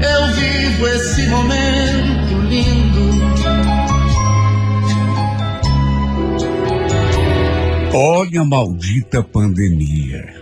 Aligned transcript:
eu 0.00 0.34
vivo 0.34 0.86
esse 0.88 1.26
momento 1.28 2.40
lindo. 2.48 3.06
Olha 7.94 8.42
a 8.42 8.44
maldita 8.44 9.22
pandemia. 9.22 10.34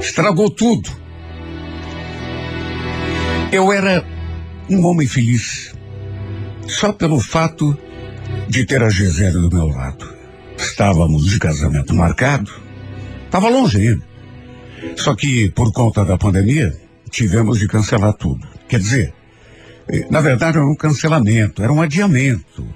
Estragou 0.00 0.50
tudo. 0.50 0.90
Eu 3.52 3.72
era 3.72 4.04
um 4.68 4.84
homem 4.86 5.06
feliz. 5.06 5.72
Só 6.66 6.92
pelo 6.92 7.20
fato 7.20 7.76
de 8.48 8.64
ter 8.64 8.82
a 8.82 8.88
Gisele 8.88 9.48
do 9.48 9.54
meu 9.54 9.68
lado. 9.68 10.12
Estávamos 10.56 11.26
de 11.26 11.38
casamento 11.38 11.94
marcado. 11.94 12.50
Estava 13.26 13.48
longe 13.48 13.78
ainda. 13.78 14.02
Só 14.96 15.14
que, 15.14 15.50
por 15.50 15.72
conta 15.72 16.04
da 16.04 16.18
pandemia, 16.18 16.72
tivemos 17.12 17.58
de 17.60 17.68
cancelar 17.68 18.14
tudo. 18.14 18.48
Quer 18.66 18.80
dizer, 18.80 19.14
eh, 19.88 20.06
na 20.10 20.20
verdade 20.20 20.56
era 20.56 20.66
um 20.66 20.74
cancelamento, 20.74 21.62
era 21.62 21.72
um 21.72 21.82
adiamento. 21.82 22.66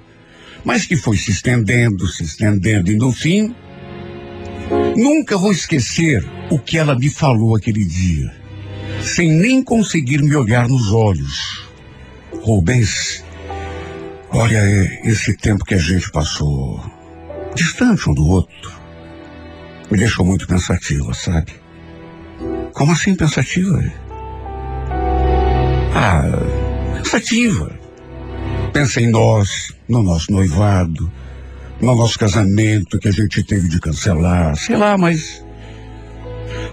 Mas 0.63 0.85
que 0.85 0.95
foi 0.95 1.17
se 1.17 1.31
estendendo, 1.31 2.07
se 2.07 2.23
estendendo, 2.23 2.91
e 2.91 2.95
no 2.95 3.11
fim, 3.11 3.53
nunca 4.95 5.37
vou 5.37 5.51
esquecer 5.51 6.25
o 6.51 6.59
que 6.59 6.77
ela 6.77 6.95
me 6.95 7.09
falou 7.09 7.55
aquele 7.55 7.83
dia, 7.83 8.33
sem 9.01 9.31
nem 9.31 9.63
conseguir 9.63 10.21
me 10.21 10.35
olhar 10.35 10.67
nos 10.67 10.91
olhos. 10.91 11.67
Rubens, 12.43 13.23
olha 14.29 14.57
é, 14.57 15.01
esse 15.03 15.35
tempo 15.35 15.65
que 15.65 15.73
a 15.73 15.79
gente 15.79 16.11
passou 16.11 16.79
distante 17.55 18.09
um 18.09 18.13
do 18.13 18.27
outro, 18.27 18.71
me 19.89 19.97
deixou 19.97 20.25
muito 20.25 20.47
pensativa, 20.47 21.13
sabe? 21.13 21.53
Como 22.73 22.91
assim 22.91 23.15
pensativa? 23.15 24.06
Ah, 25.93 26.23
pensativa. 26.97 27.71
Pensa 28.73 29.01
em 29.01 29.09
nós, 29.09 29.73
no 29.87 30.03
nosso 30.03 30.31
noivado, 30.31 31.11
no 31.81 31.95
nosso 31.95 32.17
casamento 32.17 32.99
que 32.99 33.07
a 33.07 33.11
gente 33.11 33.43
teve 33.43 33.67
de 33.67 33.79
cancelar, 33.79 34.55
sei 34.55 34.75
lá, 34.75 34.97
mas 34.97 35.43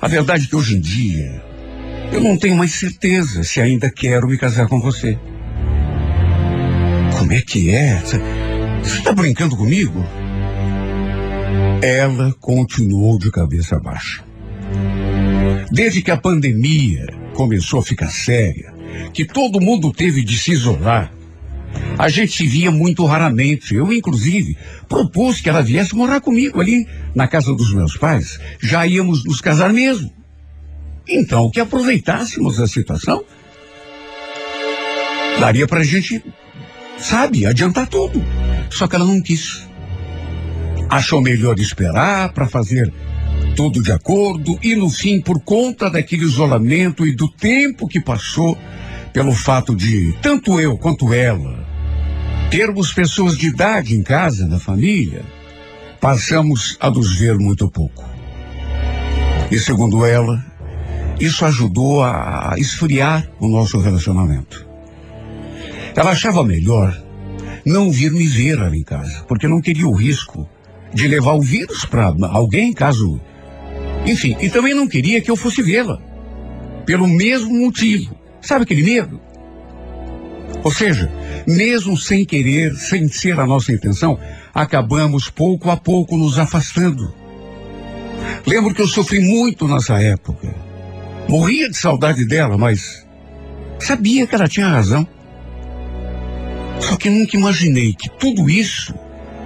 a 0.00 0.08
verdade 0.08 0.44
é 0.44 0.48
que 0.48 0.56
hoje 0.56 0.76
em 0.76 0.80
dia 0.80 1.42
eu 2.12 2.20
não 2.20 2.36
tenho 2.36 2.56
mais 2.56 2.72
certeza 2.72 3.42
se 3.42 3.60
ainda 3.60 3.90
quero 3.90 4.28
me 4.28 4.36
casar 4.36 4.68
com 4.68 4.80
você. 4.80 5.18
Como 7.18 7.32
é 7.32 7.40
que 7.40 7.70
é? 7.70 7.96
Você 8.82 8.98
está 8.98 9.12
brincando 9.12 9.56
comigo? 9.56 10.04
Ela 11.82 12.34
continuou 12.40 13.18
de 13.18 13.30
cabeça 13.30 13.80
baixa. 13.80 14.22
Desde 15.72 16.02
que 16.02 16.10
a 16.10 16.16
pandemia 16.16 17.06
começou 17.34 17.80
a 17.80 17.82
ficar 17.82 18.10
séria, 18.10 18.73
que 19.12 19.24
todo 19.24 19.60
mundo 19.60 19.92
teve 19.92 20.22
de 20.22 20.38
se 20.38 20.52
isolar, 20.52 21.12
a 21.98 22.08
gente 22.08 22.32
se 22.32 22.46
via 22.46 22.70
muito 22.70 23.04
raramente. 23.04 23.74
Eu, 23.74 23.92
inclusive, 23.92 24.56
propus 24.88 25.40
que 25.40 25.48
ela 25.48 25.62
viesse 25.62 25.94
morar 25.94 26.20
comigo 26.20 26.60
ali 26.60 26.86
na 27.14 27.28
casa 27.28 27.54
dos 27.54 27.72
meus 27.72 27.96
pais. 27.96 28.38
Já 28.60 28.86
íamos 28.86 29.24
nos 29.24 29.40
casar 29.40 29.72
mesmo. 29.72 30.12
Então, 31.08 31.50
que 31.50 31.60
aproveitássemos 31.60 32.60
a 32.60 32.66
situação, 32.66 33.22
daria 35.38 35.66
pra 35.66 35.84
gente, 35.84 36.24
sabe, 36.98 37.46
adiantar 37.46 37.86
tudo. 37.86 38.24
Só 38.70 38.88
que 38.88 38.96
ela 38.96 39.04
não 39.04 39.20
quis. 39.20 39.68
Achou 40.88 41.20
melhor 41.20 41.58
esperar 41.58 42.32
para 42.32 42.48
fazer 42.48 42.92
tudo 43.54 43.82
de 43.82 43.92
acordo 43.92 44.58
e 44.62 44.74
no 44.74 44.90
fim, 44.90 45.20
por 45.20 45.40
conta 45.40 45.88
daquele 45.88 46.24
isolamento 46.24 47.06
e 47.06 47.14
do 47.14 47.28
tempo 47.28 47.86
que 47.86 48.00
passou, 48.00 48.58
pelo 49.12 49.32
fato 49.32 49.74
de 49.74 50.12
tanto 50.20 50.60
eu 50.60 50.76
quanto 50.76 51.12
ela 51.14 51.64
termos 52.50 52.92
pessoas 52.92 53.36
de 53.36 53.48
idade 53.48 53.96
em 53.96 54.02
casa, 54.02 54.46
na 54.46 54.60
família, 54.60 55.22
passamos 56.00 56.76
a 56.80 56.88
nos 56.88 57.16
ver 57.16 57.36
muito 57.36 57.68
pouco. 57.68 58.04
E 59.50 59.58
segundo 59.58 60.04
ela, 60.04 60.44
isso 61.18 61.44
ajudou 61.44 62.04
a 62.04 62.54
esfriar 62.56 63.28
o 63.40 63.48
nosso 63.48 63.80
relacionamento. 63.80 64.66
Ela 65.96 66.10
achava 66.10 66.44
melhor 66.44 66.96
não 67.64 67.90
vir 67.90 68.12
me 68.12 68.26
ver 68.26 68.60
ali 68.60 68.78
em 68.78 68.84
casa, 68.84 69.24
porque 69.26 69.48
não 69.48 69.60
queria 69.60 69.88
o 69.88 69.94
risco 69.94 70.48
de 70.92 71.08
levar 71.08 71.34
o 71.34 71.40
vírus 71.40 71.84
para 71.84 72.14
alguém 72.30 72.72
caso. 72.72 73.20
Enfim, 74.06 74.36
e 74.40 74.50
também 74.50 74.74
não 74.74 74.86
queria 74.86 75.20
que 75.20 75.30
eu 75.30 75.36
fosse 75.36 75.62
vê-la. 75.62 76.00
Pelo 76.84 77.06
mesmo 77.06 77.52
motivo. 77.52 78.14
Sabe 78.40 78.64
aquele 78.64 78.82
medo? 78.82 79.20
Ou 80.62 80.70
seja, 80.70 81.10
mesmo 81.46 81.96
sem 81.96 82.24
querer, 82.24 82.74
sem 82.74 83.08
ser 83.08 83.38
a 83.38 83.46
nossa 83.46 83.72
intenção, 83.72 84.18
acabamos 84.54 85.28
pouco 85.28 85.70
a 85.70 85.76
pouco 85.76 86.16
nos 86.16 86.38
afastando. 86.38 87.14
Lembro 88.46 88.74
que 88.74 88.82
eu 88.82 88.88
sofri 88.88 89.20
muito 89.20 89.66
nessa 89.66 90.00
época. 90.00 90.54
Morria 91.28 91.68
de 91.68 91.76
saudade 91.76 92.26
dela, 92.26 92.58
mas 92.58 93.06
sabia 93.78 94.26
que 94.26 94.34
ela 94.34 94.48
tinha 94.48 94.68
razão. 94.68 95.06
Só 96.80 96.96
que 96.96 97.08
nunca 97.08 97.36
imaginei 97.36 97.94
que 97.94 98.10
tudo 98.10 98.48
isso 98.50 98.94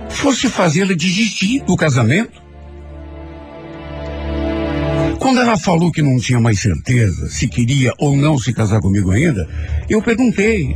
fosse 0.08 0.48
fazê-la 0.48 0.94
desistir 0.94 1.62
do 1.64 1.76
casamento. 1.76 2.42
Quando 5.28 5.41
ela 5.43 5.59
falou 5.59 5.93
que 5.93 6.00
não 6.00 6.16
tinha 6.16 6.41
mais 6.41 6.59
certeza 6.59 7.28
se 7.28 7.47
queria 7.47 7.93
ou 7.99 8.16
não 8.16 8.39
se 8.39 8.50
casar 8.50 8.81
comigo 8.81 9.11
ainda, 9.11 9.47
eu 9.87 10.00
perguntei: 10.00 10.75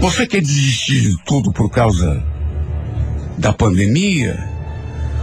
Você 0.00 0.26
quer 0.26 0.40
desistir 0.40 1.02
de 1.02 1.22
tudo 1.26 1.52
por 1.52 1.68
causa 1.68 2.24
da 3.36 3.52
pandemia 3.52 4.42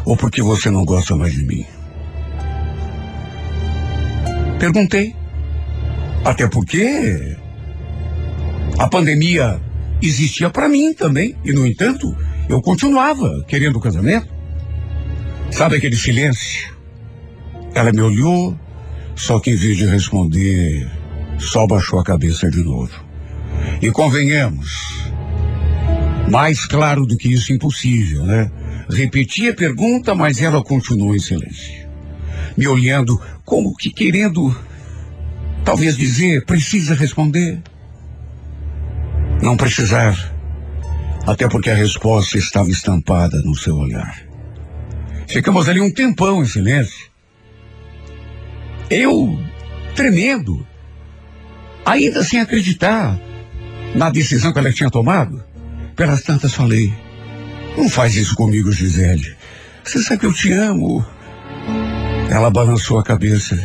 ou 0.05 0.15
porque 0.15 0.43
você 0.43 0.69
não 0.69 0.85
gosta 0.85 1.15
mais 1.15 1.33
de 1.33 1.43
mim? 1.43 1.65
Perguntei. 4.59 5.15
Até 6.23 6.47
porque 6.47 7.35
a 8.77 8.87
pandemia 8.87 9.59
existia 10.03 10.51
para 10.51 10.69
mim 10.69 10.93
também. 10.93 11.35
E, 11.43 11.51
no 11.51 11.65
entanto, 11.65 12.15
eu 12.47 12.61
continuava 12.61 13.43
querendo 13.47 13.77
o 13.77 13.81
casamento. 13.81 14.27
Sabe 15.49 15.77
aquele 15.77 15.95
silêncio? 15.95 16.79
Ela 17.73 17.91
me 17.91 18.01
olhou, 18.01 18.57
só 19.15 19.39
que 19.39 19.51
em 19.51 19.55
vez 19.55 19.77
de 19.77 19.85
responder, 19.85 20.89
só 21.37 21.65
baixou 21.65 21.99
a 21.99 22.03
cabeça 22.03 22.49
de 22.49 22.63
novo. 22.63 22.91
E 23.81 23.89
convenhamos, 23.91 25.11
mais 26.29 26.65
claro 26.65 27.05
do 27.05 27.17
que 27.17 27.31
isso, 27.31 27.53
impossível, 27.53 28.23
né? 28.25 28.51
Repeti 28.89 29.49
a 29.49 29.53
pergunta, 29.53 30.13
mas 30.13 30.41
ela 30.41 30.63
continuou 30.63 31.15
em 31.15 31.19
silêncio. 31.19 31.87
Me 32.57 32.67
olhando 32.67 33.19
como 33.45 33.75
que 33.75 33.89
querendo, 33.89 34.55
talvez 35.63 35.95
dizer, 35.95 36.45
precisa 36.45 36.93
responder. 36.93 37.61
Não 39.41 39.55
precisar. 39.55 40.33
Até 41.25 41.47
porque 41.47 41.69
a 41.69 41.75
resposta 41.75 42.37
estava 42.37 42.69
estampada 42.69 43.41
no 43.43 43.55
seu 43.55 43.75
olhar. 43.75 44.21
Ficamos 45.27 45.69
ali 45.69 45.79
um 45.79 45.91
tempão 45.91 46.41
em 46.41 46.45
silêncio. 46.45 47.10
Eu, 48.91 49.39
tremendo, 49.95 50.67
ainda 51.85 52.21
sem 52.25 52.41
acreditar 52.41 53.17
na 53.95 54.09
decisão 54.09 54.51
que 54.51 54.59
ela 54.59 54.73
tinha 54.73 54.89
tomado, 54.89 55.41
pelas 55.95 56.21
tantas 56.23 56.53
falei: 56.53 56.93
Não 57.77 57.89
faz 57.89 58.17
isso 58.17 58.35
comigo, 58.35 58.69
Gisele. 58.69 59.33
Você 59.81 60.03
sabe 60.03 60.19
que 60.19 60.25
eu 60.25 60.33
te 60.33 60.51
amo. 60.51 61.05
Ela 62.29 62.49
balançou 62.49 62.99
a 62.99 63.03
cabeça, 63.03 63.57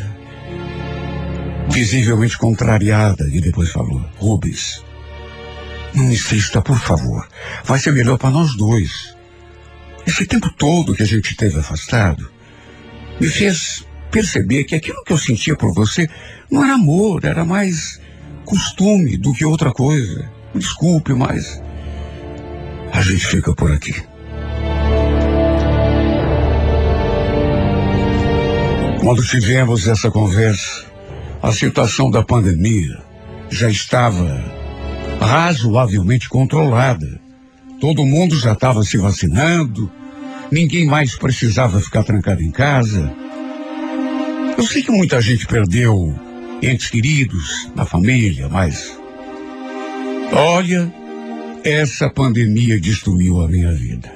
visivelmente 1.71 2.39
contrariada, 2.39 3.29
e 3.29 3.41
depois 3.41 3.71
falou: 3.71 4.09
Rubens, 4.19 4.85
não 5.93 6.13
insista, 6.13 6.63
por 6.63 6.79
favor. 6.79 7.29
Vai 7.65 7.81
ser 7.81 7.93
melhor 7.93 8.17
para 8.17 8.31
nós 8.31 8.55
dois. 8.55 9.17
Esse 10.07 10.25
tempo 10.25 10.49
todo 10.57 10.95
que 10.95 11.03
a 11.03 11.07
gente 11.07 11.33
esteve 11.33 11.59
afastado 11.59 12.31
me 13.21 13.27
fez 13.27 13.86
perceber 14.11 14.65
que 14.65 14.75
aquilo 14.75 15.03
que 15.05 15.13
eu 15.13 15.19
sentia 15.19 15.57
por 15.57 15.73
você 15.75 16.09
não 16.51 16.65
era 16.65 16.75
amor, 16.75 17.25
era 17.25 17.45
mais 17.45 18.01
costume 18.45 19.17
do 19.17 19.33
que 19.33 19.45
outra 19.45 19.73
coisa. 19.73 20.31
Desculpe, 20.55 21.13
mas 21.13 21.63
a 22.93 23.03
gente 23.03 23.27
fica 23.27 23.55
por 23.55 23.71
aqui. 23.71 23.95
Quando 29.01 29.23
tivemos 29.23 29.87
essa 29.87 30.11
conversa, 30.11 30.85
a 31.43 31.53
situação 31.53 32.11
da 32.11 32.23
pandemia 32.25 32.99
já 33.51 33.69
estava 33.69 34.43
razoavelmente 35.21 36.29
controlada. 36.29 37.21
Todo 37.81 38.07
mundo 38.07 38.37
já 38.37 38.53
estava 38.53 38.83
se 38.83 38.97
vacinando, 38.97 39.91
ninguém 40.51 40.87
mais 40.87 41.17
precisava 41.17 41.81
ficar 41.81 42.03
trancado 42.03 42.43
em 42.43 42.51
casa. 42.51 43.13
Eu 44.57 44.67
sei 44.67 44.83
que 44.83 44.91
muita 44.91 45.21
gente 45.21 45.47
perdeu 45.47 46.15
entes 46.63 46.89
queridos 46.89 47.71
na 47.75 47.85
família, 47.85 48.49
mas. 48.49 48.99
Olha, 50.33 50.93
essa 51.63 52.09
pandemia 52.09 52.81
destruiu 52.81 53.43
a 53.43 53.49
minha 53.49 53.73
vida. 53.73 54.11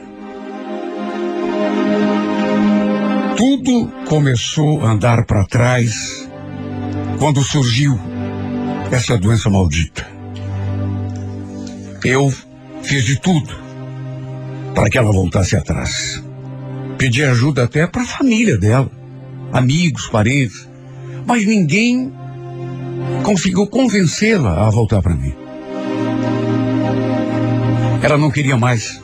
Tudo 3.37 3.89
começou 4.09 4.81
a 4.81 4.93
andar 4.93 5.25
para 5.25 5.45
trás 5.45 6.29
quando 7.19 7.43
surgiu 7.43 7.99
essa 8.91 9.19
doença 9.19 9.51
maldita. 9.51 10.07
Eu 12.05 12.33
fiz 12.83 13.05
de 13.05 13.21
tudo 13.21 13.55
para 14.75 14.89
que 14.89 14.97
ela 14.97 15.13
voltasse 15.13 15.55
atrás. 15.55 16.23
Pedi 16.97 17.23
ajuda 17.23 17.65
até 17.65 17.87
para 17.87 18.03
a 18.03 18.07
família 18.07 18.57
dela, 18.57 18.91
amigos, 19.53 20.09
parentes, 20.09 20.69
mas 21.27 21.47
ninguém 21.47 22.13
conseguiu 23.23 23.67
convencê-la 23.67 24.67
a 24.67 24.71
voltar 24.71 25.03
para 25.03 25.15
mim. 25.15 25.35
Ela 28.03 28.17
não 28.17 28.31
queria 28.31 28.57
mais. 28.57 29.03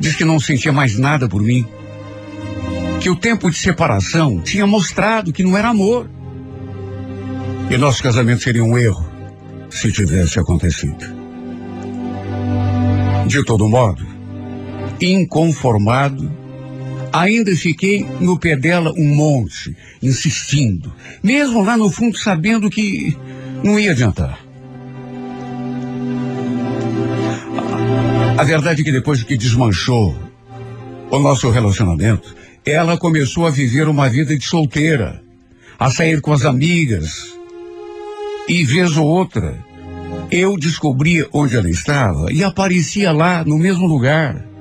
Diz 0.00 0.16
que 0.16 0.24
não 0.24 0.40
sentia 0.40 0.72
mais 0.72 0.98
nada 0.98 1.28
por 1.28 1.40
mim. 1.40 1.64
Que 3.00 3.08
o 3.08 3.16
tempo 3.16 3.50
de 3.50 3.56
separação 3.56 4.40
tinha 4.40 4.66
mostrado 4.66 5.32
que 5.32 5.44
não 5.44 5.56
era 5.56 5.68
amor. 5.68 6.08
E 7.70 7.76
nosso 7.76 8.02
casamento 8.02 8.42
seria 8.42 8.64
um 8.64 8.76
erro 8.76 9.04
se 9.70 9.92
tivesse 9.92 10.38
acontecido. 10.38 11.04
De 13.26 13.44
todo 13.44 13.68
modo, 13.68 14.04
inconformado, 15.00 16.30
ainda 17.14 17.54
fiquei 17.54 18.04
no 18.20 18.36
pé 18.36 18.56
dela 18.56 18.92
um 18.96 19.14
monte, 19.14 19.74
insistindo, 20.02 20.92
mesmo 21.22 21.62
lá 21.62 21.76
no 21.76 21.88
fundo 21.88 22.18
sabendo 22.18 22.68
que 22.68 23.16
não 23.62 23.78
ia 23.78 23.92
adiantar. 23.92 24.40
A 28.36 28.42
verdade 28.42 28.82
é 28.82 28.84
que 28.84 28.90
depois 28.90 29.22
que 29.22 29.36
desmanchou 29.36 30.18
o 31.08 31.18
nosso 31.20 31.48
relacionamento, 31.50 32.34
ela 32.66 32.98
começou 32.98 33.46
a 33.46 33.50
viver 33.50 33.86
uma 33.86 34.08
vida 34.08 34.36
de 34.36 34.44
solteira, 34.44 35.22
a 35.78 35.90
sair 35.90 36.20
com 36.20 36.32
as 36.32 36.44
amigas. 36.44 37.32
E 38.48 38.64
vez 38.64 38.96
ou 38.96 39.06
outra, 39.06 39.56
eu 40.32 40.56
descobria 40.56 41.28
onde 41.32 41.56
ela 41.56 41.70
estava 41.70 42.32
e 42.32 42.42
aparecia 42.42 43.12
lá 43.12 43.44
no 43.44 43.56
mesmo 43.56 43.86
lugar. 43.86 44.53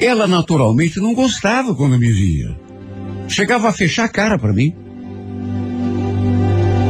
Ela 0.00 0.26
naturalmente 0.26 0.98
não 0.98 1.14
gostava 1.14 1.74
quando 1.74 1.98
me 1.98 2.10
via. 2.10 2.56
Chegava 3.28 3.68
a 3.68 3.72
fechar 3.72 4.04
a 4.04 4.08
cara 4.08 4.38
para 4.38 4.52
mim. 4.52 4.74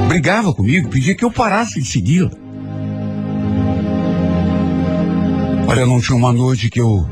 Brigava 0.08 0.54
comigo, 0.54 0.88
pedia 0.88 1.14
que 1.14 1.24
eu 1.24 1.30
parasse 1.30 1.80
de 1.80 1.86
segui-la. 1.86 2.30
Olha, 5.66 5.86
não 5.86 6.00
tinha 6.00 6.16
uma 6.16 6.32
noite 6.32 6.70
que 6.70 6.80
eu 6.80 7.06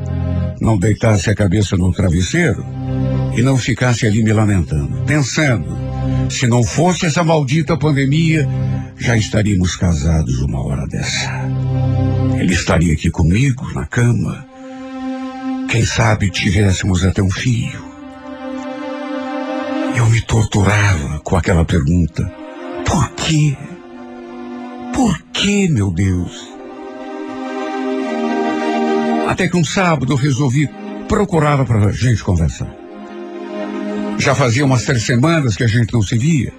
não 0.61 0.77
deitasse 0.77 1.31
a 1.31 1.35
cabeça 1.35 1.77
no 1.77 1.93
travesseiro 1.93 2.65
e 3.37 3.43
não 3.43 3.57
ficasse 3.57 4.07
ali 4.07 4.23
me 4.23 4.33
lamentando, 4.33 5.05
pensando, 5.05 5.77
se 6.29 6.49
não 6.49 6.65
fosse 6.65 7.07
essa 7.07 7.23
maldita 7.23 7.77
pandemia, 7.77 8.49
já 8.97 9.17
estaríamos 9.17 9.77
casados 9.77 10.41
uma 10.41 10.61
hora 10.65 10.87
dessa. 10.89 11.31
Ele 12.37 12.53
estaria 12.53 12.93
aqui 12.93 13.11
comigo, 13.11 13.73
na 13.73 13.87
cama. 13.87 14.48
Quem 15.69 15.85
sabe 15.85 16.31
tivéssemos 16.31 17.05
até 17.05 17.23
um 17.23 17.31
filho. 17.31 17.85
Eu 19.95 20.07
me 20.07 20.21
torturava 20.23 21.21
com 21.21 21.37
aquela 21.37 21.65
pergunta. 21.65 22.25
Por 22.87 23.11
quê? 23.11 23.55
Por 24.95 25.23
quê, 25.33 25.69
meu 25.71 25.91
Deus? 25.93 26.49
Até 29.29 29.47
que 29.47 29.59
um 29.59 29.65
sábado 29.65 30.15
eu 30.15 30.17
resolvi 30.17 30.71
procurar 31.07 31.63
para 31.67 31.89
a 31.89 31.93
gente 31.93 32.25
conversar. 32.25 32.75
Já 34.19 34.35
fazia 34.35 34.65
umas 34.65 34.85
três 34.85 35.05
semanas 35.05 35.55
que 35.55 35.65
a 35.65 35.69
gente 35.69 35.93
não 35.93 36.03
se 36.03 36.17
via. 36.17 36.53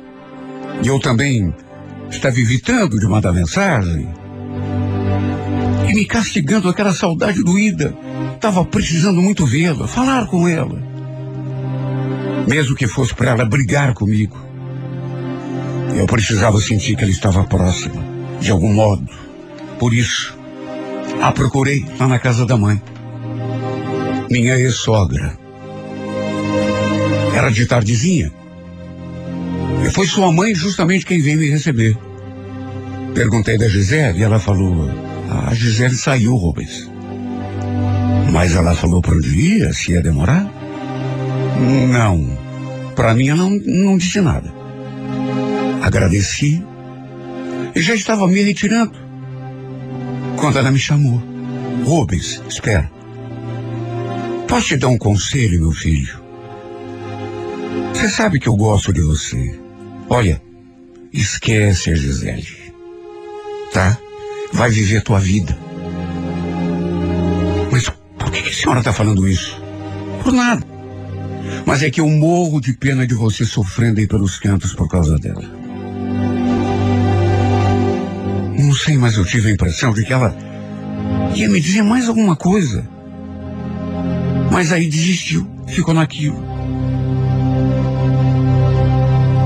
E 0.84 0.88
eu 0.88 1.00
também 1.00 1.54
estava 2.12 2.40
evitando 2.40 3.00
de 3.00 3.08
mandar 3.08 3.34
mensagem. 3.34 4.08
E 5.90 5.94
me 5.94 6.06
castigando 6.06 6.70
aquela 6.70 6.94
saudade 6.94 7.44
doída. 7.44 7.98
Estava 8.36 8.64
precisando 8.64 9.20
muito 9.20 9.44
vê-la, 9.44 9.88
falar 9.88 10.28
com 10.28 10.48
ela. 10.48 10.80
Mesmo 12.48 12.76
que 12.76 12.86
fosse 12.86 13.14
para 13.16 13.32
ela 13.32 13.44
brigar 13.44 13.96
comigo. 13.96 14.38
Eu 15.96 16.06
precisava 16.06 16.62
sentir 16.62 16.96
que 16.96 17.02
ela 17.02 17.12
estava 17.12 17.44
próxima, 17.44 18.04
de 18.40 18.52
algum 18.52 18.72
modo. 18.72 19.10
Por 19.80 19.92
isso, 19.92 20.38
a 21.20 21.32
procurei 21.32 21.84
lá 22.00 22.08
na 22.08 22.20
casa 22.20 22.46
da 22.46 22.56
mãe. 22.56 22.80
Minha 24.30 24.60
ex-sogra. 24.60 25.36
Era 27.36 27.50
de 27.50 27.66
tardezinha. 27.66 28.32
E 29.84 29.90
foi 29.90 30.06
sua 30.06 30.32
mãe 30.32 30.54
justamente 30.54 31.04
quem 31.04 31.20
veio 31.20 31.40
me 31.40 31.50
receber. 31.50 31.98
Perguntei 33.16 33.58
da 33.58 33.68
Gisele 33.68 34.20
e 34.20 34.24
ela 34.24 34.40
falou: 34.40 35.09
A 35.30 35.54
Gisele 35.54 35.96
saiu, 35.96 36.36
Rubens. 36.36 36.90
Mas 38.32 38.56
ela 38.56 38.74
falou 38.74 39.02
para 39.02 39.16
onde 39.16 39.30
ia, 39.30 39.72
se 39.74 39.92
ia 39.92 40.02
demorar? 40.02 40.52
Não. 41.92 42.38
Para 42.96 43.14
mim 43.14 43.30
ela 43.30 43.44
não, 43.44 43.52
não 43.66 43.98
disse 43.98 44.20
nada. 44.22 44.52
Agradeci 45.82 46.64
e 47.76 47.82
já 47.82 47.94
estava 47.94 48.28
me 48.28 48.42
retirando. 48.42 48.98
Quando 50.36 50.58
ela 50.58 50.72
me 50.72 50.80
chamou. 50.80 51.22
Rubens, 51.86 52.42
espera. 52.48 52.92
Posso 54.48 54.70
te 54.70 54.78
dar 54.78 54.88
um 54.88 54.98
conselho, 54.98 55.60
meu 55.60 55.72
filho? 55.72 56.20
Você 57.94 58.10
sabe 58.10 58.40
que 58.40 58.50
eu 58.50 58.56
gosto 58.56 58.92
de 58.92 59.02
você. 59.02 59.60
Olha, 60.10 60.42
esquece 61.14 61.92
a 61.92 61.96
Gisele. 61.96 62.74
Tá? 63.72 63.98
Vai 64.54 64.70
viver 64.70 65.02
tua 65.02 65.20
vida. 65.20 65.58
Mas 67.72 67.90
por 68.18 68.32
que 68.32 68.50
a 68.50 68.54
senhora 68.54 68.80
está 68.80 68.92
falando 68.92 69.28
isso? 69.28 69.62
Por 70.24 70.34
nada. 70.34 70.66
Mas 71.66 71.84
é 71.84 71.90
que 71.90 72.02
eu 72.02 72.08
morro 72.10 72.60
de 72.60 72.74
pena 72.74 73.06
de 73.06 73.14
você 73.14 73.46
sofrendo 73.46 74.00
aí 74.00 74.08
pelos 74.08 74.38
cantos 74.40 74.74
por 74.74 74.90
causa 74.90 75.18
dela. 75.18 75.44
Não 78.58 78.74
sei, 78.74 78.98
mas 78.98 79.16
eu 79.16 79.26
tive 79.26 79.50
a 79.50 79.54
impressão 79.54 79.94
de 79.94 80.04
que 80.04 80.12
ela 80.12 80.36
ia 81.36 81.50
me 81.50 81.60
dizer 81.60 81.82
mais 81.84 82.08
alguma 82.08 82.36
coisa. 82.36 82.88
Mas 84.52 84.72
aí 84.72 84.88
desistiu, 84.88 85.50
ficou 85.68 85.94
naquilo. 85.94 86.44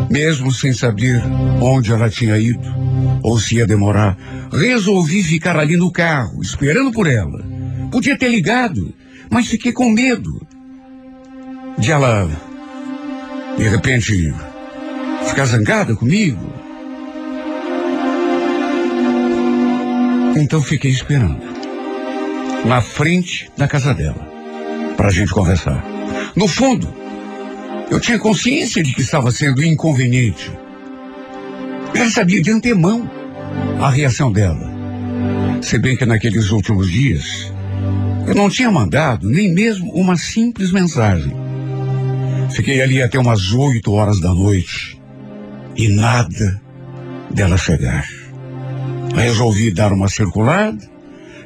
Mesmo 0.10 0.52
sem 0.52 0.74
saber 0.74 1.22
onde 1.62 1.92
ela 1.92 2.10
tinha 2.10 2.38
ido 2.38 2.83
ou 3.24 3.40
se 3.40 3.56
ia 3.56 3.66
demorar, 3.66 4.18
resolvi 4.52 5.24
ficar 5.24 5.58
ali 5.58 5.78
no 5.78 5.90
carro, 5.90 6.42
esperando 6.42 6.92
por 6.92 7.08
ela. 7.08 7.44
Podia 7.90 8.18
ter 8.18 8.28
ligado, 8.28 8.94
mas 9.30 9.48
fiquei 9.48 9.72
com 9.72 9.90
medo 9.90 10.46
de 11.78 11.92
ela, 11.92 12.30
de 13.58 13.64
repente, 13.64 14.34
ficar 15.26 15.46
zangada 15.46 15.96
comigo. 15.96 16.54
Então 20.36 20.62
fiquei 20.62 20.92
esperando, 20.92 21.42
na 22.66 22.82
frente 22.82 23.50
da 23.56 23.68
casa 23.68 23.94
dela, 23.94 24.28
para 24.98 25.08
a 25.08 25.12
gente 25.12 25.32
conversar. 25.32 25.84
No 26.36 26.48
fundo, 26.48 26.94
eu 27.90 28.00
tinha 28.00 28.20
consciência 28.20 28.84
de 28.84 28.94
que 28.94 29.02
estava 29.02 29.32
sendo 29.32 29.64
inconveniente. 29.64 30.52
Já 31.96 32.10
sabia 32.10 32.42
de 32.42 32.52
antemão 32.52 33.10
a 33.80 33.90
reação 33.90 34.32
dela. 34.32 34.72
Se 35.62 35.78
bem 35.78 35.96
que 35.96 36.06
naqueles 36.06 36.50
últimos 36.50 36.90
dias, 36.90 37.54
eu 38.28 38.36
não 38.36 38.50
tinha 38.50 38.72
mandado 38.72 39.30
nem 39.30 39.54
mesmo 39.54 39.92
uma 39.94 40.18
simples 40.18 40.72
mensagem. 40.72 41.34
Fiquei 42.52 42.82
ali 42.82 43.02
até 43.02 43.20
umas 43.20 43.54
oito 43.54 43.92
horas 43.94 44.20
da 44.20 44.34
noite 44.34 45.00
e 45.76 45.88
nada 45.88 46.62
dela 47.32 47.58
chegar. 47.58 48.08
Resolvi 49.16 49.72
dar 49.72 49.94
uma 49.94 50.10
circulada, 50.10 50.80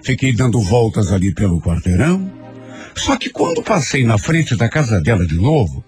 fiquei 0.01 0.33
dando 0.33 0.59
voltas 0.61 1.11
ali 1.11 1.33
pelo 1.33 1.61
quarteirão. 1.61 2.31
Só 2.95 3.15
que 3.17 3.29
quando 3.29 3.61
passei 3.61 4.03
na 4.03 4.17
frente 4.17 4.55
da 4.55 4.69
casa 4.69 4.99
dela 5.01 5.25
de 5.25 5.35
novo, 5.35 5.83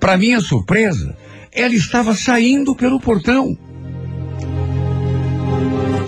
para 0.00 0.16
minha 0.16 0.40
surpresa, 0.40 1.16
ela 1.52 1.74
estava 1.74 2.14
saindo 2.14 2.74
pelo 2.74 2.98
portão. 2.98 3.56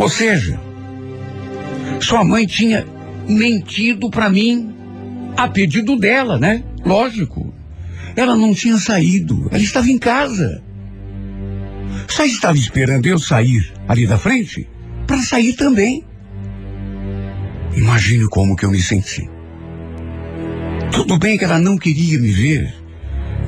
Ou 0.00 0.08
seja, 0.08 0.58
sua 2.00 2.24
mãe 2.24 2.46
tinha 2.46 2.86
mentido 3.28 4.08
para 4.08 4.30
mim 4.30 4.74
a 5.36 5.46
pedido 5.46 5.94
dela, 5.94 6.38
né? 6.38 6.64
Lógico. 6.86 7.52
Ela 8.16 8.34
não 8.34 8.54
tinha 8.54 8.78
saído, 8.78 9.46
ela 9.50 9.62
estava 9.62 9.90
em 9.90 9.98
casa. 9.98 10.62
Só 12.08 12.24
estava 12.24 12.56
esperando 12.56 13.04
eu 13.04 13.18
sair 13.18 13.70
ali 13.86 14.06
da 14.06 14.16
frente 14.16 14.66
para 15.06 15.18
sair 15.18 15.52
também. 15.52 16.02
Imagine 17.76 18.26
como 18.30 18.56
que 18.56 18.64
eu 18.64 18.70
me 18.70 18.80
senti. 18.80 19.28
Tudo 20.92 21.18
bem 21.18 21.36
que 21.36 21.44
ela 21.44 21.58
não 21.58 21.76
queria 21.76 22.18
me 22.18 22.32
ver, 22.32 22.74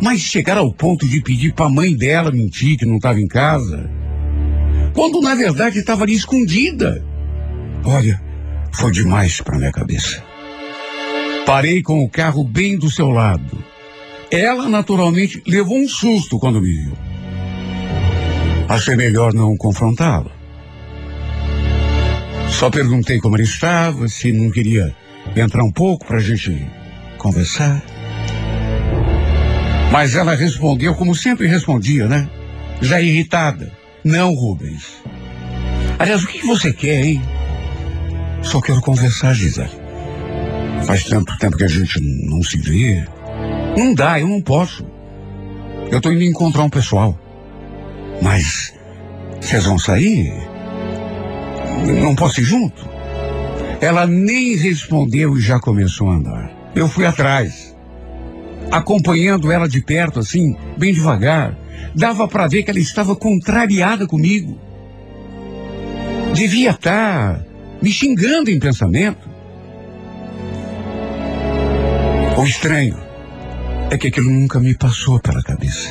mas 0.03 0.21
chegar 0.21 0.59
ao 0.59 0.71
ponto 0.71 1.09
de 1.09 1.23
pedir 1.23 1.55
para 1.55 1.65
a 1.65 1.71
mãe 1.71 1.97
dela 1.97 2.31
mentir 2.31 2.77
que 2.77 2.85
não 2.85 2.97
estava 2.97 3.19
em 3.19 3.27
casa, 3.27 3.91
quando 4.95 5.21
na 5.21 5.35
verdade 5.35 5.79
estava 5.79 6.05
ali 6.05 6.15
escondida. 6.15 7.05
Olha, 7.85 8.21
foi 8.73 8.93
demais 8.93 9.41
para 9.41 9.59
minha 9.59 9.73
cabeça. 9.73 10.23
Parei 11.45 11.83
com 11.83 12.05
o 12.05 12.09
carro 12.09 12.45
bem 12.45 12.79
do 12.79 12.91
seu 12.91 13.11
lado. 13.11 13.63
Ela, 14.31 14.69
naturalmente, 14.69 15.43
levou 15.47 15.77
um 15.77 15.89
susto 15.89 16.39
quando 16.39 16.61
me 16.61 16.73
viu. 16.73 16.93
Achei 18.69 18.97
melhor 18.97 19.35
não 19.35 19.57
confrontá-la. 19.57 20.31
Só 22.49 22.71
perguntei 22.71 23.19
como 23.19 23.37
ele 23.37 23.43
estava, 23.43 24.09
se 24.09 24.33
não 24.33 24.51
queria 24.51 24.95
entrar 25.37 25.65
um 25.65 25.73
pouco 25.73 26.07
para 26.07 26.19
a 26.19 26.21
gente 26.21 26.65
conversar. 27.19 27.83
Mas 29.91 30.15
ela 30.15 30.35
respondeu 30.35 30.95
como 30.95 31.15
sempre 31.15 31.47
respondia, 31.47 32.07
né? 32.09 32.29
Já 32.81 33.01
irritada. 33.01 33.71
Não, 34.05 34.35
Rubens. 34.35 35.03
Aliás, 35.99 36.25
o 36.25 36.27
que 36.27 36.45
você 36.45 36.73
quer, 36.73 37.05
hein? 37.05 37.23
Só 38.43 38.61
quero 38.61 38.81
conversar, 38.81 39.33
Gisele. 39.35 39.71
Faz 40.85 41.05
tanto 41.05 41.37
tempo 41.39 41.57
que 41.57 41.65
a 41.65 41.69
gente 41.69 42.01
não 42.01 42.43
se 42.43 42.59
vê. 42.59 43.05
Não 43.77 43.95
dá, 43.95 44.19
eu 44.19 44.27
não 44.27 44.41
posso. 44.41 44.85
Eu 45.91 46.01
tô 46.01 46.11
indo 46.11 46.25
encontrar 46.25 46.65
um 46.65 46.71
pessoal. 46.71 47.17
Mas 48.21 48.75
vocês 49.41 49.65
vão 49.65 49.79
sair? 49.79 50.33
Não 52.03 52.15
posso 52.17 52.41
ir 52.41 52.45
junto? 52.45 52.89
Ela 53.81 54.07
nem 54.07 54.57
respondeu 54.57 55.37
e 55.37 55.41
já 55.41 55.61
começou 55.61 56.09
a 56.09 56.15
andar. 56.15 56.51
Eu 56.75 56.89
fui 56.89 57.05
atrás, 57.05 57.77
acompanhando 58.71 59.53
ela 59.53 59.69
de 59.69 59.81
perto, 59.81 60.19
assim, 60.21 60.57
bem 60.77 60.93
devagar. 60.93 61.57
Dava 61.95 62.27
para 62.27 62.49
ver 62.49 62.63
que 62.63 62.71
ela 62.71 62.81
estava 62.81 63.15
contrariada 63.15 64.07
comigo. 64.07 64.59
Devia 66.35 66.71
estar 66.71 67.45
me 67.81 67.91
xingando 67.91 68.51
em 68.51 68.59
pensamento. 68.59 69.29
O 72.37 72.45
estranho 72.45 72.97
é 73.91 73.99
que 73.99 74.09
aquilo 74.09 74.31
nunca 74.31 74.59
me 74.59 74.75
passou 74.75 75.21
pela 75.21 75.43
cabeça. 75.43 75.91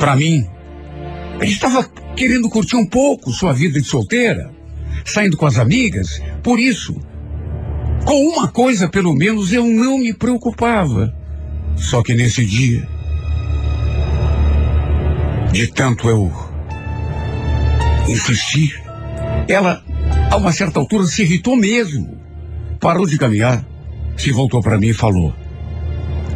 Para 0.00 0.16
mim, 0.16 0.46
ele 1.40 1.52
estava 1.52 1.84
querendo 2.16 2.48
curtir 2.48 2.76
um 2.76 2.86
pouco 2.86 3.30
sua 3.30 3.52
vida 3.52 3.80
de 3.80 3.86
solteira, 3.86 4.50
saindo 5.04 5.36
com 5.36 5.46
as 5.46 5.56
amigas, 5.56 6.20
por 6.42 6.58
isso, 6.58 7.00
com 8.04 8.26
uma 8.26 8.48
coisa 8.48 8.88
pelo 8.88 9.14
menos 9.14 9.52
eu 9.52 9.64
não 9.64 9.98
me 9.98 10.12
preocupava. 10.12 11.14
Só 11.76 12.02
que 12.02 12.14
nesse 12.14 12.44
dia, 12.44 12.88
de 15.52 15.66
tanto 15.66 16.08
eu 16.08 16.32
insistir, 18.08 18.80
ela, 19.48 19.82
a 20.30 20.36
uma 20.36 20.52
certa 20.52 20.78
altura, 20.78 21.04
se 21.04 21.22
irritou 21.22 21.56
mesmo. 21.56 22.18
Parou 22.80 23.06
de 23.06 23.18
caminhar 23.18 23.64
se 24.18 24.32
voltou 24.32 24.60
para 24.60 24.78
mim 24.78 24.88
e 24.88 24.94
falou. 24.94 25.32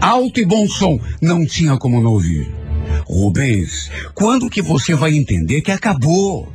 Alto 0.00 0.40
e 0.40 0.46
bom 0.46 0.66
som, 0.68 0.98
não 1.20 1.44
tinha 1.44 1.76
como 1.76 2.00
não 2.00 2.12
ouvir. 2.12 2.54
Rubens, 3.04 3.90
quando 4.14 4.48
que 4.48 4.62
você 4.62 4.94
vai 4.94 5.14
entender 5.14 5.60
que 5.60 5.72
acabou? 5.72 6.50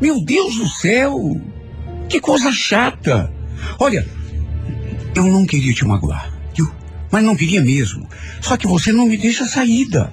Meu 0.00 0.24
Deus 0.24 0.56
do 0.56 0.68
céu! 0.68 1.40
Que 2.08 2.20
coisa 2.20 2.50
chata! 2.50 3.32
Olha, 3.78 4.06
eu 5.14 5.24
não 5.24 5.46
queria 5.46 5.72
te 5.72 5.84
magoar, 5.84 6.32
viu? 6.54 6.70
Mas 7.10 7.22
não 7.22 7.36
queria 7.36 7.62
mesmo. 7.62 8.08
Só 8.40 8.56
que 8.56 8.66
você 8.66 8.90
não 8.90 9.06
me 9.06 9.16
deixa 9.16 9.46
saída. 9.46 10.12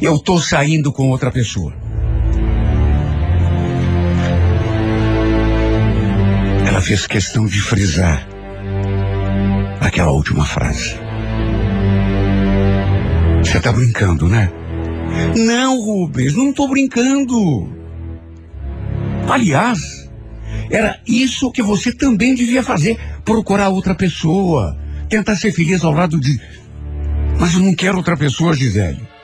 Eu 0.00 0.18
tô 0.18 0.38
saindo 0.38 0.92
com 0.92 1.10
outra 1.10 1.30
pessoa. 1.30 1.72
Ela 6.66 6.80
fez 6.80 7.06
questão 7.06 7.46
de 7.46 7.60
frisar 7.60 8.26
aquela 9.80 10.10
última 10.10 10.44
frase. 10.44 10.96
Você 13.42 13.60
tá 13.60 13.72
brincando, 13.72 14.28
né? 14.28 14.50
Não, 15.36 15.80
Rubens, 15.80 16.34
não 16.34 16.52
tô 16.52 16.68
brincando. 16.68 17.72
Aliás, 19.28 20.10
era 20.70 21.00
isso 21.06 21.50
que 21.50 21.62
você 21.62 21.92
também 21.92 22.34
devia 22.34 22.62
fazer: 22.62 22.98
procurar 23.24 23.68
outra 23.70 23.94
pessoa, 23.94 24.76
tentar 25.08 25.36
ser 25.36 25.52
feliz 25.52 25.82
ao 25.82 25.92
lado 25.92 26.20
de. 26.20 26.38
Mas 27.38 27.54
eu 27.54 27.60
não 27.60 27.74
quero 27.74 27.96
outra 27.96 28.16
pessoa, 28.16 28.54
Gisele. 28.54 29.15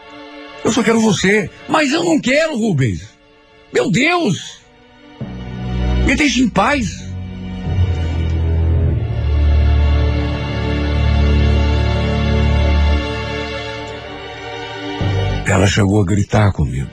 Eu 0.65 0.73
só 0.73 0.83
quero 0.83 1.01
você. 1.01 1.51
Mas 1.69 1.93
eu 1.93 2.05
não 2.05 2.21
quero, 2.21 2.57
Rubens. 2.57 3.03
Meu 3.73 3.91
Deus! 3.91 4.61
Me 6.07 6.15
deixe 6.15 6.43
em 6.43 6.49
paz. 6.49 7.03
Ela 15.47 15.67
chegou 15.67 16.01
a 16.01 16.05
gritar 16.05 16.53
comigo. 16.53 16.91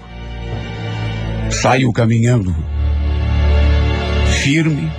Saiu 1.49 1.91
caminhando, 1.91 2.55
firme 4.43 4.91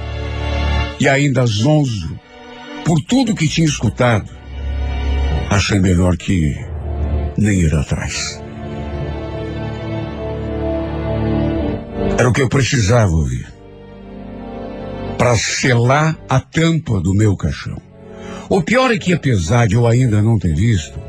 e 0.98 1.08
ainda 1.08 1.46
zonzo 1.46 2.18
por 2.84 3.00
tudo 3.02 3.34
que 3.34 3.48
tinha 3.48 3.66
escutado. 3.66 4.30
Achei 5.50 5.78
melhor 5.78 6.16
que 6.16 6.56
nem 7.36 7.60
ir 7.60 7.74
atrás. 7.74 8.39
Era 12.20 12.28
o 12.28 12.34
que 12.34 12.42
eu 12.42 12.50
precisava 12.50 13.10
ouvir 13.12 13.50
para 15.16 15.34
selar 15.38 16.18
a 16.28 16.38
tampa 16.38 17.00
do 17.00 17.14
meu 17.14 17.34
caixão. 17.34 17.80
O 18.46 18.60
pior 18.60 18.90
é 18.90 18.98
que, 18.98 19.14
apesar 19.14 19.66
de 19.66 19.74
eu 19.74 19.86
ainda 19.86 20.20
não 20.20 20.38
ter 20.38 20.54
visto, 20.54 21.00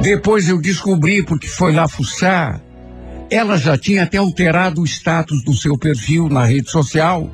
depois 0.00 0.48
eu 0.48 0.60
descobri, 0.60 1.24
porque 1.24 1.48
foi 1.48 1.72
lá 1.72 1.88
fuçar, 1.88 2.62
ela 3.28 3.58
já 3.58 3.76
tinha 3.76 4.04
até 4.04 4.16
alterado 4.16 4.80
o 4.80 4.84
status 4.84 5.42
do 5.42 5.54
seu 5.54 5.76
perfil 5.76 6.28
na 6.28 6.44
rede 6.44 6.70
social. 6.70 7.28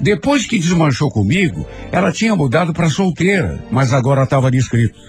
Depois 0.00 0.46
que 0.46 0.60
desmanchou 0.60 1.10
comigo, 1.10 1.66
ela 1.90 2.12
tinha 2.12 2.36
mudado 2.36 2.72
para 2.72 2.88
solteira, 2.90 3.58
mas 3.72 3.92
agora 3.92 4.22
estava 4.22 4.46
ali 4.46 4.58
escrito 4.58 5.00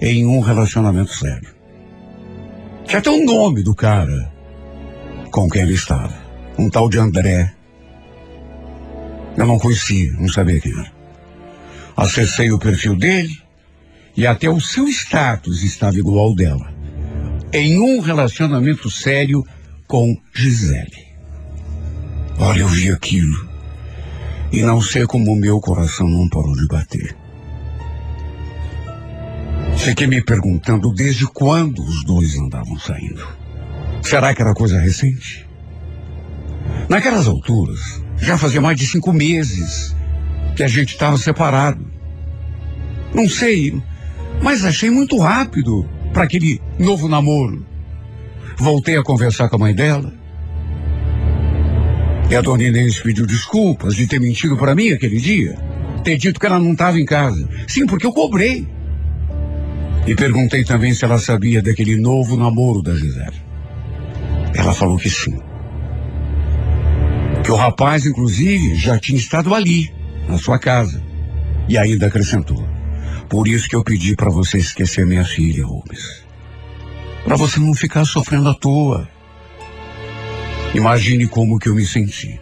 em 0.00 0.24
um 0.26 0.40
relacionamento 0.40 1.12
sério. 1.12 1.50
Tinha 2.86 3.00
até 3.00 3.10
o 3.10 3.22
nome 3.26 3.62
do 3.62 3.74
cara 3.74 4.32
com 5.34 5.50
quem 5.50 5.62
ele 5.62 5.74
estava. 5.74 6.14
Um 6.56 6.70
tal 6.70 6.88
de 6.88 6.96
André. 6.96 7.52
Eu 9.36 9.44
não 9.46 9.58
conhecia, 9.58 10.12
não 10.12 10.28
sabia 10.28 10.60
quem 10.60 10.70
era. 10.70 10.92
Acessei 11.96 12.52
o 12.52 12.58
perfil 12.58 12.94
dele, 12.94 13.36
e 14.16 14.28
até 14.28 14.48
o 14.48 14.60
seu 14.60 14.86
status 14.86 15.64
estava 15.64 15.98
igual 15.98 16.28
ao 16.28 16.34
dela. 16.36 16.72
Em 17.52 17.80
um 17.80 17.98
relacionamento 17.98 18.88
sério 18.88 19.44
com 19.88 20.16
Gisele. 20.32 21.04
Olha, 22.38 22.60
eu 22.60 22.68
vi 22.68 22.92
aquilo. 22.92 23.48
E 24.52 24.62
não 24.62 24.80
sei 24.80 25.04
como 25.04 25.32
o 25.32 25.36
meu 25.36 25.60
coração 25.60 26.06
não 26.06 26.28
parou 26.28 26.54
de 26.54 26.68
bater. 26.68 27.16
Fiquei 29.78 30.06
me 30.06 30.22
perguntando 30.22 30.94
desde 30.94 31.26
quando 31.26 31.82
os 31.82 32.04
dois 32.04 32.38
andavam 32.38 32.78
saindo. 32.78 33.43
Será 34.04 34.34
que 34.34 34.42
era 34.42 34.52
coisa 34.52 34.78
recente? 34.78 35.48
Naquelas 36.90 37.26
alturas, 37.26 37.80
já 38.18 38.36
fazia 38.36 38.60
mais 38.60 38.78
de 38.78 38.86
cinco 38.86 39.14
meses 39.14 39.96
que 40.54 40.62
a 40.62 40.68
gente 40.68 40.90
estava 40.90 41.16
separado. 41.16 41.84
Não 43.14 43.28
sei, 43.28 43.82
Mas 44.42 44.64
achei 44.64 44.90
muito 44.90 45.16
rápido 45.18 45.88
para 46.12 46.24
aquele 46.24 46.60
novo 46.78 47.08
namoro. 47.08 47.64
Voltei 48.58 48.96
a 48.96 49.02
conversar 49.02 49.48
com 49.48 49.56
a 49.56 49.58
mãe 49.58 49.74
dela. 49.74 50.12
E 52.30 52.36
a 52.36 52.42
dona 52.42 52.64
Inês 52.64 53.00
pediu 53.00 53.26
desculpas 53.26 53.94
de 53.94 54.06
ter 54.06 54.20
mentido 54.20 54.56
para 54.56 54.74
mim 54.74 54.90
aquele 54.90 55.18
dia. 55.18 55.56
Ter 56.02 56.18
dito 56.18 56.38
que 56.38 56.46
ela 56.46 56.58
não 56.58 56.72
estava 56.72 57.00
em 57.00 57.06
casa. 57.06 57.48
Sim, 57.66 57.86
porque 57.86 58.06
eu 58.06 58.12
cobrei. 58.12 58.68
E 60.06 60.14
perguntei 60.14 60.62
também 60.64 60.92
se 60.92 61.04
ela 61.04 61.18
sabia 61.18 61.62
daquele 61.62 61.96
novo 61.96 62.36
namoro 62.36 62.82
da 62.82 62.94
Gisele. 62.94 63.43
Ela 64.54 64.72
falou 64.72 64.96
que 64.96 65.10
sim. 65.10 65.38
Que 67.42 67.50
o 67.50 67.56
rapaz, 67.56 68.06
inclusive, 68.06 68.74
já 68.74 68.98
tinha 68.98 69.18
estado 69.18 69.54
ali, 69.54 69.92
na 70.28 70.38
sua 70.38 70.58
casa. 70.58 71.02
E 71.68 71.76
ainda 71.76 72.06
acrescentou. 72.06 72.66
Por 73.28 73.48
isso 73.48 73.68
que 73.68 73.76
eu 73.76 73.82
pedi 73.82 74.14
para 74.14 74.30
você 74.30 74.58
esquecer 74.58 75.04
minha 75.04 75.24
filha, 75.24 75.66
Rubens. 75.66 76.24
Para 77.24 77.36
você 77.36 77.58
não 77.58 77.74
ficar 77.74 78.04
sofrendo 78.04 78.48
à 78.48 78.54
toa. 78.54 79.08
Imagine 80.74 81.26
como 81.26 81.58
que 81.58 81.68
eu 81.68 81.74
me 81.74 81.84
senti. 81.84 82.40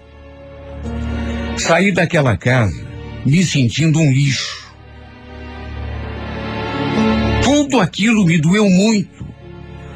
Saí 1.57 1.92
daquela 1.92 2.37
casa 2.37 2.92
me 3.25 3.45
sentindo 3.45 4.00
um 4.00 4.11
lixo. 4.11 4.73
Tudo 7.42 7.81
aquilo 7.81 8.25
me 8.25 8.38
doeu 8.38 8.69
muito. 8.69 9.26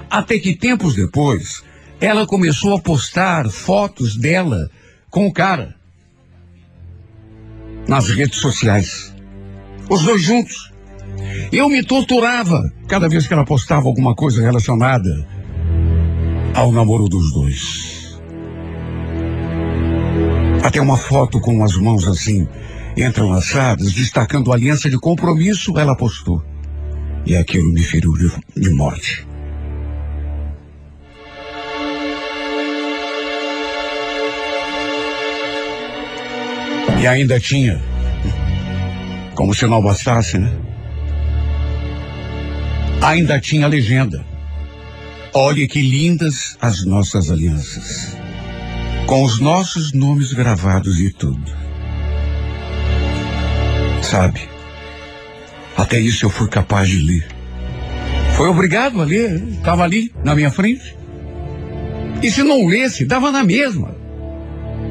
Até 0.09 0.39
que 0.39 0.55
tempos 0.55 0.95
depois, 0.95 1.63
ela 2.01 2.27
começou 2.27 2.75
a 2.75 2.81
postar 2.81 3.49
fotos 3.49 4.17
dela 4.17 4.71
com 5.11 5.27
o 5.27 5.33
cara 5.33 5.75
nas 7.89 8.09
redes 8.09 8.39
sociais. 8.39 9.15
Os 9.89 10.03
dois 10.03 10.23
juntos. 10.23 10.73
Eu 11.53 11.69
me 11.69 11.83
torturava 11.85 12.61
cada 12.89 13.09
vez 13.09 13.27
que 13.27 13.33
ela 13.33 13.45
postava 13.45 13.87
alguma 13.87 14.15
coisa 14.15 14.43
relacionada 14.43 15.27
ao 16.55 16.73
namoro 16.73 17.09
dos 17.09 17.33
dois. 17.33 18.21
Até 20.63 20.81
uma 20.81 20.97
foto 20.97 21.41
com 21.41 21.63
as 21.63 21.77
mãos 21.77 22.07
assim, 22.09 22.47
entrelaçadas, 22.97 23.93
destacando 23.93 24.51
a 24.51 24.57
aliança 24.57 24.91
de 24.91 24.99
compromisso, 24.99 25.79
ela 25.79 25.97
postou. 25.97 26.43
E 27.25 27.37
aquilo 27.37 27.73
me 27.73 27.83
feriu 27.83 28.13
de, 28.15 28.61
de 28.61 28.71
morte. 28.71 29.27
Ainda 37.07 37.39
tinha, 37.39 37.81
como 39.35 39.55
se 39.55 39.67
não 39.67 39.81
bastasse, 39.83 40.39
né? 40.39 40.51
Ainda 43.01 43.39
tinha 43.39 43.67
legenda. 43.67 44.25
Olhe 45.33 45.69
que 45.69 45.81
lindas 45.81 46.57
as 46.61 46.85
nossas 46.85 47.31
alianças. 47.31 48.17
Com 49.07 49.23
os 49.23 49.39
nossos 49.39 49.93
nomes 49.93 50.33
gravados 50.33 50.99
e 50.99 51.11
tudo. 51.11 51.53
Sabe? 54.03 54.41
Até 55.77 56.01
isso 56.01 56.25
eu 56.25 56.31
fui 56.31 56.49
capaz 56.49 56.89
de 56.89 56.99
ler. 56.99 57.29
Foi 58.35 58.49
obrigado 58.49 59.01
a 59.01 59.05
ler. 59.05 59.43
Estava 59.51 59.85
ali, 59.85 60.13
na 60.25 60.35
minha 60.35 60.51
frente. 60.51 60.97
E 62.23 62.31
se 62.31 62.43
não 62.43 62.67
lesse, 62.67 63.05
dava 63.05 63.31
na 63.31 63.45
mesma. 63.45 63.95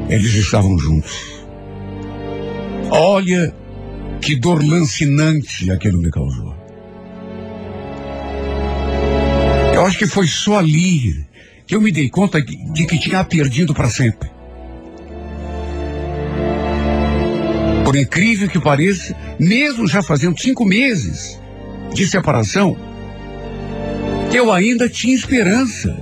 Eles 0.08 0.34
estavam 0.34 0.78
juntos. 0.78 1.35
Olha 2.92 3.54
que 4.22 4.36
dor 4.36 4.64
lancinante 4.64 5.70
aquilo 5.72 6.02
me 6.02 6.10
causou. 6.10 6.56
Eu 9.74 9.86
acho 9.86 9.98
que 9.98 10.08
foi 10.08 10.28
só 10.28 10.60
ali 10.60 11.26
que 11.68 11.76
eu 11.76 11.82
me 11.82 11.92
dei 11.92 12.10
conta 12.10 12.42
de 12.42 12.86
que 12.86 12.98
tinha 12.98 13.24
perdido 13.24 13.74
para 13.74 13.90
sempre. 13.90 14.30
Por 17.84 17.96
incrível 17.96 18.50
que 18.50 18.60
pareça, 18.60 19.16
mesmo 19.40 19.88
já 19.88 20.02
fazendo 20.02 20.40
cinco 20.40 20.66
meses 20.66 21.40
de 21.94 22.08
separação, 22.08 22.76
eu 24.34 24.52
ainda 24.52 24.90
tinha 24.90 25.16
esperança 25.16 25.96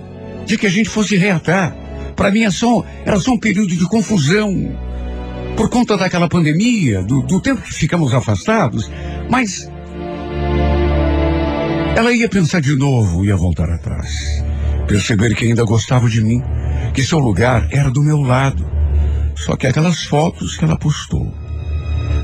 de 0.46 0.58
que 0.58 0.66
a 0.66 0.70
gente 0.70 0.90
fosse 0.90 1.16
reatar. 1.18 1.76
Para 2.16 2.32
mim, 2.32 2.42
era 2.42 2.52
só, 2.52 2.86
era 3.06 3.20
só 3.20 3.32
um 3.32 3.38
período 3.38 3.76
de 3.76 3.86
confusão, 3.86 4.78
por 5.56 5.70
conta 5.70 5.96
daquela 5.98 6.28
pandemia, 6.28 7.04
do, 7.04 7.22
do 7.22 7.40
tempo 7.40 7.62
que 7.62 7.74
ficamos 7.74 8.14
afastados, 8.14 8.90
mas 9.30 9.70
ela 11.96 12.12
ia 12.12 12.28
pensar 12.28 12.60
de 12.60 12.76
novo, 12.76 13.24
ia 13.24 13.36
voltar 13.36 13.70
atrás. 13.70 14.44
Perceber 14.88 15.36
que 15.36 15.46
ainda 15.46 15.64
gostava 15.64 16.10
de 16.10 16.22
mim, 16.22 16.42
que 16.94 17.04
seu 17.04 17.20
lugar 17.20 17.68
era 17.72 17.90
do 17.90 18.02
meu 18.02 18.22
lado. 18.22 18.66
Só 19.36 19.56
que 19.56 19.68
aquelas 19.68 20.04
fotos 20.04 20.58
que 20.58 20.66
ela 20.66 20.78
postou, 20.78 21.34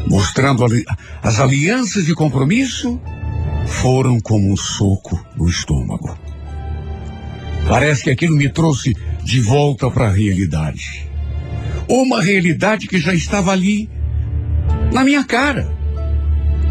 mostrando 0.07 0.63
ali, 0.63 0.83
as 1.21 1.39
alianças 1.39 2.05
de 2.05 2.13
compromisso, 2.13 2.99
foram 3.65 4.19
como 4.19 4.51
um 4.51 4.57
soco 4.57 5.19
no 5.35 5.47
estômago. 5.47 6.17
Parece 7.67 8.03
que 8.03 8.09
aquilo 8.09 8.35
me 8.35 8.49
trouxe 8.49 8.95
de 9.23 9.41
volta 9.41 9.89
para 9.91 10.07
a 10.07 10.11
realidade 10.11 11.08
uma 11.89 12.21
realidade 12.21 12.87
que 12.87 12.99
já 12.99 13.13
estava 13.13 13.51
ali, 13.51 13.89
na 14.93 15.03
minha 15.03 15.23
cara, 15.23 15.67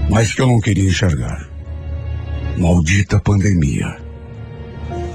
mas 0.08 0.32
que 0.32 0.40
eu 0.40 0.46
não 0.46 0.60
queria 0.60 0.88
enxergar. 0.88 1.48
Maldita 2.56 3.20
pandemia. 3.20 3.98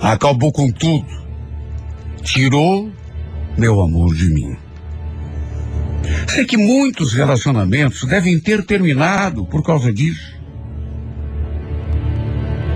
Acabou 0.01 0.51
com 0.51 0.69
tudo. 0.69 1.23
Tirou 2.21 2.91
meu 3.57 3.81
amor 3.81 4.13
de 4.13 4.29
mim. 4.29 4.55
Sei 6.27 6.45
que 6.45 6.57
muitos 6.57 7.13
relacionamentos 7.13 8.05
devem 8.05 8.39
ter 8.39 8.65
terminado 8.65 9.45
por 9.45 9.63
causa 9.63 9.91
disso. 9.91 10.33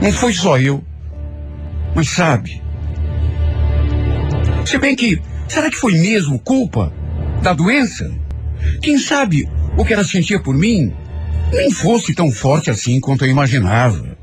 Não 0.01 0.11
foi 0.11 0.33
só 0.33 0.57
eu. 0.57 0.83
Mas 1.93 2.09
sabe. 2.09 2.61
Se 4.65 4.77
bem 4.77 4.95
que, 4.95 5.21
será 5.47 5.69
que 5.69 5.77
foi 5.77 5.93
mesmo 5.93 6.39
culpa 6.39 6.93
da 7.47 7.53
doença. 7.53 8.13
Quem 8.81 8.97
sabe 8.97 9.49
o 9.77 9.86
que 9.86 9.93
ela 9.93 10.03
sentia 10.03 10.38
por 10.38 10.53
mim 10.53 10.93
nem 11.49 11.71
fosse 11.71 12.13
tão 12.13 12.29
forte 12.29 12.69
assim 12.69 12.99
quanto 12.99 13.23
eu 13.23 13.31
imaginava. 13.31 14.17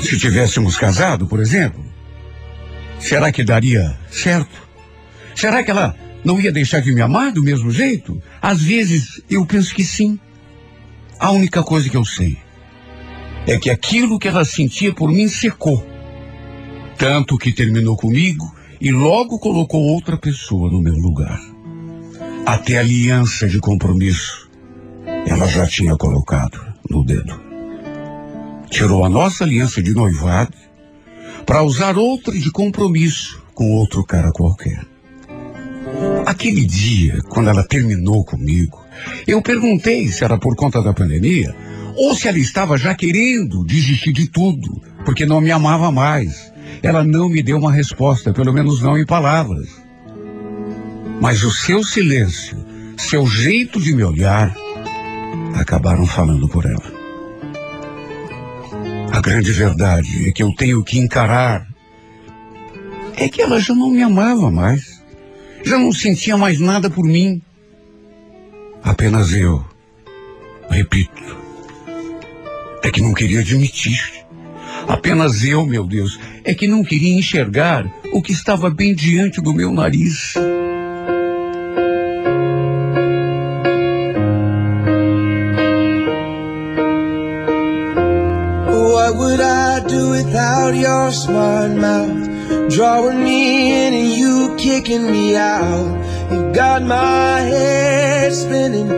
Se 0.00 0.16
tivéssemos 0.16 0.78
casado, 0.78 1.26
por 1.26 1.40
exemplo, 1.40 1.84
será 2.98 3.30
que 3.30 3.44
daria 3.44 3.98
certo? 4.10 4.66
Será 5.34 5.62
que 5.62 5.70
ela 5.70 5.94
não 6.24 6.40
ia 6.40 6.50
deixar 6.50 6.80
de 6.80 6.90
me 6.90 7.02
amar 7.02 7.32
do 7.32 7.42
mesmo 7.42 7.70
jeito? 7.70 8.22
Às 8.40 8.62
vezes 8.62 9.20
eu 9.28 9.44
penso 9.44 9.74
que 9.74 9.84
sim. 9.84 10.18
A 11.20 11.30
única 11.32 11.62
coisa 11.62 11.90
que 11.90 11.98
eu 11.98 12.04
sei 12.04 12.38
é 13.46 13.58
que 13.58 13.68
aquilo 13.68 14.18
que 14.18 14.28
ela 14.28 14.42
sentia 14.42 14.94
por 14.94 15.12
mim 15.12 15.28
secou. 15.28 15.86
Tanto 16.96 17.36
que 17.36 17.52
terminou 17.52 17.94
comigo 17.94 18.56
e 18.80 18.92
logo 18.92 19.38
colocou 19.38 19.80
outra 19.82 20.16
pessoa 20.16 20.70
no 20.70 20.80
meu 20.80 20.94
lugar. 20.94 21.40
Até 22.46 22.78
aliança 22.78 23.46
de 23.48 23.58
compromisso 23.58 24.48
ela 25.26 25.46
já 25.46 25.66
tinha 25.66 25.96
colocado 25.96 26.58
no 26.88 27.04
dedo. 27.04 27.38
Tirou 28.70 29.04
a 29.04 29.08
nossa 29.08 29.44
aliança 29.44 29.82
de 29.82 29.94
noivado 29.94 30.54
para 31.44 31.62
usar 31.62 31.96
outra 31.96 32.32
de 32.38 32.50
compromisso 32.50 33.42
com 33.54 33.72
outro 33.72 34.04
cara 34.04 34.30
qualquer. 34.32 34.86
Aquele 36.26 36.64
dia, 36.64 37.18
quando 37.28 37.48
ela 37.48 37.64
terminou 37.66 38.24
comigo, 38.24 38.78
eu 39.26 39.40
perguntei 39.42 40.08
se 40.08 40.24
era 40.24 40.38
por 40.38 40.54
conta 40.54 40.82
da 40.82 40.92
pandemia 40.92 41.54
ou 41.96 42.14
se 42.14 42.28
ela 42.28 42.38
estava 42.38 42.76
já 42.76 42.94
querendo 42.94 43.64
desistir 43.64 44.12
de 44.12 44.28
tudo, 44.28 44.80
porque 45.04 45.26
não 45.26 45.40
me 45.40 45.50
amava 45.50 45.90
mais 45.90 46.52
ela 46.82 47.04
não 47.04 47.28
me 47.28 47.42
deu 47.42 47.58
uma 47.58 47.72
resposta, 47.72 48.32
pelo 48.32 48.52
menos 48.52 48.82
não 48.82 48.96
em 48.96 49.04
palavras. 49.04 49.68
Mas 51.20 51.42
o 51.42 51.50
seu 51.50 51.82
silêncio, 51.82 52.56
seu 52.96 53.26
jeito 53.26 53.80
de 53.80 53.94
me 53.94 54.04
olhar, 54.04 54.54
acabaram 55.54 56.06
falando 56.06 56.48
por 56.48 56.64
ela. 56.64 56.98
A 59.10 59.20
grande 59.20 59.50
verdade 59.50 60.28
é 60.28 60.32
que 60.32 60.42
eu 60.42 60.54
tenho 60.54 60.82
que 60.84 60.98
encarar 60.98 61.66
é 63.16 63.28
que 63.28 63.42
ela 63.42 63.58
já 63.58 63.74
não 63.74 63.90
me 63.90 64.02
amava 64.02 64.50
mais. 64.50 65.02
Já 65.64 65.76
não 65.76 65.92
sentia 65.92 66.36
mais 66.36 66.60
nada 66.60 66.88
por 66.88 67.04
mim. 67.04 67.42
Apenas 68.82 69.32
eu, 69.32 69.64
repito, 70.70 71.36
é 72.82 72.90
que 72.90 73.02
não 73.02 73.12
queria 73.12 73.40
admitir. 73.40 74.17
Apenas 74.88 75.44
eu, 75.44 75.66
meu 75.66 75.84
Deus, 75.84 76.18
é 76.42 76.54
que 76.54 76.66
não 76.66 76.82
queria 76.82 77.12
enxergar 77.18 77.84
o 78.10 78.22
que 78.22 78.32
estava 78.32 78.70
bem 78.70 78.94
diante 78.94 79.38
do 79.38 79.52
meu 79.52 79.70
nariz. 79.70 80.32
What 88.66 89.16
would 89.18 89.40
I 89.40 89.80
do 89.86 90.10
without 90.10 90.74
your 90.74 91.12
smart 91.12 91.74
mouth? 91.78 92.28
Drawing 92.70 93.22
me 93.22 93.70
in 93.70 93.94
and 93.94 94.12
you 94.18 94.56
kicking 94.56 95.10
me 95.10 95.36
out. 95.36 96.07
You 96.30 96.52
got 96.52 96.82
my 96.82 97.40
head 97.40 98.32
spinning, 98.34 98.88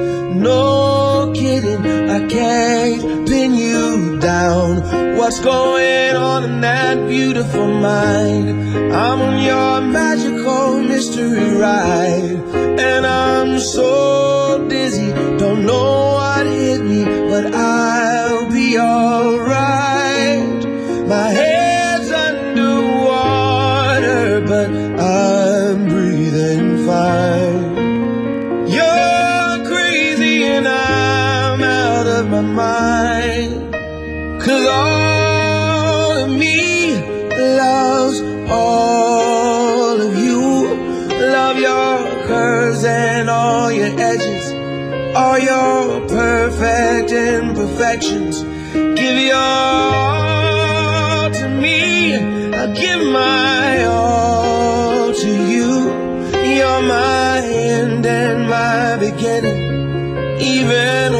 no 0.43 1.33
kidding, 1.35 1.85
I 2.11 2.27
can't 2.27 3.29
pin 3.29 3.55
you 3.55 4.19
down. 4.19 5.16
What's 5.16 5.38
going 5.40 6.16
on 6.16 6.45
in 6.45 6.61
that 6.62 7.09
beautiful 7.09 7.66
mind? 7.66 8.49
I'm 8.93 9.21
on 9.21 9.43
your 9.43 9.81
magical 9.81 10.81
mystery 10.81 11.51
ride, 11.55 12.38
and 12.81 13.07
I'm 13.07 13.59
so 13.61 14.66
dizzy, 14.69 15.12
don't 15.38 15.64
know 15.64 16.14
what 16.14 16.47
hit 16.47 16.83
me, 16.83 17.05
but 17.05 17.55
I'll 17.55 18.51
be 18.51 18.79
alright. 18.79 20.64
My 21.07 21.29
head's 21.31 21.50
me 36.29 36.94
loves 37.37 38.20
all 38.51 40.01
of 40.01 40.16
you. 40.16 40.40
Love 41.18 41.59
your 41.59 42.27
curves 42.27 42.85
and 42.85 43.29
all 43.31 43.70
your 43.73 43.92
edges. 43.99 44.53
All 45.16 45.38
your 45.38 46.01
perfect 46.09 47.11
imperfections. 47.12 48.42
Give 48.73 49.18
your 49.18 49.37
all 49.37 51.31
to 51.31 51.49
me. 51.49 52.14
I 52.55 52.66
give 52.73 53.03
my 53.07 53.85
all 53.87 55.12
to 55.12 55.31
you. 55.53 55.90
You're 56.57 56.83
my 56.83 57.40
end 57.44 58.07
and 58.07 58.49
my 58.49 58.96
beginning. 58.99 59.61
Even 60.40 61.19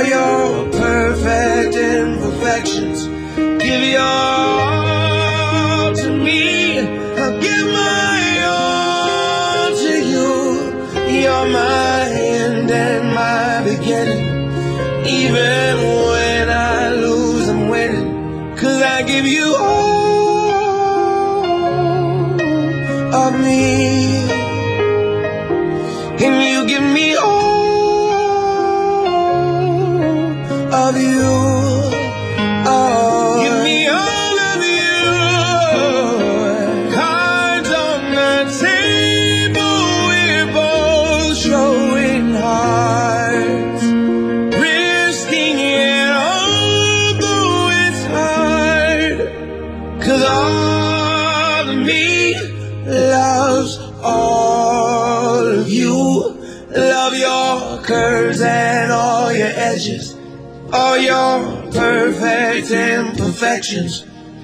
Your 0.00 0.70
perfect 0.70 1.76
imperfections. 1.76 3.06
Give 3.36 3.82
your 3.82 4.39
of 30.72 30.96
you. 30.96 31.99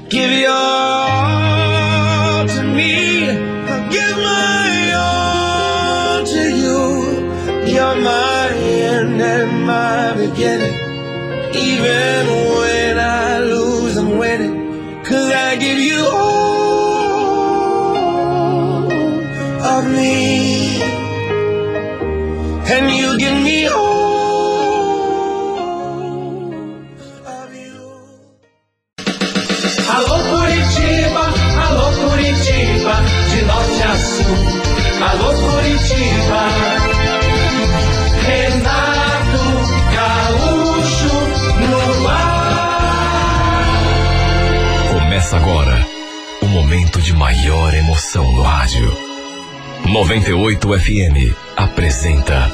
Give 0.08 0.30
your 0.30 0.50
all 0.50 1.75
maior 47.16 47.72
emoção 47.72 48.30
no 48.30 48.42
rádio. 48.42 48.94
98 49.86 50.78
FM 50.78 51.34
apresenta 51.56 52.50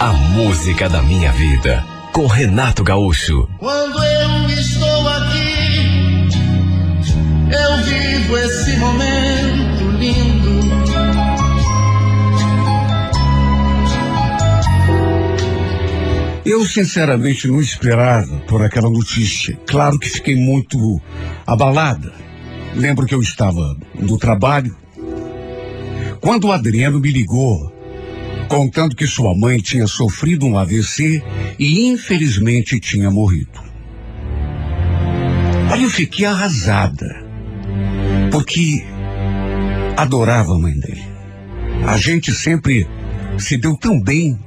A 0.00 0.12
Música 0.12 0.88
da 0.88 1.02
Minha 1.02 1.30
Vida 1.32 1.84
com 2.12 2.26
Renato 2.26 2.82
Gaúcho. 2.82 3.46
Quando 3.58 4.02
eu 4.02 4.48
estou 4.48 5.08
aqui, 5.08 6.28
eu 7.52 7.84
vivo 7.84 8.38
esse 8.38 8.76
momento 8.78 9.90
lindo. 9.98 10.66
Eu, 16.42 16.64
sinceramente, 16.64 17.48
não 17.48 17.60
esperava 17.60 18.34
por 18.48 18.62
aquela 18.62 18.88
notícia. 18.88 19.58
Claro 19.66 19.98
que 19.98 20.08
fiquei 20.08 20.36
muito 20.36 21.02
abalada. 21.46 22.25
Lembro 22.76 23.06
que 23.06 23.14
eu 23.14 23.22
estava 23.22 23.76
no 23.94 24.18
trabalho. 24.18 24.76
Quando 26.20 26.48
o 26.48 26.52
Adriano 26.52 27.00
me 27.00 27.10
ligou, 27.10 27.72
contando 28.48 28.94
que 28.94 29.06
sua 29.06 29.34
mãe 29.34 29.58
tinha 29.58 29.86
sofrido 29.86 30.46
um 30.46 30.58
AVC 30.58 31.22
e 31.58 31.86
infelizmente 31.86 32.78
tinha 32.78 33.10
morrido. 33.10 33.60
Aí 35.70 35.82
eu 35.82 35.90
fiquei 35.90 36.26
arrasada. 36.26 37.24
porque 38.30 38.84
adorava 39.96 40.54
a 40.54 40.58
mãe 40.58 40.78
dele. 40.78 41.02
A 41.86 41.96
gente 41.96 42.32
sempre 42.32 42.86
se 43.38 43.56
deu 43.56 43.76
tão 43.76 44.00
bem, 44.00 44.38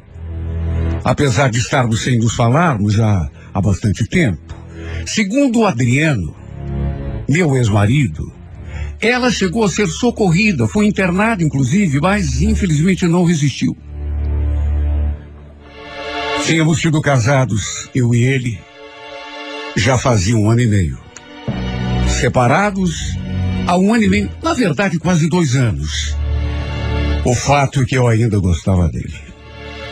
apesar 1.03 1.49
de 1.49 1.57
estarmos 1.59 2.01
sem 2.03 2.19
nos 2.19 2.35
falarmos 2.35 2.93
já 2.93 3.29
há 3.53 3.61
bastante 3.61 4.05
tempo. 4.07 4.53
Segundo 5.05 5.59
o 5.59 5.65
Adriano, 5.65 6.35
meu 7.29 7.55
ex-marido, 7.55 8.33
ela 8.99 9.29
chegou 9.31 9.63
a 9.63 9.69
ser 9.69 9.87
socorrida, 9.87 10.67
foi 10.67 10.87
internada 10.87 11.43
inclusive, 11.43 12.01
mas 12.01 12.41
infelizmente 12.41 13.07
não 13.07 13.23
resistiu. 13.23 13.77
Tínhamos 16.45 16.81
sido 16.81 16.99
casados, 16.99 17.87
eu 17.93 18.13
e 18.15 18.23
ele, 18.23 18.59
já 19.77 19.97
fazia 19.97 20.35
um 20.35 20.49
ano 20.49 20.61
e 20.61 20.67
meio. 20.67 20.97
Separados 22.07 23.15
há 23.67 23.77
um 23.77 23.93
ano 23.93 24.03
e 24.03 24.09
meio, 24.09 24.31
na 24.41 24.55
verdade 24.55 24.97
quase 24.97 25.29
dois 25.29 25.55
anos. 25.55 26.15
O 27.23 27.35
fato 27.35 27.81
é 27.81 27.85
que 27.85 27.95
eu 27.95 28.07
ainda 28.07 28.39
gostava 28.39 28.89
dele. 28.89 29.13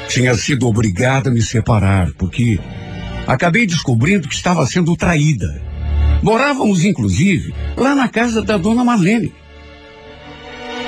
Tinha 0.09 0.33
sido 0.35 0.67
obrigada 0.67 1.29
a 1.29 1.33
me 1.33 1.41
separar, 1.41 2.11
porque 2.17 2.59
acabei 3.27 3.67
descobrindo 3.67 4.27
que 4.27 4.33
estava 4.33 4.65
sendo 4.65 4.95
traída. 4.95 5.66
Morávamos, 6.21 6.83
inclusive, 6.83 7.53
lá 7.75 7.95
na 7.95 8.07
casa 8.07 8.41
da 8.41 8.57
dona 8.57 8.83
Marlene. 8.83 9.33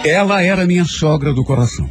Ela 0.04 0.42
era 0.42 0.66
minha 0.66 0.86
sogra 0.86 1.34
do 1.34 1.44
coração. 1.44 1.90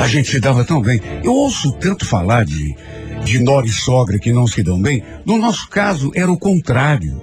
A 0.00 0.06
gente 0.06 0.30
se 0.30 0.40
dava 0.40 0.64
tão 0.64 0.80
bem. 0.80 1.00
Eu 1.22 1.32
ouço 1.32 1.72
tanto 1.72 2.06
falar 2.06 2.44
de, 2.44 2.74
de 3.24 3.40
nora 3.40 3.66
e 3.66 3.70
sogra 3.70 4.18
que 4.18 4.32
não 4.32 4.46
se 4.46 4.62
dão 4.62 4.80
bem. 4.80 5.02
No 5.24 5.38
nosso 5.38 5.68
caso, 5.68 6.10
era 6.14 6.30
o 6.30 6.38
contrário. 6.38 7.22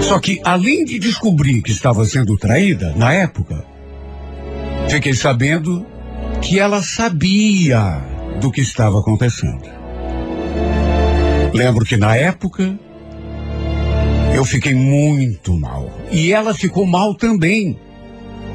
Só 0.00 0.18
que, 0.18 0.40
além 0.44 0.84
de 0.84 0.98
descobrir 0.98 1.62
que 1.62 1.70
estava 1.70 2.04
sendo 2.04 2.36
traída, 2.36 2.94
na 2.96 3.12
época, 3.12 3.64
fiquei 4.88 5.14
sabendo 5.14 5.86
que 6.40 6.58
ela 6.58 6.82
sabia 6.82 8.02
do 8.40 8.50
que 8.50 8.60
estava 8.60 9.00
acontecendo. 9.00 9.79
Lembro 11.52 11.84
que 11.84 11.96
na 11.96 12.16
época 12.16 12.78
eu 14.34 14.44
fiquei 14.44 14.74
muito 14.74 15.52
mal. 15.58 15.90
E 16.10 16.32
ela 16.32 16.54
ficou 16.54 16.86
mal 16.86 17.14
também. 17.14 17.78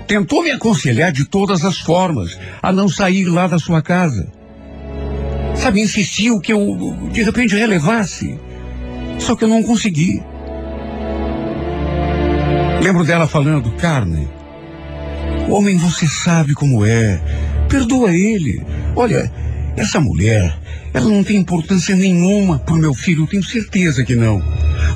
Tentou 0.08 0.44
me 0.44 0.52
aconselhar 0.52 1.12
de 1.12 1.26
todas 1.26 1.66
as 1.66 1.80
formas 1.80 2.38
a 2.62 2.72
não 2.72 2.88
sair 2.88 3.26
lá 3.26 3.48
da 3.48 3.60
sua 3.60 3.82
casa. 3.82 4.32
Sabe, 5.56 5.82
insistiu 5.82 6.40
que 6.40 6.54
eu 6.54 7.10
de 7.12 7.24
repente 7.24 7.56
relevasse. 7.56 8.40
Só 9.20 9.36
que 9.36 9.44
eu 9.44 9.48
não 9.48 9.64
consegui. 9.64 10.22
Lembro 12.82 13.04
dela 13.04 13.28
falando, 13.28 13.72
Carne, 13.72 14.28
homem 15.50 15.78
você 15.78 16.08
sabe 16.08 16.54
como 16.54 16.86
é. 16.86 17.20
Perdoa 17.68 18.14
ele. 18.14 18.64
Olha, 18.96 19.32
essa 19.78 20.00
mulher, 20.00 20.58
ela 20.94 21.10
não 21.10 21.24
tem 21.24 21.38
importância 21.38 21.96
nenhuma 21.96 22.60
pro 22.60 22.78
meu 22.78 22.94
filho, 22.94 23.24
eu 23.24 23.28
tenho 23.28 23.44
certeza 23.44 24.04
que 24.04 24.16
não. 24.16 24.42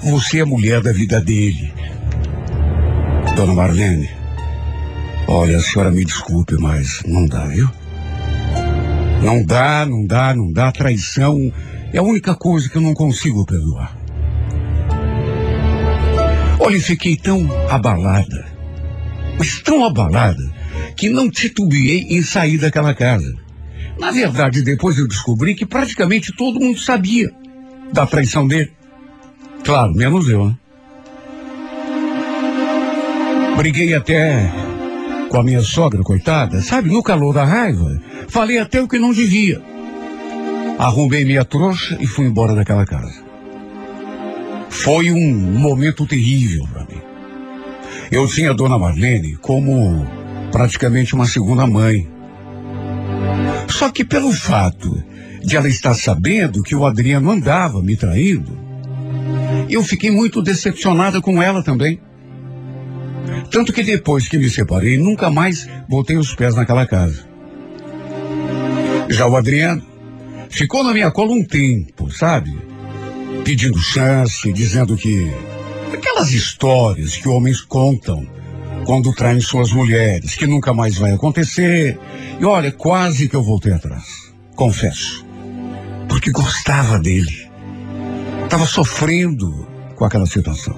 Você 0.04 0.40
é 0.40 0.42
a 0.42 0.46
mulher 0.46 0.82
da 0.82 0.94
vida 0.94 1.20
dele. 1.20 1.74
Dona 3.36 3.54
Marlene, 3.54 4.10
olha, 5.28 5.58
a 5.58 5.62
senhora 5.62 5.92
me 5.92 6.06
desculpe, 6.06 6.56
mas 6.58 7.02
não 7.06 7.26
dá, 7.26 7.46
viu? 7.48 7.70
Não 9.22 9.44
dá, 9.44 9.86
não 9.86 10.06
dá, 10.06 10.34
não 10.34 10.52
dá. 10.52 10.72
Traição 10.72 11.52
é 11.92 11.98
a 11.98 12.04
única 12.04 12.34
coisa 12.34 12.70
que 12.70 12.78
eu 12.78 12.82
não 12.82 12.94
consigo 12.94 13.46
perdoar. 13.46 13.98
Olha, 16.60 16.80
fiquei 16.80 17.18
tão 17.18 17.50
abalada, 17.70 18.46
mas 19.38 19.62
tão 19.62 19.86
abalada, 19.86 20.44
que 20.96 21.10
não 21.10 21.30
titubeei 21.30 22.08
em 22.10 22.22
sair 22.22 22.58
daquela 22.58 22.94
casa. 22.94 23.49
Na 24.00 24.12
verdade, 24.12 24.62
depois 24.62 24.98
eu 24.98 25.08
descobri 25.08 25.54
que 25.54 25.66
praticamente 25.66 26.34
todo 26.36 26.60
mundo 26.60 26.80
sabia 26.80 27.30
da 27.92 28.06
traição 28.06 28.48
dele. 28.48 28.72
Claro, 29.64 29.94
menos 29.94 30.30
eu, 30.30 30.48
né? 30.48 30.56
Briguei 33.58 33.94
até 33.94 34.50
com 35.30 35.38
a 35.38 35.44
minha 35.44 35.62
sogra, 35.62 36.02
coitada, 36.02 36.62
sabe, 36.62 36.90
no 36.90 37.04
calor 37.04 37.34
da 37.34 37.44
raiva. 37.44 38.02
Falei 38.30 38.58
até 38.58 38.82
o 38.82 38.88
que 38.88 38.98
não 38.98 39.12
devia. 39.12 39.62
Arrumei 40.78 41.26
minha 41.26 41.44
trouxa 41.44 41.98
e 42.00 42.08
fui 42.08 42.26
embora 42.26 42.56
daquela 42.56 42.86
casa. 42.86 43.22
Foi 44.70 45.12
um 45.12 45.34
momento 45.34 46.06
terrível 46.06 46.66
para 46.72 46.86
mim. 46.86 47.02
Eu 48.12 48.28
tinha 48.28 48.52
a 48.52 48.54
dona 48.54 48.80
Marlene 48.80 49.36
como 49.36 50.08
praticamente 50.52 51.14
uma 51.14 51.26
segunda 51.26 51.68
mãe. 51.68 52.08
Só 53.70 53.90
que 53.90 54.04
pelo 54.04 54.32
fato 54.32 55.04
de 55.44 55.56
ela 55.56 55.70
estar 55.70 55.94
sabendo 55.94 56.62
que 56.62 56.76
o 56.76 56.86
Adriano 56.86 57.32
andava 57.32 57.82
me 57.82 57.96
traindo, 57.96 58.58
eu 59.70 59.84
fiquei 59.84 60.12
muito 60.12 60.42
decepcionada 60.42 61.22
com 61.22 61.42
ela 61.42 61.64
também. 61.64 62.00
Tanto 63.52 63.72
que 63.72 63.84
depois 63.84 64.28
que 64.28 64.38
me 64.38 64.50
separei, 64.50 64.98
nunca 64.98 65.30
mais 65.30 65.68
botei 65.88 66.18
os 66.18 66.36
pés 66.36 66.56
naquela 66.56 66.86
casa. 66.86 67.24
Já 69.10 69.28
o 69.28 69.36
Adriano 69.36 69.82
ficou 70.50 70.84
na 70.84 70.94
minha 70.94 71.12
cola 71.12 71.32
um 71.32 71.44
tempo, 71.44 72.12
sabe? 72.12 72.56
Pedindo 73.44 73.80
chance, 73.80 74.52
dizendo 74.52 74.96
que. 74.96 75.32
Aquelas 75.94 76.32
histórias 76.32 77.18
que 77.18 77.28
homens 77.28 77.62
contam 77.62 78.28
quando 78.86 79.14
traem 79.14 79.40
suas 79.40 79.72
mulheres, 79.72 80.36
que 80.36 80.48
nunca 80.48 80.74
mais 80.74 80.98
vai 80.98 81.14
acontecer. 81.14 82.00
E 82.40 82.46
olha, 82.46 82.72
quase 82.72 83.28
que 83.28 83.36
eu 83.36 83.44
voltei 83.44 83.74
atrás. 83.74 84.34
Confesso. 84.56 85.26
Porque 86.08 86.32
gostava 86.32 87.00
dele. 87.00 87.50
Estava 88.44 88.66
sofrendo 88.66 89.68
com 89.96 90.06
aquela 90.06 90.26
situação. 90.26 90.76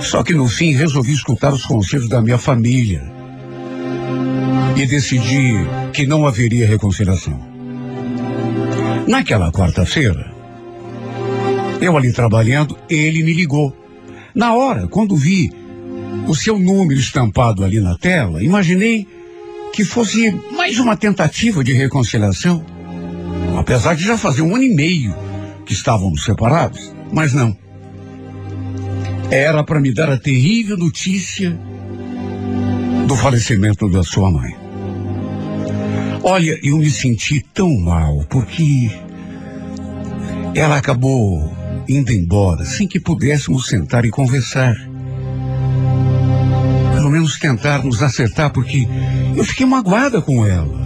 Só 0.00 0.22
que 0.22 0.32
no 0.32 0.48
fim 0.48 0.72
resolvi 0.72 1.12
escutar 1.12 1.52
os 1.52 1.64
conselhos 1.64 2.08
da 2.08 2.20
minha 2.20 2.38
família. 2.38 3.02
E 4.76 4.86
decidi 4.86 5.54
que 5.92 6.06
não 6.06 6.26
haveria 6.26 6.66
reconciliação. 6.66 7.38
Naquela 9.06 9.50
quarta-feira, 9.50 10.32
eu 11.80 11.96
ali 11.96 12.12
trabalhando, 12.12 12.78
ele 12.88 13.22
me 13.22 13.32
ligou. 13.32 13.76
Na 14.34 14.54
hora, 14.54 14.86
quando 14.86 15.16
vi 15.16 15.50
o 16.28 16.34
seu 16.34 16.58
número 16.58 17.00
estampado 17.00 17.64
ali 17.64 17.80
na 17.80 17.96
tela, 17.96 18.42
imaginei 18.42 19.08
que 19.72 19.82
fosse 19.82 20.30
mais 20.54 20.78
uma 20.78 20.94
tentativa 20.94 21.64
de 21.64 21.72
reconciliação. 21.72 22.64
Apesar 23.58 23.94
de 23.94 24.04
já 24.04 24.18
fazer 24.18 24.42
um 24.42 24.54
ano 24.54 24.64
e 24.64 24.74
meio 24.74 25.14
que 25.64 25.72
estávamos 25.72 26.24
separados, 26.24 26.92
mas 27.10 27.32
não. 27.32 27.56
Era 29.30 29.64
para 29.64 29.80
me 29.80 29.92
dar 29.92 30.10
a 30.10 30.18
terrível 30.18 30.76
notícia 30.76 31.58
do 33.06 33.16
falecimento 33.16 33.88
da 33.90 34.02
sua 34.02 34.30
mãe. 34.30 34.54
Olha, 36.22 36.60
eu 36.62 36.76
me 36.76 36.90
senti 36.90 37.40
tão 37.54 37.74
mal 37.78 38.24
porque 38.28 38.90
ela 40.54 40.76
acabou 40.76 41.56
indo 41.88 42.12
embora 42.12 42.66
sem 42.66 42.86
que 42.86 43.00
pudéssemos 43.00 43.66
sentar 43.66 44.04
e 44.04 44.10
conversar. 44.10 44.76
Tentar 47.40 47.84
nos 47.84 48.02
acertar, 48.02 48.50
porque 48.50 48.86
eu 49.36 49.44
fiquei 49.44 49.64
magoada 49.64 50.20
com 50.20 50.44
ela. 50.46 50.78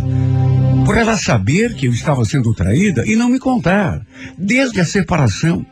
Por 0.85 0.97
ela 0.97 1.17
saber 1.17 1.75
que 1.75 1.87
eu 1.87 1.93
estava 1.93 2.25
sendo 2.25 2.53
traída 2.55 3.07
e 3.07 3.17
não 3.17 3.29
me 3.29 3.39
contar, 3.39 4.03
desde 4.37 4.81
a 4.81 4.85
separação. 4.85 5.65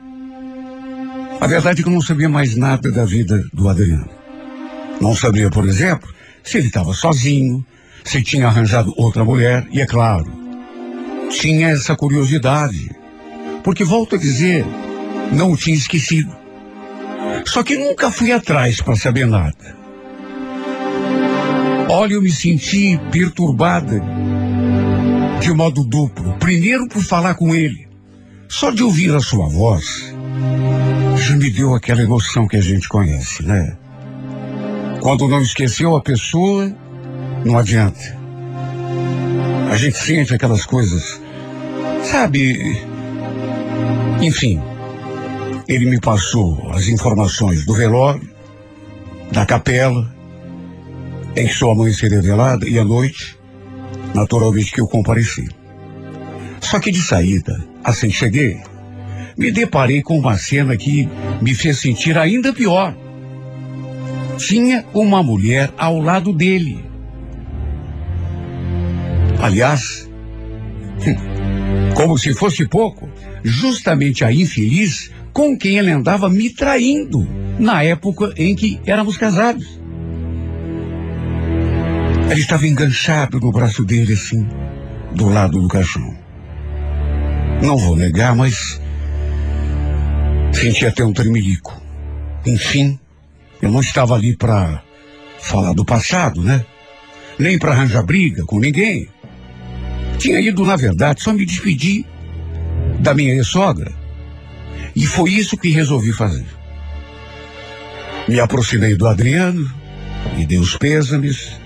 A 1.41 1.47
verdade 1.47 1.81
é 1.81 1.83
que 1.83 1.89
eu 1.89 1.93
não 1.93 2.01
sabia 2.01 2.29
mais 2.29 2.57
nada 2.57 2.91
da 2.91 3.05
vida 3.05 3.43
do 3.53 3.69
Adriano. 3.69 4.09
Não 5.01 5.15
sabia, 5.15 5.51
por 5.51 5.67
exemplo, 5.67 6.09
se 6.43 6.59
ele 6.59 6.69
estava 6.69 6.93
sozinho, 6.93 7.65
se 8.05 8.23
tinha 8.23 8.47
arranjado 8.47 8.95
outra 8.97 9.25
mulher, 9.25 9.67
e 9.71 9.81
é 9.81 9.87
claro, 9.87 10.31
tinha 11.31 11.69
essa 11.69 11.97
curiosidade. 11.97 12.91
Porque, 13.63 13.85
volto 13.85 14.17
a 14.17 14.19
dizer, 14.19 14.65
não 15.33 15.53
o 15.53 15.57
tinha 15.57 15.77
esquecido. 15.77 16.35
Só 17.47 17.63
que 17.63 17.77
nunca 17.77 18.11
fui 18.11 18.33
atrás 18.33 18.81
para 18.81 18.97
saber 18.97 19.27
nada. 19.27 19.80
Olha, 21.93 22.15
eu 22.15 22.23
me 22.23 22.31
senti 22.31 22.97
perturbada 23.11 24.01
de 25.41 25.53
modo 25.53 25.83
duplo. 25.83 26.35
Primeiro 26.39 26.87
por 26.87 27.03
falar 27.03 27.35
com 27.35 27.53
ele. 27.53 27.89
Só 28.49 28.71
de 28.71 28.85
ouvir 28.85 29.13
a 29.13 29.19
sua 29.19 29.49
voz, 29.49 30.15
já 31.17 31.35
me 31.35 31.51
deu 31.51 31.75
aquela 31.75 32.01
emoção 32.01 32.47
que 32.47 32.57
a 32.57 32.61
gente 32.61 32.89
conhece, 32.89 33.43
né? 33.43 33.77
Quando 35.01 35.27
não 35.27 35.43
esqueceu 35.43 35.97
a 35.97 36.01
pessoa, 36.01 36.73
não 37.45 37.59
adianta. 37.59 38.17
A 39.73 39.77
gente 39.77 39.99
sente 39.99 40.33
aquelas 40.33 40.65
coisas, 40.65 41.21
sabe? 42.05 42.81
Enfim, 44.23 44.63
Ele 45.67 45.91
me 45.91 45.99
passou 45.99 46.71
as 46.73 46.87
informações 46.87 47.67
do 47.67 47.75
velório, 47.75 48.31
da 49.33 49.45
capela, 49.45 50.20
em 51.37 51.49
sua 51.49 51.75
mãe 51.75 51.93
seria 51.93 52.21
velada, 52.21 52.69
e 52.69 52.79
à 52.79 52.85
noite, 52.85 53.39
naturalmente 54.15 54.73
que 54.73 54.81
eu 54.81 54.87
compareci. 54.87 55.49
Só 56.61 56.79
que 56.79 56.91
de 56.91 57.01
saída, 57.01 57.65
assim 57.83 58.11
cheguei, 58.11 58.61
me 59.37 59.51
deparei 59.51 60.03
com 60.03 60.19
uma 60.19 60.37
cena 60.37 60.77
que 60.77 61.09
me 61.41 61.55
fez 61.55 61.79
sentir 61.79 62.19
ainda 62.19 62.53
pior. 62.53 62.95
Tinha 64.37 64.85
uma 64.93 65.23
mulher 65.23 65.73
ao 65.79 65.99
lado 65.99 66.33
dele. 66.33 66.85
Aliás, 69.41 70.09
como 71.97 72.19
se 72.19 72.35
fosse 72.35 72.67
pouco, 72.67 73.09
justamente 73.43 74.25
a 74.25 74.33
infeliz 74.33 75.11
com 75.33 75.57
quem 75.57 75.79
ele 75.79 75.91
andava 75.91 76.29
me 76.29 76.51
traindo 76.51 77.27
na 77.59 77.83
época 77.83 78.33
em 78.37 78.55
que 78.55 78.81
éramos 78.85 79.17
casados. 79.17 79.80
Ele 82.31 82.41
estava 82.41 82.65
enganchado 82.65 83.41
no 83.41 83.51
braço 83.51 83.85
dele, 83.85 84.13
assim, 84.13 84.47
do 85.17 85.29
lado 85.29 85.61
do 85.61 85.67
caixão. 85.67 86.17
Não 87.61 87.77
vou 87.77 87.97
negar, 87.97 88.37
mas 88.37 88.81
senti 90.53 90.87
até 90.87 91.05
um 91.05 91.13
tremelico. 91.13 91.83
Enfim, 92.47 92.99
eu 93.61 93.71
não 93.71 93.81
estava 93.81 94.15
ali 94.15 94.37
para 94.37 94.81
falar 95.41 95.73
do 95.73 95.85
passado, 95.85 96.41
né? 96.43 96.65
Nem 97.37 97.59
para 97.59 97.73
arranjar 97.73 98.05
briga 98.05 98.45
com 98.45 98.61
ninguém. 98.61 99.09
Tinha 100.17 100.41
ido, 100.41 100.65
na 100.65 100.77
verdade, 100.77 101.23
só 101.23 101.33
me 101.33 101.45
despedir 101.45 102.07
da 103.01 103.13
minha 103.13 103.35
ex-sogra. 103.35 103.91
E 104.95 105.05
foi 105.05 105.31
isso 105.31 105.57
que 105.57 105.71
resolvi 105.71 106.13
fazer. 106.13 106.47
Me 108.29 108.39
aproximei 108.39 108.95
do 108.95 109.09
Adriano 109.09 109.69
e 110.39 110.47
dei 110.47 110.59
os 110.59 110.77
pêsames. 110.77 111.59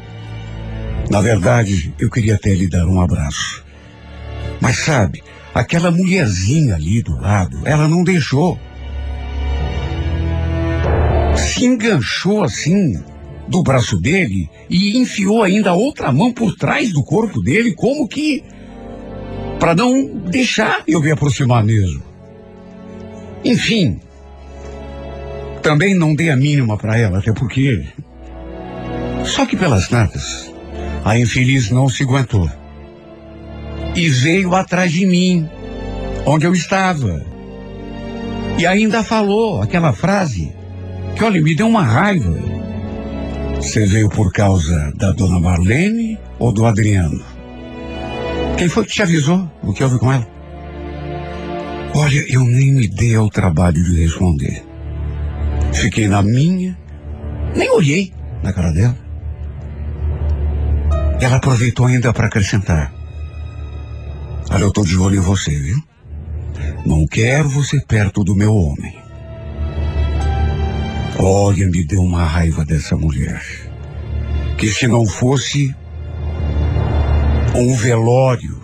Na 1.11 1.21
verdade, 1.21 1.95
eu 1.99 2.11
queria 2.11 2.35
até 2.35 2.55
lhe 2.55 2.69
dar 2.69 2.87
um 2.87 3.01
abraço. 3.01 3.64
Mas 4.61 4.79
sabe, 4.79 5.23
aquela 5.55 5.90
mulherzinha 5.90 6.75
ali 6.75 7.03
do 7.03 7.21
lado, 7.21 7.61
ela 7.64 7.87
não 7.87 8.03
deixou. 8.03 8.59
Se 11.37 11.64
enganchou 11.64 12.43
assim 12.43 13.03
do 13.47 13.62
braço 13.62 14.01
dele 14.01 14.49
e 14.71 14.97
enfiou 14.99 15.43
ainda 15.43 15.71
a 15.71 15.75
outra 15.75 16.11
mão 16.11 16.33
por 16.33 16.57
trás 16.57 16.93
do 16.93 17.03
corpo 17.03 17.43
dele, 17.43 17.75
como 17.75 18.09
que 18.09 18.43
para 19.59 19.75
não 19.75 20.07
deixar 20.31 20.83
eu 20.87 21.01
me 21.01 21.11
aproximar 21.11 21.62
mesmo. 21.62 22.03
Enfim, 23.45 24.01
também 25.62 25.95
não 25.95 26.14
dei 26.14 26.31
a 26.31 26.37
mínima 26.37 26.77
para 26.77 26.99
ela, 26.99 27.19
até 27.19 27.33
porque. 27.33 27.85
Só 29.25 29.47
que 29.47 29.57
pelas 29.57 29.88
natas, 29.90 30.54
a 31.05 31.19
infeliz 31.19 31.71
não 31.71 31.88
se 31.88 32.03
aguentou. 32.03 32.51
E 33.95 34.09
veio 34.09 34.55
atrás 34.55 34.90
de 34.90 35.05
mim, 35.05 35.49
onde 36.25 36.47
eu 36.47 36.53
estava. 36.55 37.23
E 38.59 38.67
ainda 38.67 39.05
falou 39.05 39.61
aquela 39.61 39.93
frase 39.93 40.53
que, 41.14 41.23
olha, 41.23 41.43
me 41.43 41.55
deu 41.55 41.69
uma 41.69 41.83
raiva. 41.83 42.35
Você 43.57 43.87
veio 43.87 44.09
por 44.09 44.33
causa 44.33 44.93
da 44.97 45.12
dona 45.12 45.38
Marlene 45.38 46.19
ou 46.38 46.53
do 46.53 46.64
Adriano? 46.64 47.23
Quem 48.57 48.69
foi 48.69 48.85
que 48.85 48.93
te 48.93 49.03
avisou 49.03 49.49
o 49.62 49.73
que 49.73 49.85
houve 49.85 49.99
com 49.99 50.12
ela? 50.12 50.27
Olha, 51.95 52.25
eu 52.29 52.45
nem 52.45 52.73
me 52.73 52.88
dei 52.88 53.14
ao 53.14 53.29
trabalho 53.29 53.83
de 53.83 54.01
responder. 54.01 54.64
Fiquei 55.73 56.09
na 56.09 56.23
minha, 56.23 56.77
nem 57.55 57.71
olhei 57.71 58.12
na 58.43 58.53
cara 58.53 58.73
dela. 58.73 59.04
Ela 61.20 61.37
aproveitou 61.37 61.87
ainda 61.87 62.12
para 62.12 62.27
acrescentar. 62.27 62.92
Olha, 64.50 64.62
eu 64.62 64.68
estou 64.68 64.85
de 64.85 64.96
olho 64.96 65.16
em 65.16 65.20
você, 65.20 65.50
viu? 65.50 65.77
Não 66.85 67.07
quero 67.07 67.48
você 67.48 67.81
perto 67.81 68.22
do 68.22 68.35
meu 68.35 68.55
homem. 68.55 68.94
Olha, 71.18 71.66
me 71.66 71.85
deu 71.85 72.03
uma 72.03 72.24
raiva 72.24 72.64
dessa 72.64 72.96
mulher. 72.96 73.42
Que 74.59 74.68
se 74.68 74.87
não 74.87 75.07
fosse 75.07 75.74
um 77.55 77.74
velório, 77.74 78.61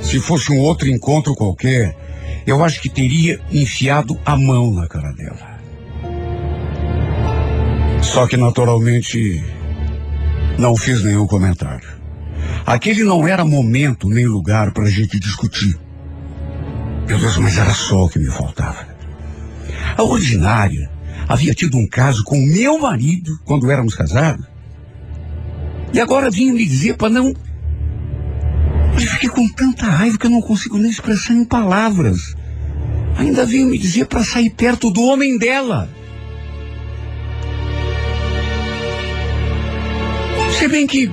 se 0.00 0.18
fosse 0.18 0.52
um 0.52 0.58
outro 0.58 0.88
encontro 0.88 1.34
qualquer, 1.34 1.96
eu 2.46 2.64
acho 2.64 2.80
que 2.80 2.88
teria 2.88 3.40
enfiado 3.50 4.18
a 4.24 4.36
mão 4.36 4.70
na 4.70 4.86
cara 4.86 5.12
dela. 5.12 5.52
Só 8.02 8.26
que 8.26 8.36
naturalmente 8.36 9.44
não 10.58 10.76
fiz 10.76 11.02
nenhum 11.02 11.26
comentário. 11.26 11.88
Aquele 12.64 13.04
não 13.04 13.26
era 13.26 13.44
momento 13.44 14.08
nem 14.08 14.26
lugar 14.26 14.72
para 14.72 14.84
a 14.84 14.90
gente 14.90 15.18
discutir. 15.18 15.78
Meu 17.06 17.18
Deus, 17.18 17.36
mas 17.36 17.58
era 17.58 17.72
só 17.72 18.04
o 18.04 18.08
que 18.08 18.18
me 18.18 18.30
faltava. 18.30 18.86
A 19.96 20.02
ordinária 20.02 20.90
havia 21.28 21.54
tido 21.54 21.76
um 21.76 21.86
caso 21.86 22.24
com 22.24 22.36
meu 22.36 22.78
marido 22.78 23.38
quando 23.44 23.70
éramos 23.70 23.94
casados. 23.94 24.46
E 25.92 26.00
agora 26.00 26.30
vinha 26.30 26.52
me 26.52 26.64
dizer 26.64 26.96
para 26.96 27.10
não 27.10 27.34
eu 28.94 29.08
fiquei 29.08 29.28
com 29.28 29.48
tanta 29.48 29.86
raiva 29.86 30.18
que 30.18 30.26
eu 30.26 30.30
não 30.30 30.40
consigo 30.40 30.78
nem 30.78 30.90
expressar 30.90 31.34
em 31.34 31.44
palavras. 31.44 32.36
Ainda 33.16 33.44
veio 33.44 33.66
me 33.66 33.78
dizer 33.78 34.06
para 34.06 34.22
sair 34.22 34.50
perto 34.50 34.90
do 34.90 35.02
homem 35.02 35.38
dela. 35.38 35.88
Se 40.62 40.68
bem 40.68 40.86
que, 40.86 41.10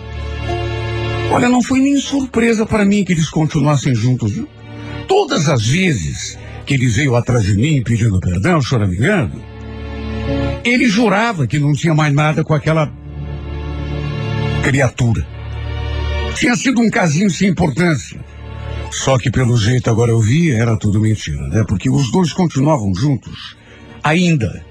olha, 1.32 1.50
não 1.50 1.64
foi 1.64 1.80
nem 1.80 1.98
surpresa 1.98 2.68
para 2.68 2.86
mim 2.86 3.04
que 3.04 3.14
eles 3.14 3.32
continuassem 3.32 3.96
juntos, 3.96 4.32
viu? 4.34 4.48
Todas 5.08 5.50
as 5.50 5.66
vezes 5.66 6.38
que 6.68 6.76
ele 6.76 6.86
veio 6.86 7.16
atrás 7.16 7.46
de 7.46 7.56
mim 7.56 7.82
pedindo 7.82 8.20
perdão, 8.20 8.62
choramingando, 8.62 9.42
ele 10.64 10.88
jurava 10.88 11.48
que 11.48 11.58
não 11.58 11.74
tinha 11.74 11.96
mais 11.96 12.14
nada 12.14 12.44
com 12.44 12.54
aquela 12.54 12.94
criatura. 14.62 15.26
Tinha 16.36 16.56
sido 16.56 16.80
um 16.80 16.90
casinho 16.92 17.32
sem 17.32 17.50
importância. 17.50 18.24
Só 18.92 19.18
que 19.18 19.32
pelo 19.32 19.58
jeito 19.58 19.90
agora 19.90 20.12
eu 20.12 20.20
vi, 20.20 20.52
era 20.52 20.78
tudo 20.78 21.02
mentira, 21.02 21.48
né? 21.48 21.64
Porque 21.68 21.90
os 21.90 22.12
dois 22.12 22.32
continuavam 22.34 22.94
juntos. 22.94 23.58
Ainda. 24.04 24.64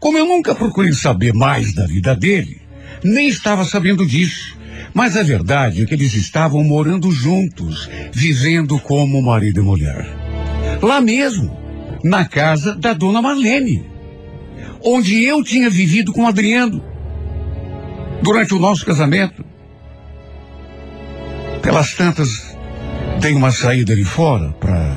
Como 0.00 0.16
eu 0.16 0.24
nunca 0.24 0.54
procurei 0.54 0.94
saber 0.94 1.34
mais 1.34 1.74
da 1.74 1.86
vida 1.86 2.16
dele, 2.16 2.64
nem 3.06 3.28
estava 3.28 3.64
sabendo 3.64 4.04
disso. 4.04 4.56
Mas 4.92 5.16
a 5.16 5.22
verdade 5.22 5.82
é 5.82 5.86
que 5.86 5.94
eles 5.94 6.14
estavam 6.14 6.64
morando 6.64 7.10
juntos, 7.10 7.88
vivendo 8.12 8.78
como 8.78 9.20
marido 9.22 9.60
e 9.60 9.62
mulher. 9.62 10.06
Lá 10.82 11.00
mesmo, 11.00 11.56
na 12.02 12.24
casa 12.24 12.74
da 12.74 12.92
dona 12.92 13.20
Marlene, 13.20 13.84
onde 14.82 15.22
eu 15.22 15.42
tinha 15.42 15.68
vivido 15.68 16.12
com 16.12 16.26
Adriano 16.26 16.82
durante 18.22 18.54
o 18.54 18.58
nosso 18.58 18.84
casamento. 18.86 19.44
Pelas 21.62 21.94
tantas, 21.94 22.56
dei 23.20 23.34
uma 23.34 23.50
saída 23.50 23.92
ali 23.92 24.04
fora 24.04 24.52
para 24.52 24.96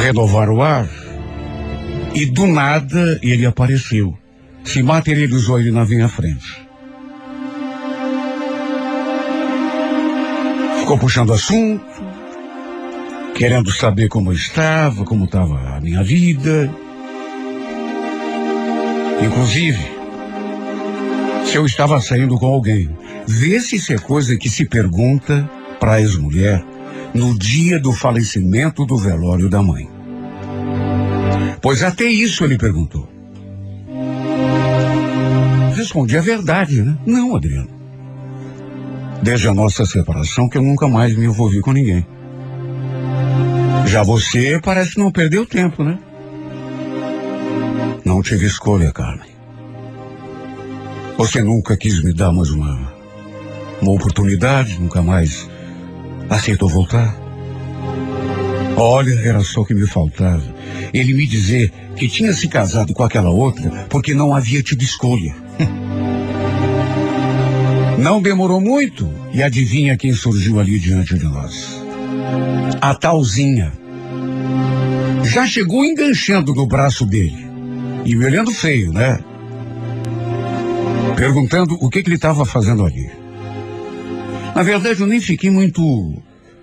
renovar 0.00 0.50
o 0.50 0.62
ar. 0.62 0.88
E 2.14 2.26
do 2.26 2.46
nada 2.46 3.18
ele 3.22 3.46
apareceu. 3.46 4.16
Se 4.68 4.82
materializou 4.82 5.58
ele 5.58 5.70
na 5.70 5.82
minha 5.86 6.10
frente. 6.10 6.68
Ficou 10.80 10.98
puxando 10.98 11.32
assunto, 11.32 11.82
querendo 13.34 13.72
saber 13.72 14.08
como 14.08 14.30
eu 14.30 14.34
estava, 14.36 15.06
como 15.06 15.24
estava 15.24 15.76
a 15.76 15.80
minha 15.80 16.04
vida. 16.04 16.70
Inclusive, 19.24 19.80
se 21.46 21.56
eu 21.56 21.64
estava 21.64 21.98
saindo 22.02 22.38
com 22.38 22.46
alguém. 22.46 22.90
Vê 23.26 23.60
se 23.60 23.76
isso 23.76 23.94
é 23.94 23.98
coisa 23.98 24.36
que 24.36 24.50
se 24.50 24.66
pergunta 24.66 25.50
para 25.80 25.98
ex-mulher 25.98 26.62
no 27.14 27.38
dia 27.38 27.80
do 27.80 27.90
falecimento 27.90 28.84
do 28.84 28.98
velório 28.98 29.48
da 29.48 29.62
mãe. 29.62 29.88
Pois 31.62 31.82
até 31.82 32.04
isso 32.04 32.44
ele 32.44 32.58
perguntou. 32.58 33.17
Respondi 35.88 36.18
a 36.18 36.20
verdade, 36.20 36.82
né? 36.82 36.98
Não, 37.06 37.34
Adriano. 37.34 37.70
Desde 39.22 39.48
a 39.48 39.54
nossa 39.54 39.86
separação 39.86 40.46
que 40.46 40.58
eu 40.58 40.62
nunca 40.62 40.86
mais 40.86 41.16
me 41.16 41.24
envolvi 41.24 41.62
com 41.62 41.72
ninguém. 41.72 42.06
Já 43.86 44.02
você 44.02 44.60
parece 44.62 44.92
que 44.92 44.98
não 44.98 45.10
perdeu 45.10 45.46
tempo, 45.46 45.82
né? 45.82 45.98
Não 48.04 48.20
tive 48.20 48.44
escolha, 48.44 48.92
Carmen. 48.92 49.30
Você 51.16 51.40
nunca 51.40 51.74
quis 51.74 52.04
me 52.04 52.12
dar 52.12 52.32
mais 52.32 52.50
uma 52.50 52.92
uma 53.80 53.92
oportunidade, 53.92 54.78
nunca 54.78 55.00
mais 55.00 55.48
aceitou 56.28 56.68
voltar. 56.68 57.16
Olha, 58.76 59.18
era 59.20 59.40
só 59.40 59.62
o 59.62 59.64
que 59.64 59.72
me 59.72 59.86
faltava. 59.86 60.44
Ele 60.92 61.14
me 61.14 61.26
dizer 61.26 61.72
que 61.96 62.06
tinha 62.06 62.34
se 62.34 62.46
casado 62.46 62.92
com 62.92 63.02
aquela 63.02 63.30
outra 63.30 63.86
porque 63.88 64.12
não 64.12 64.34
havia 64.34 64.62
tido 64.62 64.82
escolha. 64.82 65.47
Não 67.98 68.22
demorou 68.22 68.60
muito 68.60 69.10
e 69.32 69.42
adivinha 69.42 69.96
quem 69.96 70.12
surgiu 70.12 70.60
ali 70.60 70.78
diante 70.78 71.18
de 71.18 71.24
nós? 71.24 71.82
A 72.80 72.94
talzinha. 72.94 73.72
Já 75.24 75.46
chegou 75.46 75.84
enganchando 75.84 76.54
no 76.54 76.66
braço 76.66 77.04
dele 77.04 77.46
e 78.04 78.14
me 78.14 78.24
olhando 78.24 78.52
feio, 78.52 78.92
né? 78.92 79.18
Perguntando 81.16 81.76
o 81.80 81.90
que, 81.90 82.02
que 82.02 82.08
ele 82.08 82.16
estava 82.16 82.46
fazendo 82.46 82.84
ali. 82.84 83.10
Na 84.54 84.62
verdade, 84.62 85.00
eu 85.00 85.06
nem 85.06 85.20
fiquei 85.20 85.50
muito 85.50 85.82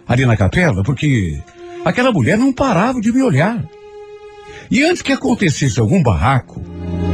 ali 0.07 0.25
na 0.25 0.37
capela, 0.37 0.83
porque 0.83 1.39
aquela 1.83 2.11
mulher 2.11 2.37
não 2.37 2.53
parava 2.53 2.99
de 2.99 3.11
me 3.11 3.21
olhar. 3.21 3.63
E 4.71 4.83
antes 4.83 5.01
que 5.01 5.13
acontecesse 5.13 5.79
algum 5.79 6.01
barraco, 6.01 6.61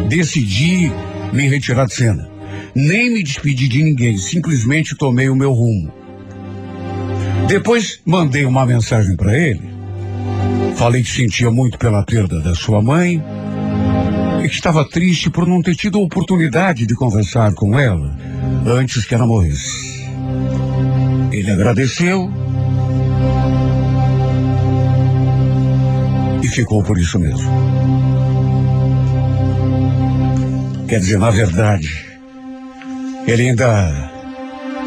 decidi 0.08 0.92
me 1.32 1.48
retirar 1.48 1.86
de 1.86 1.94
cena. 1.94 2.30
Nem 2.74 3.10
me 3.10 3.24
despedi 3.24 3.68
de 3.68 3.84
ninguém, 3.84 4.18
simplesmente 4.18 4.96
tomei 4.96 5.30
o 5.30 5.36
meu 5.36 5.52
rumo. 5.52 5.92
Depois 7.48 8.00
mandei 8.06 8.46
uma 8.46 8.66
mensagem 8.66 9.16
para 9.16 9.38
ele. 9.38 9.70
Falei 10.76 11.04
que 11.04 11.10
sentia 11.10 11.52
muito 11.52 11.78
pela 11.78 12.04
perda 12.04 12.40
da 12.40 12.56
sua 12.56 12.82
mãe 12.82 13.22
e 14.44 14.48
que 14.48 14.56
estava 14.56 14.88
triste 14.88 15.30
por 15.30 15.46
não 15.46 15.62
ter 15.62 15.76
tido 15.76 15.98
a 15.98 16.02
oportunidade 16.02 16.86
de 16.86 16.96
conversar 16.96 17.54
com 17.54 17.78
ela 17.78 18.18
antes 18.66 19.06
que 19.06 19.14
ela 19.14 19.28
morresse. 19.28 20.02
Ele 21.32 21.52
agradeceu 21.52 22.32
e 26.42 26.48
ficou 26.48 26.84
por 26.84 26.98
isso 26.98 27.20
mesmo. 27.20 28.11
Quer 30.92 31.00
dizer, 31.00 31.20
na 31.20 31.30
verdade, 31.30 32.06
ele 33.26 33.44
ainda 33.44 34.12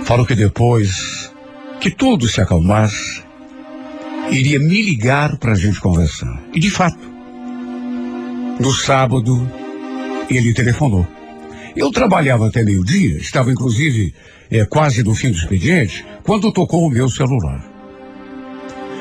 falou 0.05 0.27
que 0.27 0.35
depois 0.35 1.33
que 1.81 1.91
tudo 1.91 2.29
se 2.29 2.43
acalmasse, 2.43 3.23
iria 4.31 4.59
me 4.59 4.83
ligar 4.83 5.39
para 5.39 5.53
a 5.53 5.55
gente 5.55 5.81
conversar. 5.81 6.43
E 6.53 6.61
de 6.61 6.71
fato, 6.71 7.01
no 8.61 8.71
sábado, 8.71 9.51
ele 10.29 10.53
telefonou. 10.53 11.09
Eu 11.75 11.91
trabalhava 11.91 12.49
até 12.49 12.63
meio-dia, 12.63 13.17
estava 13.17 13.51
inclusive 13.51 14.15
é, 14.51 14.63
quase 14.67 15.03
no 15.03 15.15
fim 15.15 15.31
do 15.31 15.39
expediente, 15.39 16.05
quando 16.23 16.53
tocou 16.53 16.87
o 16.87 16.91
meu 16.91 17.09
celular. 17.09 17.65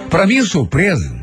Para 0.09 0.25
minha 0.25 0.45
surpresa, 0.45 1.13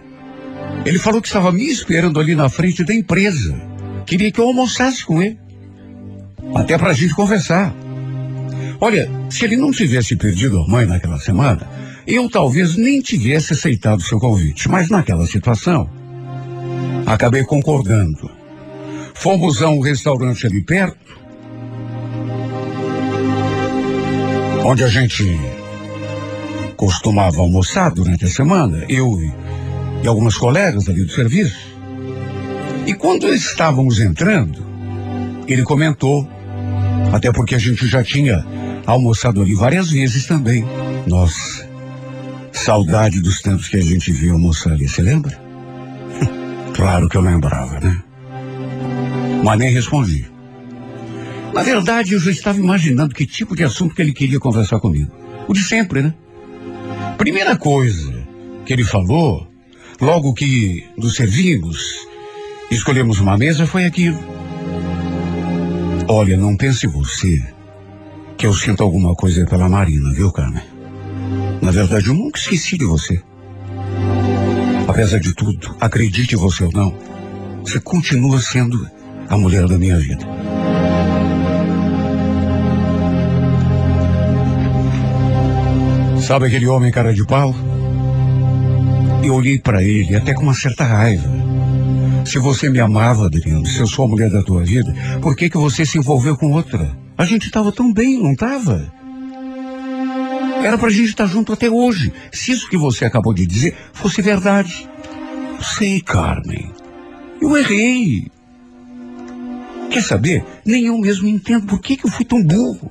ele 0.84 0.98
falou 0.98 1.22
que 1.22 1.28
estava 1.28 1.50
me 1.50 1.70
esperando 1.70 2.20
ali 2.20 2.34
na 2.34 2.50
frente 2.50 2.84
da 2.84 2.94
empresa. 2.94 3.58
Queria 4.04 4.30
que 4.30 4.38
eu 4.38 4.44
almoçasse 4.44 5.06
com 5.06 5.22
ele. 5.22 5.38
Até 6.54 6.76
para 6.76 6.90
a 6.90 6.94
gente 6.94 7.14
conversar. 7.14 7.74
Olha, 8.80 9.10
se 9.28 9.44
ele 9.44 9.56
não 9.56 9.70
tivesse 9.70 10.16
perdido 10.16 10.58
a 10.58 10.66
mãe 10.66 10.86
naquela 10.86 11.18
semana, 11.18 11.68
eu 12.06 12.28
talvez 12.28 12.76
nem 12.76 13.00
tivesse 13.00 13.52
aceitado 13.52 14.02
seu 14.02 14.18
convite. 14.18 14.68
Mas 14.68 14.88
naquela 14.88 15.26
situação, 15.26 15.88
acabei 17.06 17.44
concordando. 17.44 18.30
Fomos 19.14 19.62
a 19.62 19.68
um 19.68 19.80
restaurante 19.80 20.46
ali 20.46 20.62
perto, 20.62 20.98
onde 24.64 24.82
a 24.82 24.88
gente 24.88 25.38
costumava 26.76 27.40
almoçar 27.40 27.90
durante 27.90 28.24
a 28.24 28.28
semana, 28.28 28.84
eu 28.88 29.20
e 30.02 30.08
algumas 30.08 30.36
colegas 30.38 30.88
ali 30.88 31.04
do 31.04 31.12
serviço. 31.12 31.70
E 32.86 32.94
quando 32.94 33.28
estávamos 33.28 34.00
entrando, 34.00 34.64
ele 35.46 35.62
comentou, 35.62 36.26
até 37.12 37.32
porque 37.32 37.54
a 37.54 37.58
gente 37.58 37.86
já 37.86 38.02
tinha 38.02 38.44
almoçado 38.86 39.42
ali 39.42 39.54
várias 39.54 39.90
vezes 39.90 40.26
também. 40.26 40.64
Nossa, 41.06 41.68
saudade 42.52 43.20
dos 43.20 43.40
tempos 43.40 43.68
que 43.68 43.76
a 43.76 43.82
gente 43.82 44.12
viu 44.12 44.34
almoçar 44.34 44.72
ali, 44.72 44.88
você 44.88 45.02
lembra? 45.02 45.40
claro 46.74 47.08
que 47.08 47.16
eu 47.16 47.20
lembrava, 47.20 47.80
né? 47.80 48.02
Mas 49.44 49.58
nem 49.58 49.72
respondi. 49.72 50.30
Na 51.52 51.62
verdade, 51.62 52.14
eu 52.14 52.20
já 52.20 52.30
estava 52.30 52.58
imaginando 52.58 53.14
que 53.14 53.26
tipo 53.26 53.56
de 53.56 53.64
assunto 53.64 53.94
que 53.94 54.02
ele 54.02 54.12
queria 54.12 54.38
conversar 54.38 54.78
comigo. 54.78 55.10
O 55.48 55.52
de 55.52 55.62
sempre, 55.62 56.02
né? 56.02 56.14
Primeira 57.18 57.56
coisa 57.56 58.14
que 58.64 58.72
ele 58.72 58.84
falou, 58.84 59.46
logo 60.00 60.32
que 60.32 60.84
nos 60.96 61.16
servimos, 61.16 62.06
escolhemos 62.70 63.18
uma 63.18 63.36
mesa, 63.36 63.66
foi 63.66 63.84
aquilo. 63.84 64.18
Olha, 66.12 66.36
não 66.36 66.56
pense 66.56 66.88
você 66.88 67.40
que 68.36 68.44
eu 68.44 68.52
sinto 68.52 68.82
alguma 68.82 69.14
coisa 69.14 69.46
pela 69.46 69.68
Marina, 69.68 70.12
viu, 70.12 70.32
Carmen? 70.32 70.64
Na 71.62 71.70
verdade, 71.70 72.08
eu 72.08 72.14
nunca 72.14 72.36
esqueci 72.36 72.76
de 72.76 72.84
você. 72.84 73.22
Apesar 74.88 75.20
de 75.20 75.32
tudo, 75.32 75.76
acredite 75.80 76.34
você 76.34 76.64
ou 76.64 76.72
não, 76.72 76.98
você 77.60 77.78
continua 77.78 78.40
sendo 78.40 78.90
a 79.28 79.38
mulher 79.38 79.68
da 79.68 79.78
minha 79.78 80.00
vida. 80.00 80.26
Sabe 86.20 86.46
aquele 86.46 86.66
homem 86.66 86.90
cara 86.90 87.14
de 87.14 87.24
pau? 87.24 87.54
Eu 89.22 89.34
olhei 89.34 89.60
para 89.60 89.80
ele 89.80 90.16
até 90.16 90.34
com 90.34 90.42
uma 90.42 90.54
certa 90.54 90.82
raiva. 90.82 91.39
Se 92.24 92.38
você 92.38 92.68
me 92.68 92.80
amava, 92.80 93.26
Adriano, 93.26 93.66
se 93.66 93.78
eu 93.80 93.86
sou 93.86 94.04
a 94.04 94.08
mulher 94.08 94.30
da 94.30 94.42
tua 94.42 94.62
vida, 94.62 94.92
por 95.20 95.36
que 95.36 95.50
que 95.50 95.56
você 95.56 95.84
se 95.84 95.98
envolveu 95.98 96.36
com 96.36 96.52
outra? 96.52 96.96
A 97.16 97.24
gente 97.24 97.46
estava 97.46 97.72
tão 97.72 97.92
bem, 97.92 98.22
não 98.22 98.32
estava? 98.32 98.92
Era 100.62 100.76
pra 100.76 100.90
gente 100.90 101.08
estar 101.08 101.26
junto 101.26 101.52
até 101.52 101.70
hoje. 101.70 102.12
Se 102.30 102.52
isso 102.52 102.68
que 102.68 102.76
você 102.76 103.04
acabou 103.04 103.32
de 103.32 103.46
dizer 103.46 103.76
fosse 103.92 104.20
verdade. 104.20 104.88
Eu 105.56 105.62
sei, 105.62 106.00
Carmen. 106.00 106.70
Eu 107.40 107.56
errei. 107.56 108.30
Quer 109.90 110.02
saber? 110.02 110.44
Nem 110.64 110.86
eu 110.86 110.98
mesmo 110.98 111.26
entendo 111.26 111.66
por 111.66 111.80
que, 111.80 111.96
que 111.96 112.06
eu 112.06 112.10
fui 112.10 112.24
tão 112.24 112.42
burro. 112.42 112.90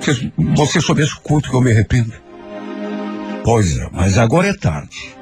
Se 0.00 0.32
você 0.54 0.80
soubesse 0.80 1.14
o 1.14 1.20
quanto 1.20 1.50
que 1.50 1.56
eu 1.56 1.60
me 1.60 1.72
arrependo. 1.72 2.12
Pois 3.42 3.76
é, 3.76 3.88
mas 3.92 4.18
agora 4.18 4.48
é 4.48 4.54
tarde. 4.54 5.16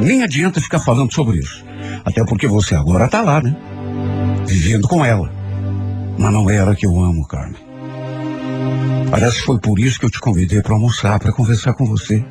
Nem 0.00 0.22
adianta 0.22 0.60
ficar 0.60 0.80
falando 0.80 1.12
sobre 1.12 1.38
isso. 1.38 1.64
Até 2.04 2.24
porque 2.24 2.46
você 2.46 2.74
agora 2.74 3.04
está 3.04 3.20
lá, 3.20 3.40
né? 3.42 3.54
Vivendo 4.46 4.88
com 4.88 5.04
ela. 5.04 5.30
Mas 6.18 6.32
não 6.32 6.48
era 6.48 6.74
que 6.74 6.86
eu 6.86 6.98
amo, 6.98 7.26
Carmen. 7.26 7.60
Parece 9.10 9.40
que 9.40 9.46
foi 9.46 9.58
por 9.58 9.78
isso 9.78 9.98
que 9.98 10.06
eu 10.06 10.10
te 10.10 10.20
convidei 10.20 10.62
para 10.62 10.74
almoçar, 10.74 11.18
para 11.18 11.32
conversar 11.32 11.74
com 11.74 11.84
você. 11.84 12.24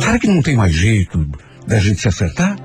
Será 0.00 0.18
que 0.18 0.26
não 0.26 0.42
tem 0.42 0.56
mais 0.56 0.74
jeito 0.74 1.26
da 1.66 1.78
gente 1.78 2.00
se 2.00 2.08
acertar? 2.08 2.56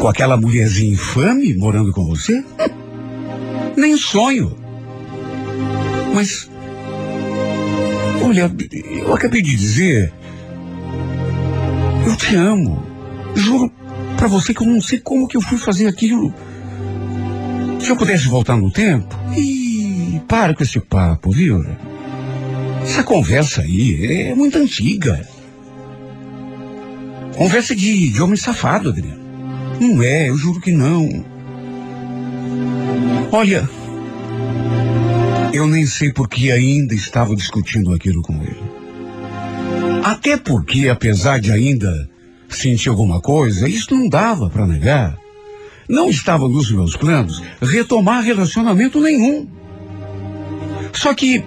Com 0.00 0.08
aquela 0.08 0.36
mulherzinha 0.36 0.92
infame 0.92 1.54
morando 1.54 1.92
com 1.92 2.04
você? 2.06 2.44
Nem 3.76 3.96
sonho. 3.96 4.56
Mas. 6.14 6.50
Olha, 8.22 8.50
eu 9.04 9.14
acabei 9.14 9.42
de 9.42 9.56
dizer. 9.56 10.12
Eu 12.10 12.16
te 12.16 12.34
amo. 12.34 12.84
Juro 13.36 13.70
para 14.16 14.26
você 14.26 14.52
que 14.52 14.60
eu 14.60 14.66
não 14.66 14.80
sei 14.80 14.98
como 14.98 15.28
que 15.28 15.36
eu 15.36 15.40
fui 15.40 15.56
fazer 15.56 15.86
aquilo. 15.86 16.34
Se 17.78 17.88
eu 17.88 17.96
pudesse 17.96 18.26
voltar 18.26 18.56
no 18.56 18.68
tempo. 18.68 19.16
Ih, 19.36 20.20
para 20.26 20.52
com 20.52 20.64
esse 20.64 20.80
papo, 20.80 21.30
viu? 21.30 21.64
Essa 22.82 23.04
conversa 23.04 23.62
aí 23.62 24.28
é 24.28 24.34
muito 24.34 24.58
antiga. 24.58 25.24
Conversa 27.36 27.76
de, 27.76 28.10
de 28.10 28.20
homem 28.20 28.36
safado, 28.36 28.88
Adriano. 28.88 29.20
Não 29.80 30.02
é, 30.02 30.30
eu 30.30 30.36
juro 30.36 30.60
que 30.60 30.72
não. 30.72 31.24
Olha, 33.30 33.70
eu 35.52 35.64
nem 35.68 35.86
sei 35.86 36.12
por 36.12 36.28
que 36.28 36.50
ainda 36.50 36.92
estava 36.92 37.36
discutindo 37.36 37.94
aquilo 37.94 38.20
com 38.20 38.34
ele. 38.42 38.69
Até 40.10 40.36
porque, 40.36 40.88
apesar 40.88 41.38
de 41.38 41.52
ainda 41.52 42.10
sentir 42.48 42.88
alguma 42.88 43.20
coisa, 43.20 43.68
isso 43.68 43.94
não 43.94 44.08
dava 44.08 44.50
para 44.50 44.66
negar. 44.66 45.16
Não 45.88 46.10
estava 46.10 46.48
nos 46.48 46.68
meus 46.72 46.96
planos 46.96 47.40
retomar 47.62 48.24
relacionamento 48.24 49.00
nenhum. 49.00 49.46
Só 50.92 51.14
que, 51.14 51.44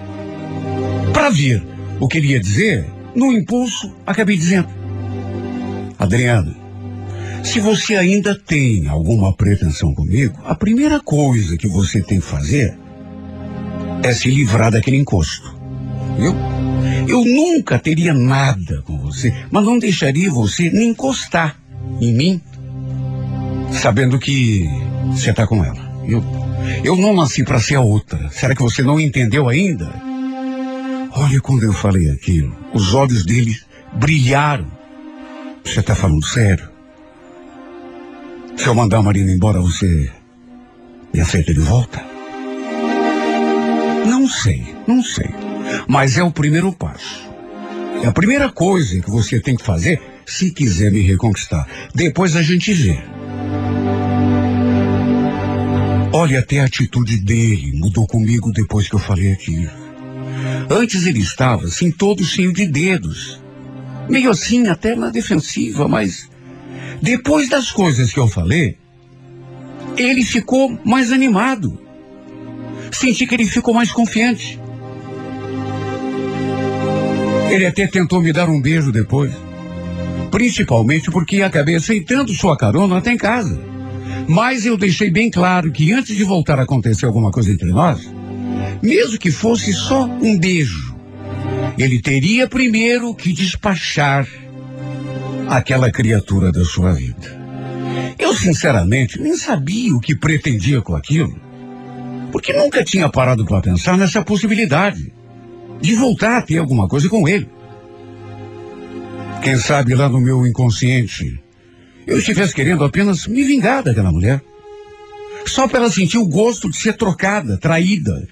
para 1.11 1.29
ver 1.29 1.61
o 1.99 2.07
que 2.07 2.19
ele 2.19 2.27
ia 2.27 2.39
dizer, 2.39 2.85
no 3.13 3.33
impulso, 3.33 3.93
acabei 4.07 4.37
dizendo: 4.37 4.69
Adriana, 5.99 6.55
se 7.43 7.59
você 7.59 7.97
ainda 7.97 8.33
tem 8.33 8.87
alguma 8.87 9.33
pretensão 9.33 9.93
comigo, 9.93 10.39
a 10.45 10.55
primeira 10.55 11.01
coisa 11.01 11.57
que 11.57 11.67
você 11.67 12.01
tem 12.01 12.21
que 12.21 12.25
fazer 12.25 12.79
é 14.01 14.13
se 14.13 14.31
livrar 14.31 14.71
daquele 14.71 14.95
encosto. 14.95 15.53
Viu? 16.17 16.35
Eu 17.07 17.25
nunca 17.25 17.77
teria 17.77 18.13
nada 18.13 18.81
com 18.83 18.97
você, 18.97 19.33
mas 19.51 19.63
não 19.63 19.77
deixaria 19.77 20.31
você 20.31 20.69
nem 20.69 20.89
encostar 20.89 21.57
em 21.99 22.13
mim, 22.13 22.41
sabendo 23.71 24.17
que 24.19 24.67
você 25.11 25.31
está 25.31 25.45
com 25.45 25.63
ela. 25.63 25.81
Eu, 26.05 26.23
eu 26.83 26.95
não 26.95 27.13
nasci 27.13 27.43
para 27.43 27.59
ser 27.59 27.75
a 27.75 27.81
outra. 27.81 28.29
Será 28.29 28.55
que 28.55 28.61
você 28.61 28.81
não 28.81 28.99
entendeu 28.99 29.47
ainda? 29.47 29.93
Olha, 31.11 31.39
quando 31.41 31.63
eu 31.63 31.73
falei 31.73 32.09
aquilo, 32.09 32.55
os 32.73 32.93
olhos 32.93 33.25
dele 33.25 33.55
brilharam. 33.93 34.65
Você 35.63 35.79
está 35.79 35.95
falando 35.95 36.25
sério? 36.25 36.67
Se 38.57 38.67
eu 38.67 38.75
mandar 38.75 38.97
a 38.97 39.03
Marina 39.03 39.31
embora, 39.31 39.59
você 39.59 40.11
me 41.13 41.21
aceita 41.21 41.53
de 41.53 41.59
volta? 41.59 42.03
Não 44.05 44.27
sei, 44.27 44.75
não 44.87 45.03
sei. 45.03 45.42
Mas 45.87 46.17
é 46.17 46.23
o 46.23 46.31
primeiro 46.31 46.71
passo. 46.71 47.31
É 48.03 48.07
a 48.07 48.11
primeira 48.11 48.51
coisa 48.51 48.99
que 48.99 49.09
você 49.09 49.39
tem 49.39 49.55
que 49.55 49.63
fazer 49.63 50.01
se 50.25 50.51
quiser 50.51 50.91
me 50.91 51.01
reconquistar. 51.01 51.67
Depois 51.93 52.35
a 52.35 52.41
gente 52.41 52.73
vê. 52.73 52.97
Olha, 56.11 56.39
até 56.39 56.59
a 56.59 56.65
atitude 56.65 57.17
dele 57.17 57.71
mudou 57.73 58.05
comigo 58.05 58.51
depois 58.51 58.87
que 58.87 58.95
eu 58.95 58.99
falei 58.99 59.31
aquilo. 59.31 59.71
Antes 60.69 61.05
ele 61.05 61.19
estava 61.19 61.65
assim, 61.65 61.91
todo 61.91 62.23
cheio 62.23 62.53
de 62.53 62.67
dedos. 62.67 63.41
Meio 64.09 64.29
assim, 64.29 64.67
até 64.67 64.95
na 64.95 65.09
defensiva, 65.09 65.87
mas 65.87 66.29
depois 67.01 67.49
das 67.49 67.71
coisas 67.71 68.11
que 68.11 68.19
eu 68.19 68.27
falei, 68.27 68.77
ele 69.97 70.23
ficou 70.23 70.77
mais 70.85 71.11
animado. 71.11 71.79
Senti 72.91 73.25
que 73.25 73.33
ele 73.33 73.45
ficou 73.45 73.73
mais 73.73 73.91
confiante. 73.91 74.59
Ele 77.53 77.67
até 77.67 77.85
tentou 77.85 78.19
me 78.19 78.33
dar 78.33 78.49
um 78.49 78.59
beijo 78.59 78.91
depois. 78.91 79.31
Principalmente 80.31 81.11
porque 81.11 81.43
acabei 81.43 81.75
aceitando 81.75 82.33
sua 82.33 82.57
carona 82.57 82.97
até 82.97 83.13
em 83.13 83.17
casa. 83.17 83.61
Mas 84.27 84.65
eu 84.65 84.75
deixei 84.75 85.11
bem 85.11 85.29
claro 85.29 85.71
que 85.71 85.93
antes 85.93 86.17
de 86.17 86.23
voltar 86.23 86.57
a 86.57 86.63
acontecer 86.63 87.05
alguma 87.05 87.29
coisa 87.29 87.51
entre 87.51 87.69
nós, 87.71 88.11
mesmo 88.81 89.19
que 89.19 89.29
fosse 89.29 89.71
só 89.71 90.05
um 90.05 90.39
beijo, 90.39 90.95
ele 91.77 92.01
teria 92.01 92.47
primeiro 92.47 93.13
que 93.13 93.31
despachar 93.31 94.27
aquela 95.47 95.91
criatura 95.91 96.51
da 96.51 96.65
sua 96.65 96.91
vida. 96.91 97.39
Eu, 98.17 98.33
sinceramente, 98.33 99.21
nem 99.21 99.37
sabia 99.37 99.93
o 99.93 99.99
que 99.99 100.15
pretendia 100.15 100.81
com 100.81 100.95
aquilo, 100.95 101.39
porque 102.31 102.51
nunca 102.51 102.83
tinha 102.83 103.07
parado 103.09 103.45
para 103.45 103.61
pensar 103.61 103.95
nessa 103.95 104.23
possibilidade 104.23 105.13
de 105.83 105.95
voltar 105.95 106.37
a 106.37 106.41
ter 106.41 106.59
alguma 106.59 106.87
coisa 106.87 107.09
com 107.09 107.27
ele. 107.27 107.45
Quem 109.41 109.57
sabe 109.57 109.93
lá 109.93 110.07
no 110.07 110.21
meu 110.21 110.47
inconsciente 110.47 111.43
eu 112.07 112.17
estivesse 112.17 112.55
querendo 112.55 112.85
apenas 112.85 113.27
me 113.27 113.43
vingar 113.43 113.83
daquela 113.83 114.09
mulher. 114.09 114.41
Só 115.45 115.67
para 115.67 115.79
ela 115.79 115.91
sentir 115.91 116.17
o 116.17 116.25
gosto 116.25 116.69
de 116.69 116.77
ser 116.77 116.93
trocada, 116.93 117.57
traída. 117.57 118.25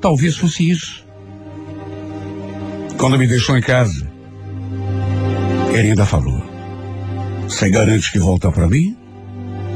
Talvez 0.00 0.36
fosse 0.36 0.70
isso. 0.70 1.04
Quando 2.96 3.18
me 3.18 3.26
deixou 3.26 3.58
em 3.58 3.60
casa, 3.60 4.08
ele 5.70 5.88
ainda 5.88 6.06
falou: 6.06 6.40
Você 7.42 7.68
garante 7.68 8.12
que 8.12 8.20
volta 8.20 8.52
para 8.52 8.68
mim? 8.68 8.96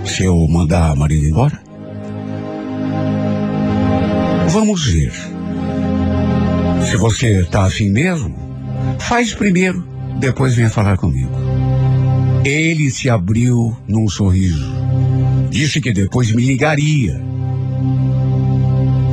Se 0.05 0.23
eu 0.23 0.47
mandar 0.47 0.93
a 0.93 0.95
Marina 0.95 1.29
embora? 1.29 1.61
Vamos 4.49 4.87
ver. 4.87 5.38
Se 6.89 6.97
você 6.97 7.41
está 7.43 7.67
afim 7.67 7.91
mesmo, 7.91 8.35
faz 8.99 9.35
primeiro, 9.35 9.87
depois 10.19 10.55
venha 10.55 10.71
falar 10.71 10.97
comigo. 10.97 11.31
Ele 12.47 12.91
se 12.91 13.11
abriu 13.11 13.77
num 13.87 14.09
sorriso. 14.09 14.73
Disse 15.51 15.83
que 15.83 15.93
depois 15.93 16.33
me 16.33 16.43
ligaria. 16.43 17.21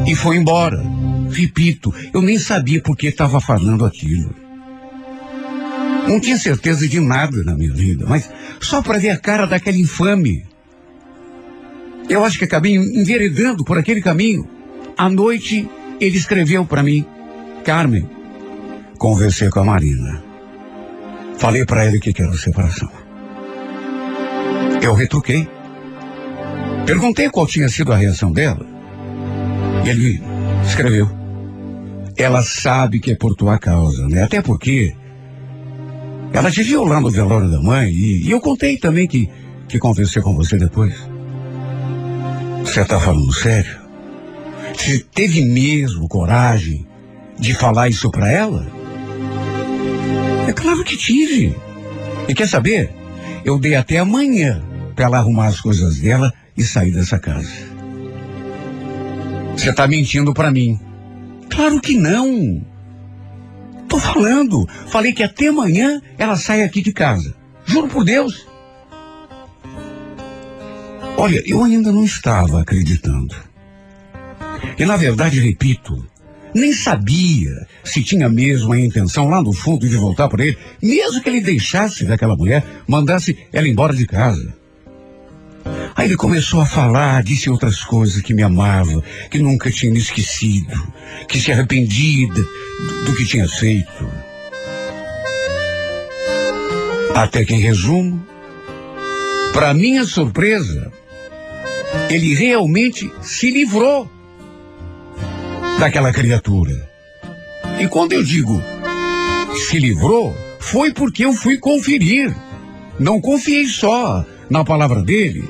E 0.08 0.16
foi 0.16 0.38
embora. 0.38 0.82
Repito, 1.30 1.94
eu 2.14 2.22
nem 2.22 2.40
sabia 2.40 2.82
por 2.82 2.96
que 2.96 3.08
estava 3.08 3.42
falando 3.42 3.86
aquilo. 3.86 4.34
Não 6.08 6.18
tinha 6.18 6.38
certeza 6.38 6.88
de 6.88 7.02
nada 7.02 7.44
na 7.44 7.56
minha 7.56 7.74
vida, 7.74 8.06
mas 8.08 8.32
só 8.62 8.82
para 8.82 9.00
ver 9.00 9.10
a 9.10 9.18
cara 9.18 9.46
daquele 9.46 9.82
infame. 9.82 10.46
Eu 12.08 12.24
acho 12.24 12.38
que 12.38 12.46
acabei 12.46 12.76
enveredando 12.76 13.66
por 13.66 13.78
aquele 13.78 14.02
caminho. 14.02 14.48
À 14.98 15.10
noite, 15.10 15.68
ele 16.00 16.18
escreveu 16.18 16.66
para 16.66 16.82
mim: 16.82 17.06
Carmen, 17.66 18.08
conversei 19.00 19.50
com 19.50 19.60
a 19.60 19.64
Marina. 19.64 20.24
Falei 21.40 21.66
para 21.66 21.88
ele 21.88 22.00
que 22.00 22.14
quero 22.14 22.38
separação. 22.38 22.88
Eu 24.84 24.94
retruquei. 24.94 25.50
Perguntei 26.86 27.28
qual 27.28 27.48
tinha 27.48 27.68
sido 27.68 27.92
a 27.92 27.98
reação 27.98 28.32
dela. 28.32 28.64
E 29.84 29.90
ele 29.90 30.22
escreveu. 30.64 31.10
Ela 32.16 32.44
sabe 32.44 33.00
que 33.00 33.14
é 33.14 33.16
por 33.16 33.34
tua 33.36 33.58
causa, 33.58 34.08
né? 34.08 34.22
Até 34.22 34.44
porque 34.44 34.96
ela 36.34 36.52
te 36.52 36.62
viu 36.62 36.86
lá 36.86 37.02
no 37.02 37.10
velório 37.10 37.50
da 37.50 37.60
mãe 37.60 37.90
e, 37.90 38.28
e 38.28 38.32
eu 38.32 38.40
contei 38.40 38.78
também 38.78 39.08
que, 39.08 39.28
que 39.68 39.80
conversei 39.80 40.22
com 40.22 40.36
você 40.36 40.56
depois. 40.56 40.94
Você 42.64 42.82
está 42.82 43.00
falando 43.00 43.34
sério? 43.34 43.76
Você 44.78 45.00
teve 45.00 45.44
mesmo 45.44 46.08
coragem 46.08 46.86
de 47.40 47.54
falar 47.54 47.90
isso 47.90 48.10
para 48.10 48.32
ela? 48.32 48.68
É 50.48 50.54
claro 50.54 50.84
que 50.84 50.98
tive. 50.98 51.56
E 52.28 52.34
quer 52.34 52.48
saber? 52.48 52.92
Eu 53.44 53.60
dei 53.60 53.76
até 53.76 54.00
amanhã 54.00 54.64
para 54.96 55.06
ela 55.06 55.18
arrumar 55.18 55.48
as 55.48 55.60
coisas 55.60 56.00
dela 56.00 56.34
e 56.58 56.64
sair 56.64 56.92
dessa 56.92 57.20
casa. 57.20 57.50
Você 59.56 59.70
está 59.70 59.88
mentindo 59.88 60.34
para 60.34 60.52
mim. 60.52 60.80
Claro 61.50 61.80
que 61.80 61.96
não. 61.96 62.62
Tô 63.88 64.00
falando. 64.00 64.68
Falei 64.88 65.14
que 65.14 65.24
até 65.24 65.48
amanhã 65.48 66.02
ela 66.18 66.36
sai 66.36 66.64
aqui 66.64 66.82
de 66.82 66.92
casa. 66.92 67.36
Juro 67.66 67.88
por 67.88 68.04
Deus. 68.04 68.48
Olha, 71.18 71.42
eu 71.46 71.64
ainda 71.64 71.92
não 71.92 72.04
estava 72.04 72.62
acreditando. 72.62 73.36
E 74.78 74.86
na 74.86 74.98
verdade, 74.98 75.40
repito, 75.40 76.06
nem 76.56 76.72
sabia 76.72 77.68
se 77.84 78.02
tinha 78.02 78.30
mesmo 78.30 78.72
a 78.72 78.80
intenção 78.80 79.28
lá 79.28 79.42
no 79.42 79.52
fundo 79.52 79.88
de 79.90 79.98
voltar 79.98 80.30
por 80.30 80.40
ele, 80.40 80.58
mesmo 80.82 81.22
que 81.22 81.30
ele 81.30 81.42
deixasse 81.42 82.06
daquela 82.06 82.36
mulher, 82.36 82.64
mandasse 82.88 83.38
ela 83.52 83.68
embora 83.68 83.94
de 83.94 84.08
casa. 84.08 84.56
Aí 85.94 86.08
ele 86.08 86.16
começou 86.16 86.62
a 86.62 86.66
falar, 86.66 87.22
disse 87.24 87.50
outras 87.50 87.84
coisas, 87.84 88.22
que 88.22 88.34
me 88.34 88.42
amava, 88.42 89.04
que 89.30 89.38
nunca 89.38 89.70
tinha 89.70 89.92
me 89.92 90.00
esquecido, 90.00 90.74
que 91.28 91.40
se 91.40 91.52
arrependia 91.52 92.28
do, 92.30 92.44
do 93.06 93.16
que 93.16 93.26
tinha 93.26 93.48
feito. 93.48 94.08
Até 97.14 97.44
que, 97.44 97.54
em 97.54 97.60
resumo, 97.60 98.26
para 99.54 99.74
minha 99.74 100.06
surpresa, 100.06 100.92
ele 102.10 102.34
realmente 102.34 103.12
se 103.22 103.50
livrou 103.50 104.10
daquela 105.80 106.12
criatura. 106.12 106.90
E 107.80 107.88
quando 107.88 108.14
eu 108.14 108.24
digo 108.24 108.62
se 109.56 109.80
livrou, 109.80 110.36
foi 110.60 110.94
porque 110.94 111.26
eu 111.26 111.34
fui 111.34 111.58
conferir. 111.58 112.36
Não 113.00 113.22
confiei 113.22 113.66
só 113.68 114.26
na 114.50 114.64
palavra 114.64 115.02
dele. 115.02 115.48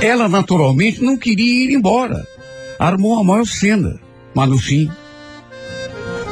Ela 0.00 0.28
naturalmente 0.28 1.02
não 1.02 1.16
queria 1.16 1.64
ir 1.64 1.74
embora. 1.74 2.26
Armou 2.78 3.18
a 3.18 3.24
maior 3.24 3.46
cena, 3.46 3.98
mas 4.34 4.48
no 4.48 4.58
fim 4.58 4.90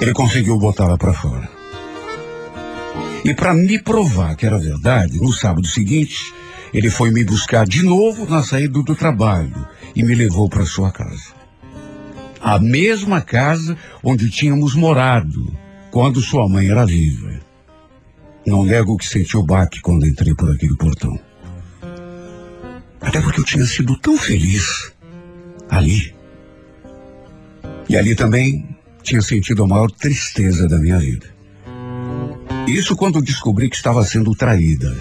ele 0.01 0.12
conseguiu 0.14 0.59
botá-la 0.59 0.97
para 0.97 1.12
fora. 1.12 1.49
E 3.24 3.35
para 3.35 3.53
me 3.53 3.78
provar 3.78 4.35
que 4.35 4.47
era 4.47 4.59
verdade, 4.59 5.18
no 5.20 5.31
sábado 5.31 5.66
seguinte, 5.66 6.33
ele 6.72 6.89
foi 6.89 7.11
me 7.11 7.22
buscar 7.22 7.66
de 7.66 7.83
novo 7.83 8.26
na 8.28 8.43
saída 8.43 8.83
do 8.83 8.95
trabalho 8.95 9.68
e 9.95 10.03
me 10.03 10.14
levou 10.14 10.49
para 10.49 10.64
sua 10.64 10.91
casa. 10.91 11.39
A 12.41 12.59
mesma 12.59 13.20
casa 13.20 13.76
onde 14.03 14.30
tínhamos 14.30 14.74
morado 14.74 15.53
quando 15.91 16.22
sua 16.22 16.49
mãe 16.49 16.68
era 16.70 16.86
viva. 16.86 17.38
Não 18.47 18.64
nego 18.64 18.97
que 18.97 19.07
senti 19.07 19.36
o 19.36 19.43
baque 19.43 19.80
quando 19.80 20.07
entrei 20.07 20.34
por 20.34 20.51
aquele 20.51 20.74
portão. 20.76 21.18
Até 23.01 23.20
porque 23.20 23.41
eu 23.41 23.45
tinha 23.45 23.66
sido 23.66 23.99
tão 23.99 24.16
feliz 24.16 24.93
ali. 25.68 26.14
E 27.88 27.97
ali 27.97 28.14
também 28.14 28.68
tinha 29.03 29.20
sentido 29.20 29.64
a 29.64 29.66
maior 29.66 29.91
tristeza 29.91 30.66
da 30.66 30.78
minha 30.78 30.99
vida. 30.99 31.26
Isso 32.66 32.97
quando 32.97 33.20
descobri 33.20 33.68
que 33.68 33.76
estava 33.76 34.05
sendo 34.05 34.34
traída. 34.34 34.97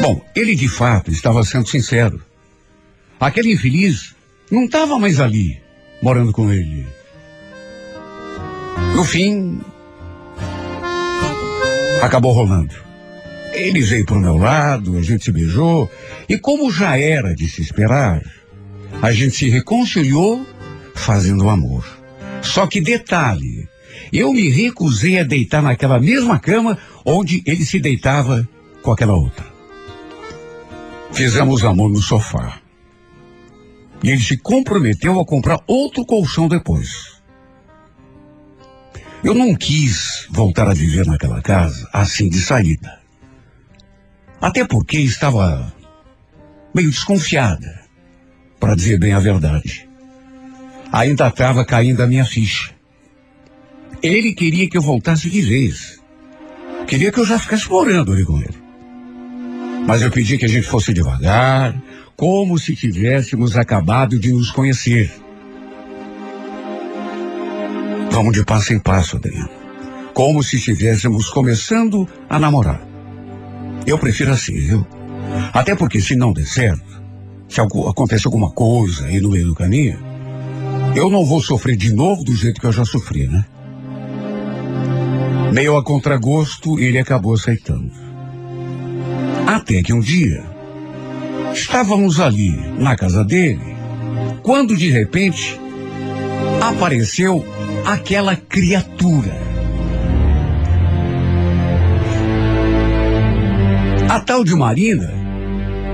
Bom, 0.00 0.24
ele 0.34 0.54
de 0.54 0.68
fato 0.68 1.10
estava 1.10 1.44
sendo 1.44 1.68
sincero. 1.68 2.20
Aquele 3.20 3.52
infeliz 3.52 4.14
não 4.52 4.66
estava 4.66 4.98
mais 4.98 5.18
ali, 5.18 5.58
morando 6.02 6.30
com 6.30 6.52
ele. 6.52 6.86
No 8.94 9.02
fim, 9.02 9.62
acabou 12.02 12.32
rolando. 12.32 12.74
Ele 13.54 13.80
veio 13.80 14.04
pro 14.04 14.20
meu 14.20 14.36
lado, 14.36 14.98
a 14.98 15.02
gente 15.02 15.24
se 15.24 15.32
beijou, 15.32 15.90
e 16.28 16.36
como 16.36 16.70
já 16.70 16.98
era 16.98 17.34
de 17.34 17.48
se 17.48 17.62
esperar, 17.62 18.22
a 19.00 19.10
gente 19.10 19.36
se 19.36 19.48
reconciliou 19.48 20.46
fazendo 20.94 21.48
amor. 21.48 21.86
Só 22.42 22.66
que 22.66 22.78
detalhe, 22.78 23.66
eu 24.12 24.34
me 24.34 24.50
recusei 24.50 25.18
a 25.18 25.24
deitar 25.24 25.62
naquela 25.62 25.98
mesma 25.98 26.38
cama 26.38 26.76
onde 27.06 27.42
ele 27.46 27.64
se 27.64 27.80
deitava 27.80 28.46
com 28.82 28.92
aquela 28.92 29.14
outra. 29.14 29.46
Fizemos 31.10 31.64
amor 31.64 31.90
no 31.90 32.02
sofá. 32.02 32.61
E 34.02 34.10
ele 34.10 34.20
se 34.20 34.36
comprometeu 34.36 35.20
a 35.20 35.24
comprar 35.24 35.60
outro 35.66 36.04
colchão 36.04 36.48
depois. 36.48 37.12
Eu 39.22 39.34
não 39.34 39.54
quis 39.54 40.26
voltar 40.30 40.68
a 40.68 40.74
viver 40.74 41.06
naquela 41.06 41.40
casa 41.40 41.88
assim 41.92 42.28
de 42.28 42.40
saída. 42.40 43.00
Até 44.40 44.66
porque 44.66 44.98
estava 44.98 45.72
meio 46.74 46.90
desconfiada, 46.90 47.80
para 48.58 48.74
dizer 48.74 48.98
bem 48.98 49.12
a 49.12 49.20
verdade. 49.20 49.88
Ainda 50.92 51.28
estava 51.28 51.64
caindo 51.64 52.02
a 52.02 52.06
minha 52.06 52.24
ficha. 52.24 52.72
Ele 54.02 54.32
queria 54.32 54.68
que 54.68 54.76
eu 54.76 54.82
voltasse 54.82 55.30
de 55.30 55.40
vez. 55.40 56.00
Queria 56.88 57.12
que 57.12 57.20
eu 57.20 57.24
já 57.24 57.38
ficasse 57.38 57.70
morando 57.70 58.12
ali 58.12 58.24
com 58.24 58.38
ele. 58.38 58.62
Mas 59.86 60.02
eu 60.02 60.10
pedi 60.10 60.36
que 60.36 60.44
a 60.44 60.48
gente 60.48 60.66
fosse 60.66 60.92
devagar, 60.92 61.80
como 62.16 62.58
se 62.58 62.74
tivéssemos 62.74 63.56
acabado 63.56 64.18
de 64.18 64.32
nos 64.32 64.50
conhecer. 64.50 65.12
Vamos 68.10 68.34
de 68.34 68.44
passo 68.44 68.72
em 68.72 68.78
passo, 68.78 69.16
Adriano. 69.16 69.48
Como 70.12 70.42
se 70.42 70.56
estivéssemos 70.56 71.30
começando 71.30 72.06
a 72.28 72.38
namorar. 72.38 72.86
Eu 73.86 73.98
prefiro 73.98 74.32
assim, 74.32 74.54
viu? 74.54 74.86
Até 75.52 75.74
porque 75.74 76.00
se 76.00 76.14
não 76.14 76.32
der 76.32 76.46
certo, 76.46 77.02
se 77.48 77.60
algo, 77.60 77.88
acontecer 77.88 78.28
alguma 78.28 78.50
coisa 78.50 79.06
aí 79.06 79.20
no 79.20 79.30
meio 79.30 79.46
do 79.46 79.54
caminho, 79.54 79.98
eu 80.94 81.08
não 81.08 81.24
vou 81.24 81.40
sofrer 81.40 81.76
de 81.76 81.92
novo 81.92 82.22
do 82.22 82.36
jeito 82.36 82.60
que 82.60 82.66
eu 82.66 82.72
já 82.72 82.84
sofri, 82.84 83.26
né? 83.26 83.44
Meio 85.52 85.76
a 85.76 85.84
contragosto, 85.84 86.78
ele 86.78 86.98
acabou 86.98 87.34
aceitando. 87.34 87.90
Até 89.46 89.82
que 89.82 89.92
um 89.92 90.00
dia, 90.00 90.51
estávamos 91.52 92.18
ali 92.20 92.50
na 92.78 92.96
casa 92.96 93.24
dele, 93.24 93.60
quando 94.42 94.76
de 94.76 94.90
repente 94.90 95.58
apareceu 96.60 97.44
aquela 97.84 98.36
criatura. 98.36 99.32
A 104.08 104.20
tal 104.20 104.44
de 104.44 104.54
Marina, 104.54 105.10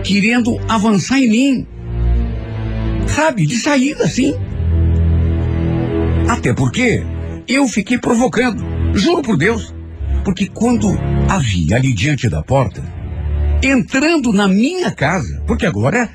querendo 0.04 0.58
avançar 0.68 1.18
em 1.18 1.28
mim. 1.28 1.66
Sabe, 3.06 3.46
de 3.46 3.56
saída 3.56 4.04
assim. 4.04 4.34
Até 6.28 6.52
porque 6.52 7.02
eu 7.46 7.66
fiquei 7.66 7.98
provocando, 7.98 8.62
juro 8.94 9.22
por 9.22 9.36
Deus. 9.36 9.74
Porque 10.24 10.46
quando 10.46 10.88
a 11.28 11.38
vi 11.38 11.72
ali 11.72 11.94
diante 11.94 12.28
da 12.28 12.42
porta, 12.42 12.82
entrando 13.62 14.32
na 14.32 14.46
minha 14.46 14.90
casa, 14.90 15.42
porque 15.46 15.66
agora 15.66 16.10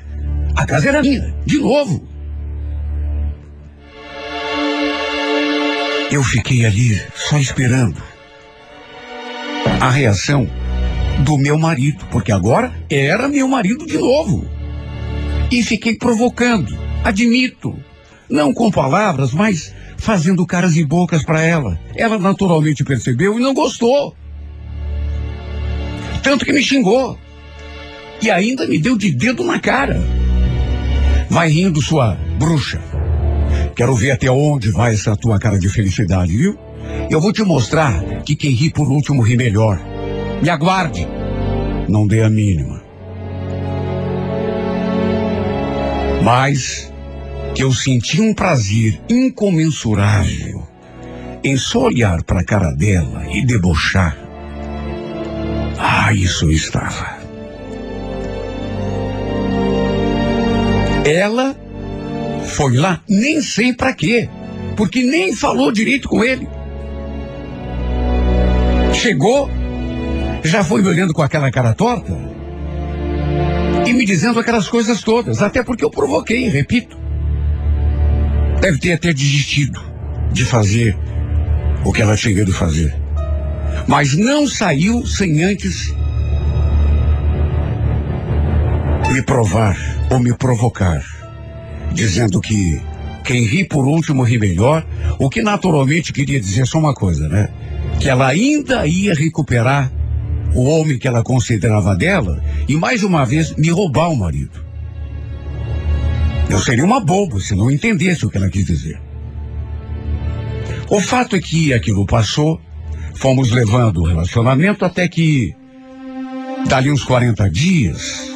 a 0.56 0.64
casa 0.64 0.88
era 0.88 1.02
minha, 1.02 1.34
de 1.44 1.58
novo. 1.58 2.08
Eu 6.10 6.22
fiquei 6.22 6.64
ali 6.64 7.00
só 7.14 7.38
esperando 7.38 8.00
a 9.80 9.90
reação 9.90 10.48
do 11.20 11.36
meu 11.36 11.58
marido, 11.58 12.04
porque 12.10 12.32
agora 12.32 12.72
era 12.88 13.28
meu 13.28 13.48
marido 13.48 13.86
de 13.86 13.98
novo. 13.98 14.48
E 15.50 15.62
fiquei 15.62 15.96
provocando, 15.96 16.76
admito, 17.02 17.76
não 18.28 18.52
com 18.52 18.70
palavras, 18.70 19.32
mas 19.32 19.74
fazendo 19.96 20.46
caras 20.46 20.76
e 20.76 20.84
bocas 20.84 21.24
para 21.24 21.42
ela. 21.42 21.78
Ela 21.96 22.18
naturalmente 22.18 22.84
percebeu 22.84 23.38
e 23.38 23.42
não 23.42 23.54
gostou. 23.54 24.16
Tanto 26.22 26.44
que 26.44 26.52
me 26.52 26.62
xingou. 26.62 27.18
E 28.22 28.30
ainda 28.30 28.66
me 28.66 28.78
deu 28.78 28.96
de 28.96 29.10
dedo 29.10 29.44
na 29.44 29.58
cara. 29.58 30.00
Vai 31.28 31.48
rindo, 31.48 31.80
sua 31.82 32.16
bruxa. 32.38 32.80
Quero 33.74 33.94
ver 33.94 34.12
até 34.12 34.30
onde 34.30 34.70
vai 34.70 34.94
essa 34.94 35.16
tua 35.16 35.38
cara 35.38 35.58
de 35.58 35.68
felicidade, 35.68 36.36
viu? 36.36 36.56
Eu 37.10 37.20
vou 37.20 37.32
te 37.32 37.42
mostrar 37.42 38.22
que 38.24 38.36
quem 38.36 38.52
ri 38.52 38.70
por 38.70 38.88
último 38.88 39.22
ri 39.22 39.36
melhor. 39.36 39.80
Me 40.42 40.48
aguarde. 40.48 41.06
Não 41.88 42.06
dê 42.06 42.22
a 42.22 42.30
mínima. 42.30 42.82
Mas 46.22 46.92
que 47.54 47.62
eu 47.62 47.72
senti 47.72 48.20
um 48.20 48.32
prazer 48.32 49.00
incomensurável 49.08 50.66
em 51.42 51.56
só 51.56 51.84
olhar 51.84 52.22
para 52.22 52.40
a 52.40 52.44
cara 52.44 52.70
dela 52.70 53.26
e 53.30 53.44
debochar. 53.44 54.16
Ah, 55.78 56.12
isso 56.12 56.50
estava. 56.50 57.13
Ela 61.04 61.54
foi 62.46 62.76
lá, 62.76 63.00
nem 63.08 63.40
sei 63.42 63.72
para 63.74 63.92
quê, 63.92 64.28
porque 64.76 65.02
nem 65.02 65.34
falou 65.34 65.70
direito 65.70 66.08
com 66.08 66.24
ele. 66.24 66.48
Chegou, 68.92 69.50
já 70.42 70.64
foi 70.64 70.82
me 70.82 70.88
olhando 70.88 71.12
com 71.12 71.22
aquela 71.22 71.50
cara 71.50 71.74
torta 71.74 72.16
e 73.86 73.92
me 73.92 74.04
dizendo 74.04 74.40
aquelas 74.40 74.68
coisas 74.68 75.02
todas, 75.02 75.42
até 75.42 75.62
porque 75.62 75.84
eu 75.84 75.90
provoquei, 75.90 76.48
repito. 76.48 76.96
Deve 78.60 78.78
ter 78.78 78.92
até 78.92 79.12
desistido 79.12 79.78
de 80.32 80.44
fazer 80.44 80.96
o 81.84 81.92
que 81.92 82.00
ela 82.00 82.16
tinha 82.16 82.44
de 82.44 82.52
fazer. 82.52 82.94
Mas 83.86 84.16
não 84.16 84.46
saiu 84.46 85.04
sem 85.04 85.42
antes 85.42 85.94
me 89.14 89.22
provar 89.22 89.76
ou 90.10 90.18
me 90.18 90.34
provocar, 90.34 91.00
dizendo 91.92 92.40
que 92.40 92.82
quem 93.24 93.44
ri 93.44 93.64
por 93.64 93.86
último 93.86 94.24
ri 94.24 94.40
melhor, 94.40 94.84
o 95.20 95.30
que 95.30 95.40
naturalmente 95.40 96.12
queria 96.12 96.40
dizer 96.40 96.66
só 96.66 96.80
uma 96.80 96.92
coisa, 96.92 97.28
né? 97.28 97.48
Que 98.00 98.08
ela 98.08 98.26
ainda 98.26 98.84
ia 98.88 99.14
recuperar 99.14 99.92
o 100.52 100.64
homem 100.64 100.98
que 100.98 101.06
ela 101.06 101.22
considerava 101.22 101.94
dela 101.94 102.42
e 102.68 102.74
mais 102.74 103.04
uma 103.04 103.24
vez 103.24 103.54
me 103.54 103.70
roubar 103.70 104.10
o 104.10 104.16
marido. 104.16 104.64
Eu 106.50 106.58
seria 106.58 106.84
uma 106.84 106.98
boba 106.98 107.38
se 107.38 107.54
não 107.54 107.70
entendesse 107.70 108.26
o 108.26 108.30
que 108.30 108.36
ela 108.36 108.50
quis 108.50 108.66
dizer. 108.66 109.00
O 110.90 111.00
fato 111.00 111.36
é 111.36 111.40
que 111.40 111.72
aquilo 111.72 112.04
passou, 112.04 112.60
fomos 113.14 113.52
levando 113.52 113.98
o 113.98 114.06
relacionamento 114.06 114.84
até 114.84 115.06
que, 115.06 115.54
dali 116.66 116.90
uns 116.90 117.04
40 117.04 117.48
dias, 117.48 118.33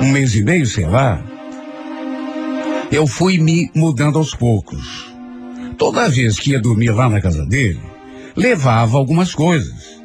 um 0.00 0.10
mês 0.10 0.34
e 0.34 0.42
meio, 0.42 0.66
sei 0.66 0.86
lá, 0.86 1.22
eu 2.90 3.06
fui 3.06 3.38
me 3.38 3.70
mudando 3.74 4.18
aos 4.18 4.34
poucos. 4.34 5.12
Toda 5.76 6.08
vez 6.08 6.38
que 6.38 6.50
ia 6.52 6.60
dormir 6.60 6.90
lá 6.90 7.08
na 7.08 7.20
casa 7.20 7.44
dele, 7.44 7.80
levava 8.34 8.96
algumas 8.96 9.34
coisas. 9.34 10.00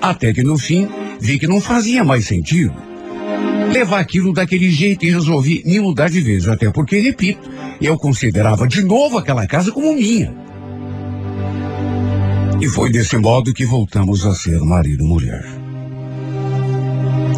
Até 0.00 0.32
que 0.32 0.42
no 0.42 0.56
fim, 0.56 0.88
vi 1.20 1.38
que 1.38 1.46
não 1.46 1.60
fazia 1.60 2.02
mais 2.02 2.26
sentido 2.26 2.90
levar 3.70 4.00
aquilo 4.00 4.32
daquele 4.32 4.70
jeito 4.70 5.04
e 5.04 5.10
resolvi 5.10 5.62
me 5.64 5.80
mudar 5.80 6.10
de 6.10 6.20
vez. 6.20 6.48
Até 6.48 6.70
porque, 6.70 6.98
repito, 6.98 7.48
eu 7.80 7.96
considerava 7.96 8.66
de 8.66 8.82
novo 8.82 9.18
aquela 9.18 9.46
casa 9.46 9.70
como 9.70 9.94
minha. 9.94 10.34
E 12.60 12.68
foi 12.68 12.90
desse 12.90 13.16
modo 13.16 13.54
que 13.54 13.64
voltamos 13.64 14.26
a 14.26 14.34
ser 14.34 14.60
marido 14.60 15.02
e 15.02 15.06
mulher. 15.06 15.44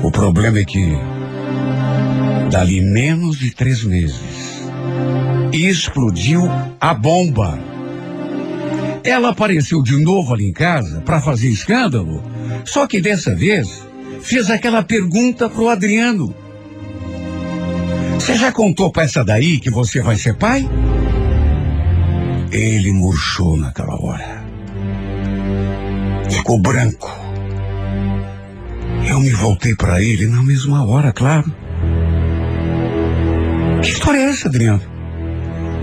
O 0.02 0.10
problema 0.10 0.58
é 0.58 0.64
que, 0.64 0.98
dali 2.52 2.82
menos 2.82 3.38
de 3.38 3.50
três 3.50 3.82
meses, 3.82 4.20
explodiu 5.54 6.42
a 6.78 6.92
bomba. 6.92 7.58
Ela 9.02 9.30
apareceu 9.30 9.82
de 9.82 9.96
novo 9.96 10.34
ali 10.34 10.50
em 10.50 10.52
casa 10.52 11.00
para 11.00 11.18
fazer 11.18 11.48
escândalo, 11.48 12.22
só 12.66 12.86
que 12.86 13.00
dessa 13.00 13.34
vez 13.34 13.88
fez 14.20 14.50
aquela 14.50 14.82
pergunta 14.82 15.48
pro 15.48 15.70
Adriano. 15.70 16.34
Você 18.16 18.36
já 18.36 18.52
contou 18.52 18.92
pra 18.92 19.04
essa 19.04 19.24
daí 19.24 19.58
que 19.58 19.70
você 19.70 20.02
vai 20.02 20.16
ser 20.16 20.36
pai? 20.36 20.68
Ele 22.52 22.92
murchou 22.92 23.56
naquela 23.56 23.98
hora. 23.98 24.44
Ficou 26.30 26.60
branco. 26.60 27.10
Eu 29.08 29.20
me 29.20 29.30
voltei 29.30 29.74
para 29.74 30.02
ele 30.02 30.26
na 30.26 30.42
mesma 30.42 30.86
hora, 30.86 31.12
claro. 31.12 31.61
Que 33.82 33.90
história 33.90 34.18
é 34.18 34.30
essa, 34.30 34.48
Adriano? 34.48 34.80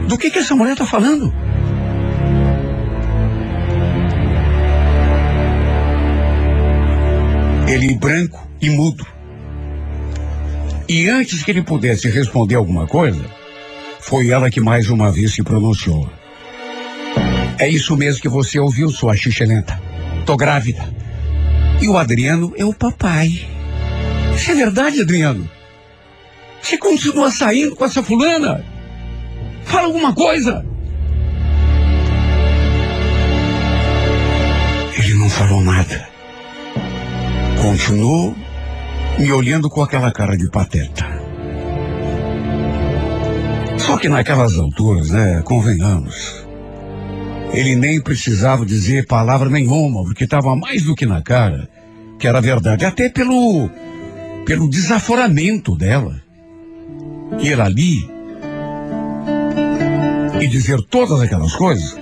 Do 0.07 0.17
que, 0.17 0.29
que 0.29 0.39
essa 0.39 0.55
mulher 0.55 0.71
está 0.71 0.85
falando? 0.85 1.33
Ele 7.67 7.93
branco 7.95 8.49
e 8.61 8.69
mudo. 8.69 9.05
E 10.87 11.07
antes 11.09 11.43
que 11.43 11.51
ele 11.51 11.61
pudesse 11.61 12.09
responder 12.09 12.55
alguma 12.55 12.87
coisa, 12.87 13.23
foi 13.99 14.29
ela 14.29 14.49
que 14.49 14.59
mais 14.59 14.89
uma 14.89 15.11
vez 15.11 15.33
se 15.33 15.43
pronunciou. 15.43 16.09
É 17.59 17.67
isso 17.67 17.95
mesmo 17.97 18.21
que 18.21 18.29
você 18.29 18.57
ouviu, 18.59 18.89
sua 18.89 19.15
xixelenta. 19.15 19.79
Tô 20.25 20.37
grávida. 20.37 20.81
E 21.81 21.87
o 21.87 21.97
Adriano 21.97 22.53
é 22.57 22.63
o 22.63 22.73
papai. 22.73 23.45
Isso 24.35 24.51
é 24.51 24.55
verdade, 24.55 25.01
Adriano? 25.01 25.58
Você 26.61 26.77
continua 26.77 27.31
saindo 27.31 27.75
com 27.75 27.85
essa 27.85 28.03
fulana? 28.03 28.63
Fala 29.63 29.87
alguma 29.87 30.13
coisa. 30.13 30.65
Ele 34.97 35.13
não 35.15 35.29
falou 35.29 35.61
nada. 35.61 36.07
Continuou 37.61 38.35
me 39.17 39.31
olhando 39.31 39.69
com 39.69 39.81
aquela 39.81 40.11
cara 40.11 40.37
de 40.37 40.49
pateta. 40.49 41.05
Só 43.77 43.97
que 43.97 44.09
naquelas 44.09 44.57
alturas, 44.57 45.09
né, 45.09 45.41
convenhamos, 45.43 46.45
ele 47.51 47.75
nem 47.75 48.01
precisava 48.01 48.65
dizer 48.65 49.07
palavra 49.07 49.49
nenhuma, 49.49 50.03
porque 50.03 50.25
estava 50.25 50.55
mais 50.55 50.83
do 50.83 50.95
que 50.95 51.05
na 51.05 51.21
cara 51.21 51.67
que 52.19 52.27
era 52.27 52.41
verdade, 52.41 52.85
até 52.85 53.09
pelo 53.09 53.69
pelo 54.45 54.69
desaforamento 54.69 55.75
dela. 55.75 56.21
Ir 57.39 57.59
ali 57.61 58.09
e 60.41 60.47
dizer 60.47 60.81
todas 60.89 61.21
aquelas 61.21 61.55
coisas 61.55 61.97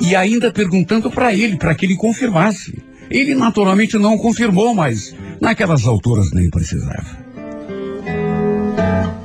e 0.00 0.14
ainda 0.14 0.52
perguntando 0.52 1.10
para 1.10 1.32
ele, 1.32 1.56
para 1.56 1.74
que 1.74 1.86
ele 1.86 1.96
confirmasse. 1.96 2.82
Ele 3.10 3.34
naturalmente 3.34 3.96
não 3.96 4.18
confirmou, 4.18 4.74
mas 4.74 5.14
naquelas 5.40 5.86
alturas 5.86 6.30
nem 6.32 6.50
precisava. 6.50 7.18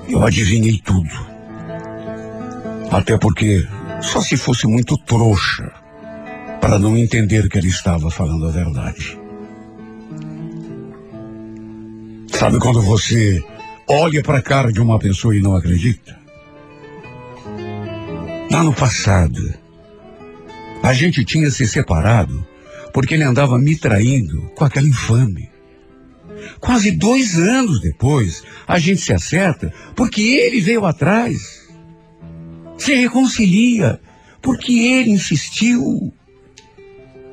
Eu 0.07 0.23
adivinhei 0.23 0.79
tudo. 0.83 1.33
Até 2.91 3.17
porque 3.17 3.67
só 4.01 4.21
se 4.21 4.37
fosse 4.37 4.67
muito 4.67 4.97
trouxa 4.97 5.71
para 6.61 6.79
não 6.79 6.97
entender 6.97 7.49
que 7.49 7.57
ele 7.57 7.67
estava 7.67 8.09
falando 8.09 8.47
a 8.47 8.51
verdade. 8.51 9.19
Sabe 12.31 12.59
quando 12.59 12.81
você 12.81 13.43
olha 13.87 14.21
para 14.21 14.37
a 14.37 14.41
cara 14.41 14.71
de 14.71 14.81
uma 14.81 14.99
pessoa 14.99 15.35
e 15.35 15.41
não 15.41 15.55
acredita? 15.55 16.17
Lá 18.51 18.63
no 18.63 18.73
passado, 18.73 19.53
a 20.81 20.93
gente 20.93 21.25
tinha 21.25 21.49
se 21.49 21.67
separado 21.67 22.45
porque 22.93 23.15
ele 23.15 23.23
andava 23.23 23.57
me 23.57 23.75
traindo 23.75 24.51
com 24.55 24.63
aquela 24.63 24.87
infame. 24.87 25.49
Quase 26.59 26.91
dois 26.91 27.37
anos 27.37 27.81
depois, 27.81 28.43
a 28.67 28.77
gente 28.77 29.01
se 29.01 29.13
acerta 29.13 29.73
porque 29.95 30.21
ele 30.21 30.61
veio 30.61 30.85
atrás. 30.85 31.67
Se 32.77 32.93
reconcilia 32.93 33.99
porque 34.41 34.73
ele 34.73 35.11
insistiu. 35.11 36.13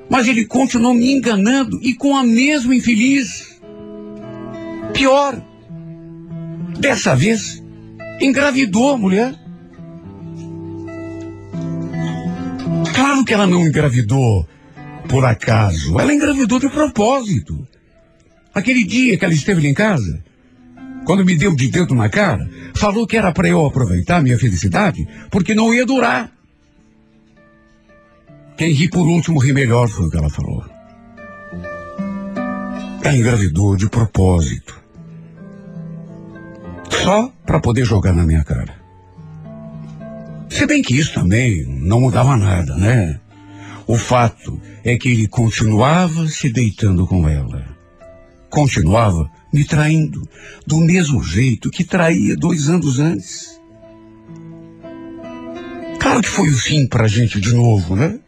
Mas 0.09 0.27
ele 0.27 0.45
continuou 0.47 0.95
me 0.95 1.13
enganando 1.13 1.79
e 1.83 1.95
com 1.95 2.17
a 2.17 2.25
mesma 2.25 2.75
infeliz. 2.75 3.61
Pior, 4.95 5.45
dessa 6.81 7.14
vez, 7.14 7.62
engravidou 8.20 8.95
a 8.95 8.97
mulher. 8.97 9.35
Claro 12.95 13.24
que 13.24 13.35
ela 13.35 13.47
não 13.47 13.66
engravidou 13.66 14.49
por 15.09 15.24
acaso. 15.24 15.99
Ela 16.01 16.14
engravidou 16.14 16.59
de 16.59 16.68
propósito. 16.70 17.66
Aquele 18.55 18.85
dia 18.85 19.16
que 19.16 19.24
ela 19.24 19.35
esteve 19.35 19.66
em 19.68 19.74
casa, 19.74 20.22
quando 21.05 21.24
me 21.24 21.37
deu 21.37 21.55
de 21.55 21.68
dedo 21.68 21.95
na 21.95 22.09
cara, 22.09 22.49
falou 22.74 23.07
que 23.07 23.16
era 23.16 23.33
para 23.33 23.49
eu 23.49 23.64
aproveitar 23.64 24.22
minha 24.22 24.39
felicidade, 24.39 25.07
porque 25.31 25.55
não 25.55 25.72
ia 25.72 25.87
durar. 25.87 26.33
Quem 28.57 28.72
ri 28.72 28.89
por 28.89 29.07
último 29.07 29.39
ri 29.39 29.53
melhor, 29.53 29.89
foi 29.89 30.07
o 30.07 30.11
que 30.11 30.16
ela 30.16 30.31
falou. 30.31 30.64
Ela 33.03 33.16
engravidou 33.16 33.76
de 33.76 33.89
propósito. 33.89 34.80
Só 37.03 37.33
para 37.47 37.61
poder 37.61 37.85
jogar 37.85 38.13
na 38.13 38.25
minha 38.25 38.45
cara. 38.45 38.75
Se 40.49 40.67
bem 40.67 40.83
que 40.83 40.97
isso 40.97 41.15
também 41.15 41.65
não 41.65 42.01
mudava 42.01 42.37
nada, 42.37 42.77
né? 42.77 43.21
O 43.87 43.97
fato 43.97 44.61
é 44.85 44.97
que 44.97 45.09
ele 45.09 45.29
continuava 45.29 46.27
se 46.29 46.49
deitando 46.49 47.07
com 47.07 47.29
ela. 47.29 47.65
Continuava 48.49 49.31
me 49.53 49.65
traindo, 49.65 50.29
do 50.67 50.79
mesmo 50.79 51.23
jeito 51.23 51.71
que 51.71 51.85
traía 51.85 52.37
dois 52.37 52.69
anos 52.69 52.99
antes. 52.99 53.61
Claro 55.99 56.21
que 56.23 56.29
foi 56.29 56.49
o 56.49 56.57
fim 56.57 56.87
para 56.87 57.05
a 57.05 57.09
gente 57.09 57.41
de 57.41 57.53
novo, 57.53 57.97
né? 57.97 58.19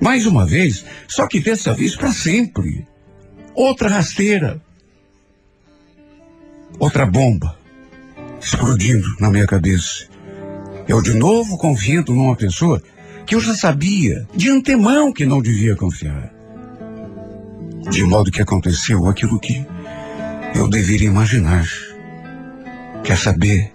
Mais 0.00 0.26
uma 0.26 0.44
vez, 0.44 0.84
só 1.08 1.26
que 1.26 1.40
dessa 1.40 1.72
vez 1.72 1.96
para 1.96 2.12
sempre. 2.12 2.86
Outra 3.54 3.88
rasteira. 3.88 4.60
Outra 6.78 7.06
bomba 7.06 7.56
explodindo 8.40 9.08
na 9.18 9.30
minha 9.30 9.46
cabeça. 9.46 10.06
Eu 10.86 11.00
de 11.00 11.14
novo 11.14 11.56
confiando 11.56 12.12
numa 12.12 12.36
pessoa 12.36 12.82
que 13.24 13.34
eu 13.34 13.40
já 13.40 13.54
sabia 13.54 14.26
de 14.34 14.50
antemão 14.50 15.12
que 15.12 15.24
não 15.24 15.40
devia 15.40 15.74
confiar. 15.74 16.30
De 17.90 18.02
modo 18.04 18.30
que 18.30 18.42
aconteceu 18.42 19.08
aquilo 19.08 19.40
que 19.40 19.64
eu 20.54 20.68
deveria 20.68 21.08
imaginar. 21.08 21.66
Quer 23.02 23.16
saber? 23.16 23.72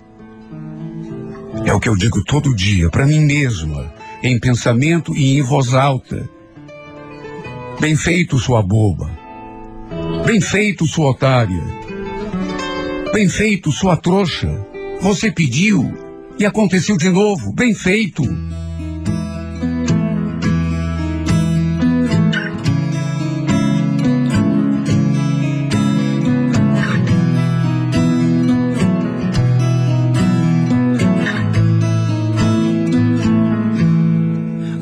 É 1.65 1.73
o 1.73 1.79
que 1.79 1.89
eu 1.89 1.95
digo 1.95 2.23
todo 2.23 2.55
dia 2.55 2.89
para 2.89 3.05
mim 3.05 3.21
mesma, 3.21 3.91
em 4.21 4.39
pensamento 4.39 5.15
e 5.15 5.37
em 5.37 5.41
voz 5.41 5.73
alta. 5.73 6.29
Bem 7.79 7.95
feito, 7.95 8.37
sua 8.37 8.61
boba. 8.61 9.09
Bem 10.25 10.39
feito, 10.41 10.85
sua 10.85 11.11
otária. 11.11 11.63
Bem 13.11 13.27
feito, 13.27 13.71
sua 13.71 13.97
trouxa. 13.97 14.47
Você 15.01 15.31
pediu 15.31 15.91
e 16.37 16.45
aconteceu 16.45 16.95
de 16.95 17.09
novo. 17.09 17.51
Bem 17.51 17.73
feito. 17.73 18.23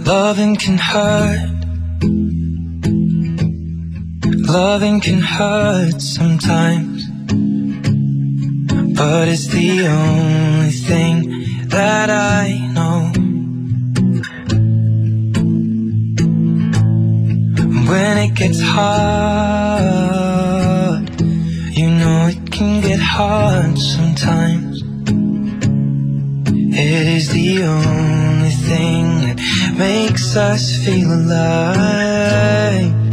Loving 0.05 0.55
can 0.55 0.77
hurt. 0.77 1.57
Loving 4.47 4.99
can 4.99 5.21
hurt 5.21 6.01
sometimes. 6.01 7.16
But 8.97 9.27
it's 9.27 9.45
the 9.45 9.85
only 9.85 10.71
thing 10.71 11.67
that 11.67 12.09
I 12.09 12.57
know. 12.73 13.11
When 17.91 18.17
it 18.17 18.33
gets 18.33 18.59
hard, 18.59 19.87
you 21.77 21.89
know 21.91 22.27
it 22.33 22.51
can 22.51 22.81
get 22.81 22.99
hard 22.99 23.77
sometimes. 23.77 24.81
It 26.73 27.07
is 27.17 27.29
the 27.29 27.63
only 27.65 28.49
thing 28.49 29.21
that 29.21 29.39
makes 29.77 30.35
us 30.35 30.75
feel 30.83 31.13
alive. 31.13 33.06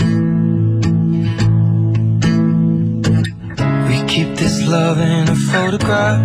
Love 4.74 4.98
in 4.98 5.28
a 5.28 5.38
photograph. 5.52 6.20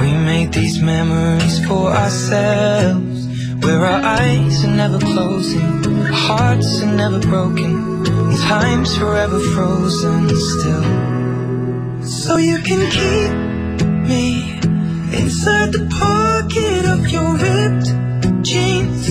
We 0.00 0.10
make 0.30 0.50
these 0.50 0.76
memories 0.82 1.56
for 1.66 1.84
ourselves. 2.02 3.18
Where 3.62 3.82
our 3.92 4.02
eyes 4.20 4.64
are 4.66 4.76
never 4.82 4.98
closing, 5.12 5.70
hearts 6.26 6.82
are 6.82 6.94
never 7.02 7.20
broken, 7.32 7.74
time's 8.50 8.92
forever 9.00 9.38
frozen 9.54 10.20
still. 10.50 10.86
So 12.18 12.32
you 12.50 12.58
can 12.68 12.82
keep 12.98 13.32
me 14.10 14.24
inside 15.20 15.70
the 15.76 15.84
pocket 16.04 16.82
of 16.94 17.00
your 17.14 17.30
ripped 17.44 17.88
jeans, 18.48 19.01